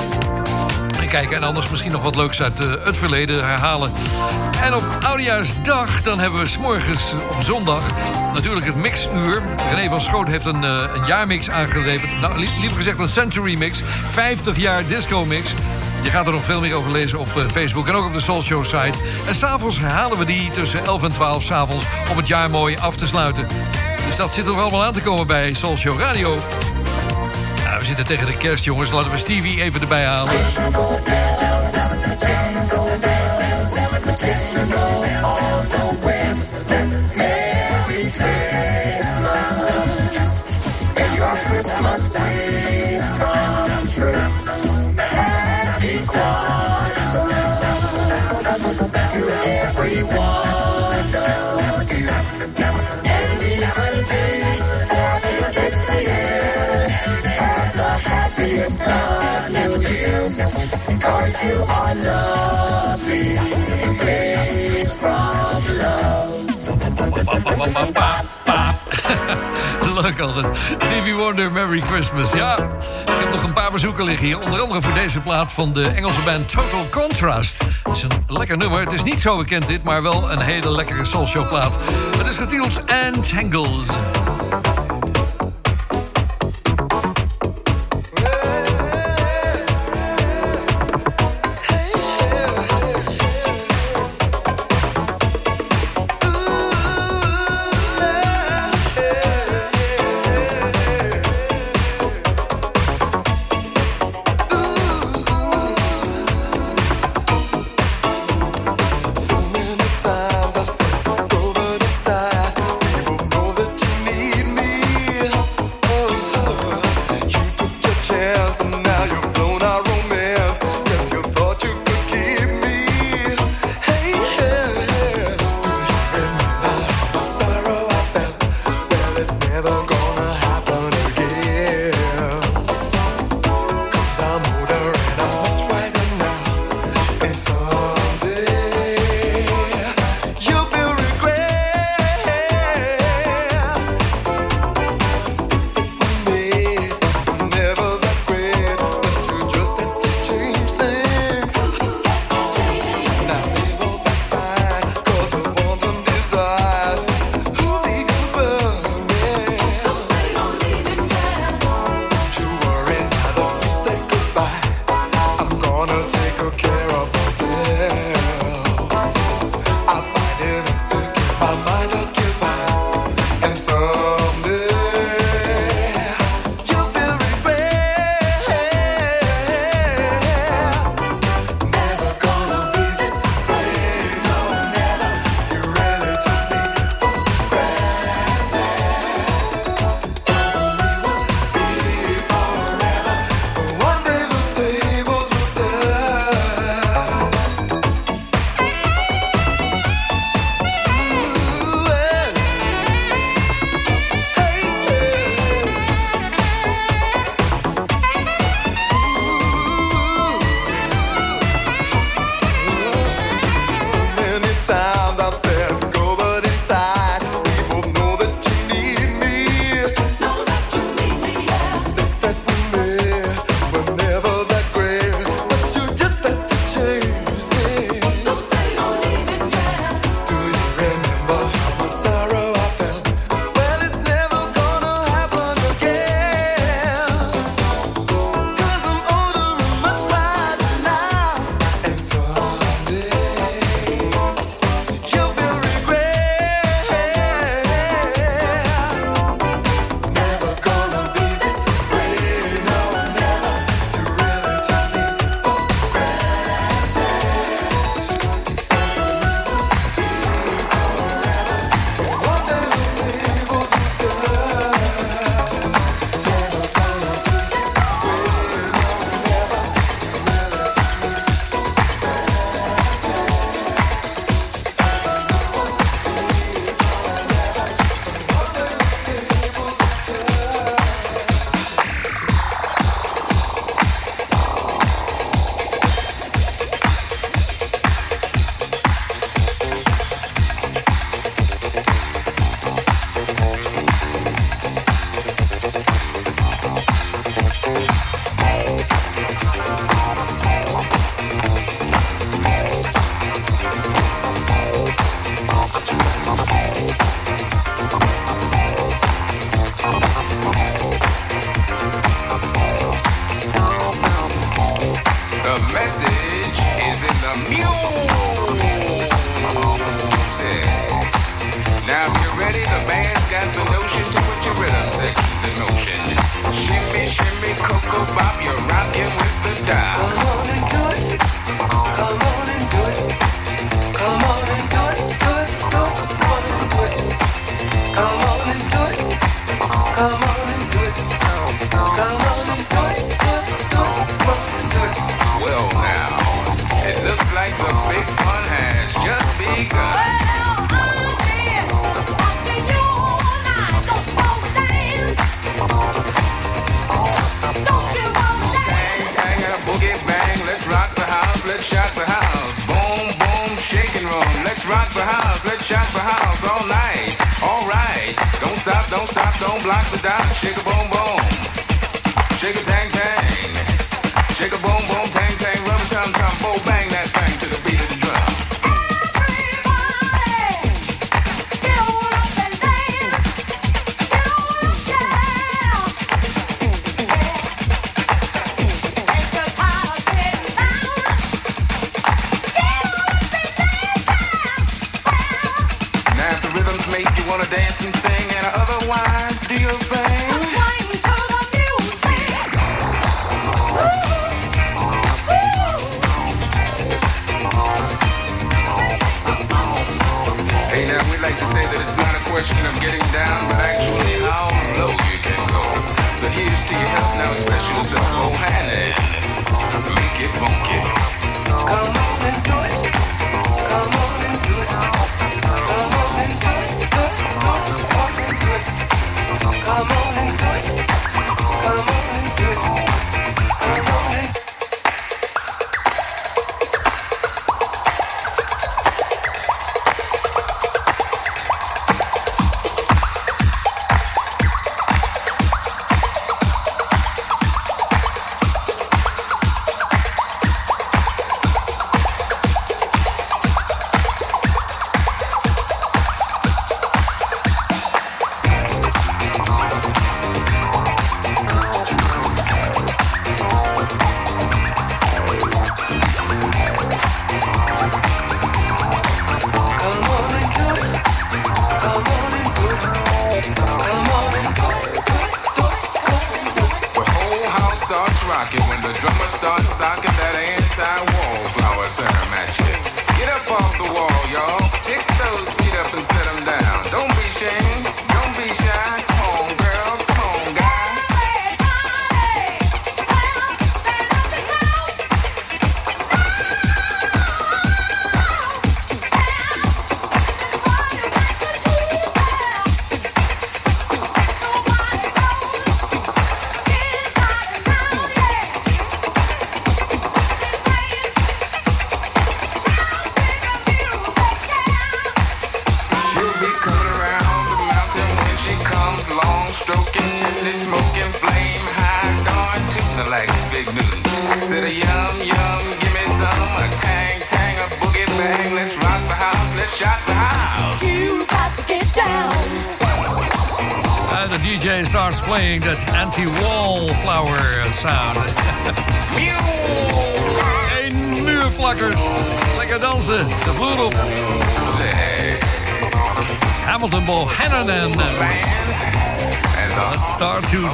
En 1.16 1.22
kijken 1.22 1.42
en 1.42 1.48
anders 1.48 1.68
misschien 1.68 1.92
nog 1.92 2.02
wat 2.02 2.16
leuks 2.16 2.42
uit 2.42 2.60
eh, 2.60 2.66
het 2.84 2.96
verleden 2.96 3.46
herhalen. 3.46 3.92
En 4.62 4.74
op 4.74 4.84
Oudejaarsdag, 5.02 6.02
dan 6.02 6.18
hebben 6.18 6.40
we 6.44 6.56
morgens 6.60 7.12
op 7.30 7.42
zondag 7.42 7.90
natuurlijk 8.34 8.66
het 8.66 8.74
mixuur. 8.76 9.42
René 9.70 9.88
van 9.88 10.00
Schoot 10.00 10.28
heeft 10.28 10.44
een, 10.46 10.64
eh, 10.64 10.82
een 10.94 11.06
jaarmix 11.06 11.50
aangeleverd. 11.50 12.20
Nou, 12.20 12.38
li- 12.38 12.50
liever 12.60 12.76
gezegd 12.76 12.98
een 12.98 13.08
century 13.08 13.54
mix. 13.58 13.82
50 14.10 14.56
jaar 14.56 14.86
disco 14.86 15.24
mix. 15.24 15.50
Je 16.02 16.10
gaat 16.10 16.26
er 16.26 16.32
nog 16.32 16.44
veel 16.44 16.60
meer 16.60 16.74
over 16.74 16.92
lezen 16.92 17.18
op 17.18 17.36
eh, 17.36 17.48
Facebook 17.48 17.88
en 17.88 17.94
ook 17.94 18.04
op 18.06 18.12
de 18.12 18.20
Soul 18.20 18.42
Show 18.42 18.64
site. 18.64 18.98
En 19.26 19.34
s'avonds 19.34 19.78
herhalen 19.78 20.18
we 20.18 20.24
die 20.24 20.50
tussen 20.50 20.84
11 20.84 21.02
en 21.02 21.12
12 21.12 21.42
s'avonds 21.42 21.84
om 22.10 22.16
het 22.16 22.26
jaar 22.28 22.50
mooi 22.50 22.76
af 22.76 22.96
te 22.96 23.06
sluiten. 23.06 23.46
Dus 24.06 24.16
dat 24.16 24.34
zit 24.34 24.46
er 24.46 24.60
allemaal 24.60 24.84
aan 24.84 24.92
te 24.92 25.00
komen 25.00 25.26
bij 25.26 25.54
Soul 25.54 25.76
Show 25.76 26.00
Radio. 26.00 26.38
Nou, 27.76 27.88
we 27.88 27.94
zitten 27.94 28.16
tegen 28.16 28.32
de 28.32 28.36
kerst, 28.36 28.64
jongens. 28.64 28.90
Laten 28.90 29.10
we 29.10 29.16
Stevie 29.16 29.62
even 29.62 29.80
erbij 29.80 30.04
halen. 30.04 30.34
Because 60.86 61.34
you 61.42 61.64
from 64.86 65.64
love. 65.76 66.26
Leuk 70.02 70.20
altijd. 70.20 70.58
Stevie 70.78 71.14
Wonder, 71.14 71.52
Merry 71.52 71.80
Christmas. 71.80 72.32
Ja, 72.32 72.56
ik 72.58 73.18
heb 73.18 73.30
nog 73.30 73.42
een 73.42 73.52
paar 73.52 73.70
verzoeken 73.70 74.04
liggen 74.04 74.26
hier. 74.26 74.38
Onder 74.38 74.60
andere 74.60 74.82
voor 74.82 74.94
deze 74.94 75.20
plaat 75.20 75.52
van 75.52 75.72
de 75.72 75.88
Engelse 75.88 76.20
band 76.24 76.48
Total 76.48 76.88
Contrast. 76.90 77.64
Het 77.82 77.96
is 77.96 78.02
een 78.02 78.24
lekker 78.26 78.56
nummer. 78.56 78.80
Het 78.80 78.92
is 78.92 79.02
niet 79.02 79.20
zo 79.20 79.36
bekend 79.36 79.66
dit, 79.66 79.82
maar 79.82 80.02
wel 80.02 80.30
een 80.30 80.40
hele 80.40 80.70
lekkere 80.70 81.04
soulshow 81.04 81.48
plaat. 81.48 81.76
Het 82.18 82.26
is 82.26 82.36
getiteld 82.36 82.84
Entangles. 82.84 83.86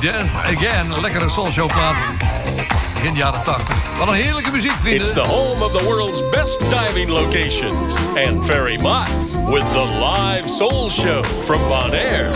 Dance 0.02 0.38
Again. 0.38 1.00
Lekkere 1.00 1.30
soulshowplaat. 1.30 1.96
In 3.02 3.14
jaren 3.14 3.44
80. 3.44 3.98
Wat 3.98 4.08
een 4.08 4.14
heerlijke 4.14 4.50
muziek, 4.50 4.72
vrienden. 4.80 5.06
It's 5.06 5.12
the 5.12 5.28
home 5.28 5.64
of 5.64 5.72
the 5.72 5.84
world's 5.84 6.30
best 6.30 6.60
diving 6.60 7.08
locations. 7.08 7.94
And 8.26 8.44
Ferry 8.44 8.80
Mott 8.80 9.08
with 9.46 9.72
the 9.72 9.84
live 10.00 10.48
soul 10.48 10.90
show 10.90 11.24
from 11.24 11.68
Bonaire. 11.68 12.30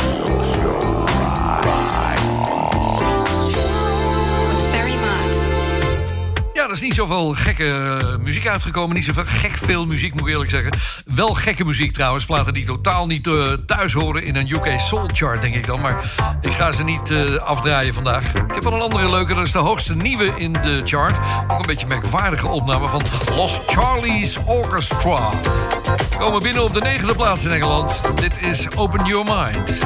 Ja, 6.52 6.64
er 6.64 6.72
is 6.72 6.80
niet 6.80 6.94
zoveel 6.94 7.34
gekke 7.34 7.68
eh, 7.68 8.24
muziek 8.24 8.47
uitgekomen. 8.47 8.94
Niet 8.94 9.05
zoveel 9.05 9.24
gek 9.26 9.56
veel 9.56 9.86
muziek, 9.86 10.12
moet 10.12 10.22
ik 10.22 10.28
eerlijk 10.28 10.51
zeggen. 10.51 10.72
Wel 11.16 11.34
gekke 11.34 11.64
muziek 11.64 11.93
trouwens. 11.93 12.24
Platen 12.24 12.55
die 12.55 12.64
totaal 12.64 13.06
niet 13.06 13.26
uh, 13.26 13.52
thuis 13.66 13.93
horen 13.93 14.24
in 14.24 14.36
een 14.36 14.51
UK 14.51 14.80
Soul 14.80 15.09
Chart, 15.12 15.43
denk 15.43 15.55
ik 15.55 15.66
dan. 15.66 15.80
Maar 15.80 16.12
ik 16.40 16.52
ga 16.52 16.72
ze 16.72 16.84
niet 16.84 17.10
eh, 17.10 17.34
afdraaien 17.34 17.94
vandaag. 17.94 18.24
Ik 18.34 18.55
heb 18.55 18.62
wel 18.62 18.72
een 18.72 18.80
andere 18.80 19.10
leuke. 19.10 19.34
Dat 19.34 19.44
is 19.44 19.52
de 19.52 19.59
hoogste 19.59 19.94
nieuwe 19.94 20.24
in 20.24 20.52
de 20.52 20.80
chart. 20.84 21.18
Ook 21.48 21.59
een 21.59 21.66
beetje 21.66 21.86
merkwaardige 21.86 22.48
opname 22.48 22.88
van 22.88 23.02
Los 23.36 23.60
Charlie's 23.66 24.38
Orchestra. 24.47 25.30
We 26.10 26.16
komen 26.18 26.43
binnen 26.43 26.62
op 26.62 26.74
de 26.74 26.80
negende 26.80 27.14
plaats 27.14 27.44
in 27.44 27.51
Engeland. 27.51 28.01
Dit 28.14 28.40
is 28.40 28.76
Open 28.76 29.05
Your 29.05 29.24
Mind. 29.24 29.78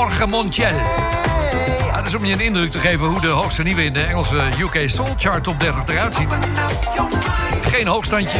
Jorge 0.00 0.26
Montiel. 0.26 0.66
Ja, 1.86 2.04
is 2.04 2.14
om 2.14 2.24
je 2.24 2.32
een 2.32 2.40
indruk 2.40 2.70
te 2.70 2.78
geven 2.78 3.06
hoe 3.06 3.20
de 3.20 3.28
hoogste 3.28 3.62
nieuwe 3.62 3.84
in 3.84 3.92
de 3.92 4.02
Engelse 4.02 4.34
UK 4.58 4.90
Soul 4.90 5.14
Chart 5.16 5.44
Top 5.44 5.60
30 5.60 5.84
eruit 5.86 6.14
ziet. 6.14 6.36
Geen 7.62 7.86
hoogstandje, 7.86 8.38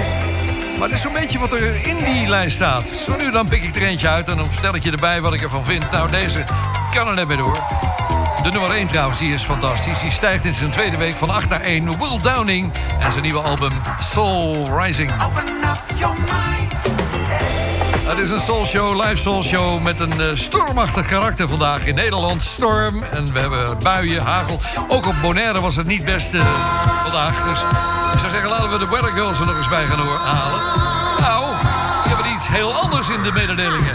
maar 0.79 0.89
het 0.89 0.97
is 0.97 1.01
zo'n 1.01 1.13
beetje 1.13 1.39
wat 1.39 1.53
er 1.53 1.87
in 1.87 1.97
die 1.97 2.29
lijst 2.29 2.57
staat. 2.57 2.89
Zo 2.89 3.17
nu 3.17 3.31
dan 3.31 3.49
pik 3.49 3.63
ik 3.63 3.77
er 3.77 3.83
eentje 3.83 4.09
uit 4.09 4.29
en 4.29 4.37
dan 4.37 4.53
vertel 4.53 4.75
ik 4.75 4.83
je 4.83 4.91
erbij 4.91 5.21
wat 5.21 5.33
ik 5.33 5.43
ervan 5.43 5.65
vind. 5.65 5.91
Nou, 5.91 6.11
deze 6.11 6.45
kan 6.95 7.09
er 7.09 7.15
net 7.15 7.27
bij 7.27 7.37
door. 7.37 7.59
De 8.43 8.51
nummer 8.51 8.71
1 8.71 8.87
trouwens, 8.87 9.19
die 9.19 9.35
is 9.35 9.43
fantastisch. 9.43 10.01
Die 10.01 10.11
stijgt 10.11 10.45
in 10.45 10.55
zijn 10.55 10.71
tweede 10.71 10.97
week 10.97 11.17
van 11.17 11.31
8 11.31 11.49
naar 11.49 11.61
1. 11.61 11.99
Will 11.99 12.21
Downing 12.21 12.73
en 13.01 13.11
zijn 13.11 13.23
nieuwe 13.23 13.41
album 13.41 13.73
Soul 14.13 14.81
Rising. 14.81 15.11
Open 15.23 15.47
up 15.63 15.99
your 15.99 16.15
mind. 16.15 16.50
Dat 18.11 18.19
is 18.19 18.31
een 18.31 18.41
soul 18.41 18.65
show, 18.65 19.01
live 19.03 19.17
soul 19.17 19.43
show 19.43 19.83
met 19.83 20.01
een 20.01 20.21
eh, 20.21 20.27
stormachtig 20.35 21.07
karakter 21.07 21.49
vandaag 21.49 21.87
in 21.87 21.95
Nederland. 21.95 22.43
Storm 22.43 23.03
en 23.03 23.33
we 23.33 23.41
hebben 23.41 23.79
buien, 23.79 24.23
hagel. 24.23 24.61
Ook 24.89 25.07
op 25.07 25.15
Bonaire 25.23 25.61
was 25.61 25.77
het 25.77 25.87
niet 25.87 26.05
best 26.05 26.35
eh, 26.35 26.41
vandaag. 27.03 27.49
Dus 27.49 27.61
ik 28.13 28.19
zou 28.19 28.31
zeggen, 28.33 28.49
laten 28.49 28.71
we 28.71 28.79
de 28.79 28.89
Weather 28.89 29.13
Girls 29.13 29.41
er 29.41 29.47
nog 29.47 29.57
eens 29.57 29.69
bij 29.69 29.87
gaan 29.87 29.99
halen. 29.99 30.61
Nou, 31.21 31.55
we 32.03 32.09
hebben 32.09 32.33
iets 32.33 32.49
heel 32.49 32.73
anders 32.73 33.09
in 33.09 33.23
de 33.23 33.33
mededelingen. 33.33 33.95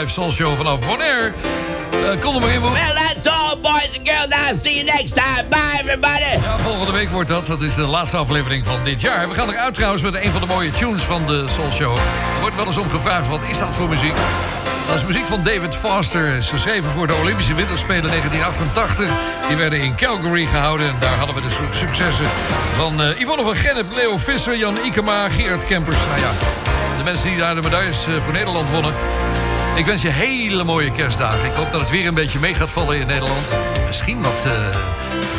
Live 0.00 0.12
soul 0.12 0.30
show 0.30 0.56
vanaf 0.56 0.78
Bonaire. 0.86 1.32
Uh, 1.92 2.20
kom 2.20 2.34
er 2.34 2.40
maar 2.40 2.50
in. 2.50 2.60
Well, 2.62 2.72
that's 2.94 3.26
all, 3.26 3.56
boys 3.62 3.90
and 3.98 4.08
girls. 4.08 4.28
I'll 4.48 4.58
see 4.62 4.74
you 4.74 4.84
next 4.84 5.14
time. 5.14 5.44
Bye, 5.48 5.80
everybody. 5.80 6.20
Ja, 6.42 6.58
volgende 6.58 6.92
week 6.92 7.08
wordt 7.10 7.28
dat. 7.28 7.46
Dat 7.46 7.62
is 7.62 7.74
de 7.74 7.82
laatste 7.86 8.16
aflevering 8.16 8.66
van 8.66 8.84
dit 8.84 9.00
jaar. 9.00 9.28
We 9.28 9.34
gaan 9.34 9.50
eruit 9.50 9.74
trouwens 9.74 10.02
met 10.02 10.14
een 10.14 10.30
van 10.30 10.40
de 10.40 10.46
mooie 10.46 10.70
tunes 10.70 11.02
van 11.02 11.26
de 11.26 11.44
Soul 11.48 11.70
Show. 11.72 11.96
Er 11.96 12.40
wordt 12.40 12.56
wel 12.56 12.66
eens 12.66 12.76
om 12.76 12.90
gevraagd, 12.90 13.28
wat 13.28 13.40
is 13.48 13.58
dat 13.58 13.68
voor 13.74 13.88
muziek? 13.88 14.14
Dat 14.86 14.96
is 14.96 15.04
muziek 15.04 15.26
van 15.26 15.42
David 15.42 15.74
Foster. 15.76 16.34
Is 16.36 16.48
geschreven 16.48 16.90
voor 16.90 17.06
de 17.06 17.14
Olympische 17.14 17.54
Winterspelen 17.54 18.06
1988. 18.10 19.08
Die 19.48 19.56
werden 19.56 19.80
in 19.80 19.94
Calgary 19.96 20.46
gehouden. 20.46 20.88
En 20.88 20.96
daar 20.98 21.16
hadden 21.16 21.34
we 21.34 21.40
de 21.40 21.50
su- 21.50 21.78
successen 21.86 22.24
van 22.76 23.02
eh, 23.02 23.18
Yvonne 23.20 23.42
van 23.42 23.56
Gennep, 23.56 23.94
Leo 23.94 24.18
Visser, 24.18 24.56
Jan 24.56 24.76
Ikema, 24.84 25.28
Gerard 25.28 25.64
Kempers. 25.64 25.96
Nou 26.08 26.20
ja, 26.20 26.30
de 26.98 27.04
mensen 27.04 27.28
die 27.28 27.36
daar 27.36 27.54
de 27.54 27.62
medailles 27.62 28.06
eh, 28.06 28.12
voor 28.24 28.32
Nederland 28.32 28.70
wonnen. 28.70 28.94
Ik 29.74 29.86
wens 29.86 30.02
je 30.02 30.08
hele 30.08 30.64
mooie 30.64 30.92
kerstdagen. 30.92 31.44
Ik 31.44 31.52
hoop 31.52 31.72
dat 31.72 31.80
het 31.80 31.90
weer 31.90 32.06
een 32.06 32.14
beetje 32.14 32.38
mee 32.38 32.54
gaat 32.54 32.70
vallen 32.70 32.98
in 32.98 33.06
Nederland. 33.06 33.52
Misschien 33.86 34.22
wat 34.22 34.44
eh, 34.46 34.52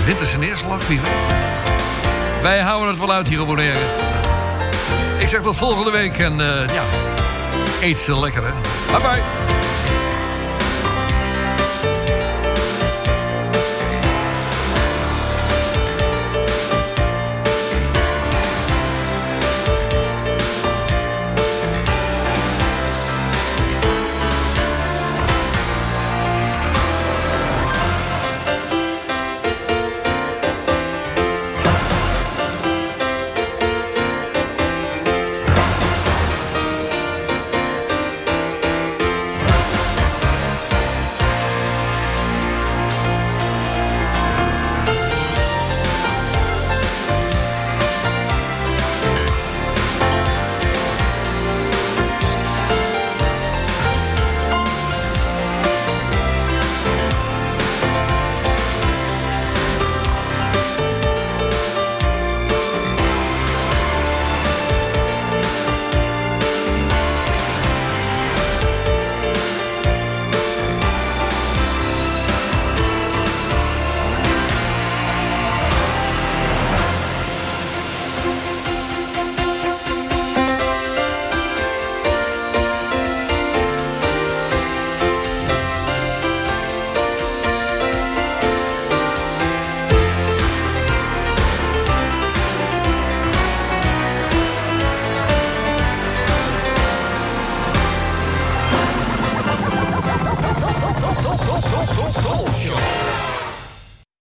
winterse 0.06 0.38
neerslag, 0.38 0.88
wie 0.88 1.00
weet. 1.00 1.36
Wij 2.42 2.60
houden 2.60 2.90
het 2.90 3.00
wel 3.00 3.12
uit 3.12 3.28
hier 3.28 3.42
op 3.42 3.48
Bonaire. 3.48 3.80
Ik 5.20 5.28
zeg 5.28 5.42
tot 5.42 5.58
volgende 5.58 5.92
week 5.92 6.18
en 6.18 6.42
eh, 6.42 6.68
ja, 6.68 6.84
eet 7.82 8.00
ze 8.00 8.20
lekker 8.20 8.44
hè. 8.44 8.52
Bye 8.92 9.02
bye. 9.02 9.41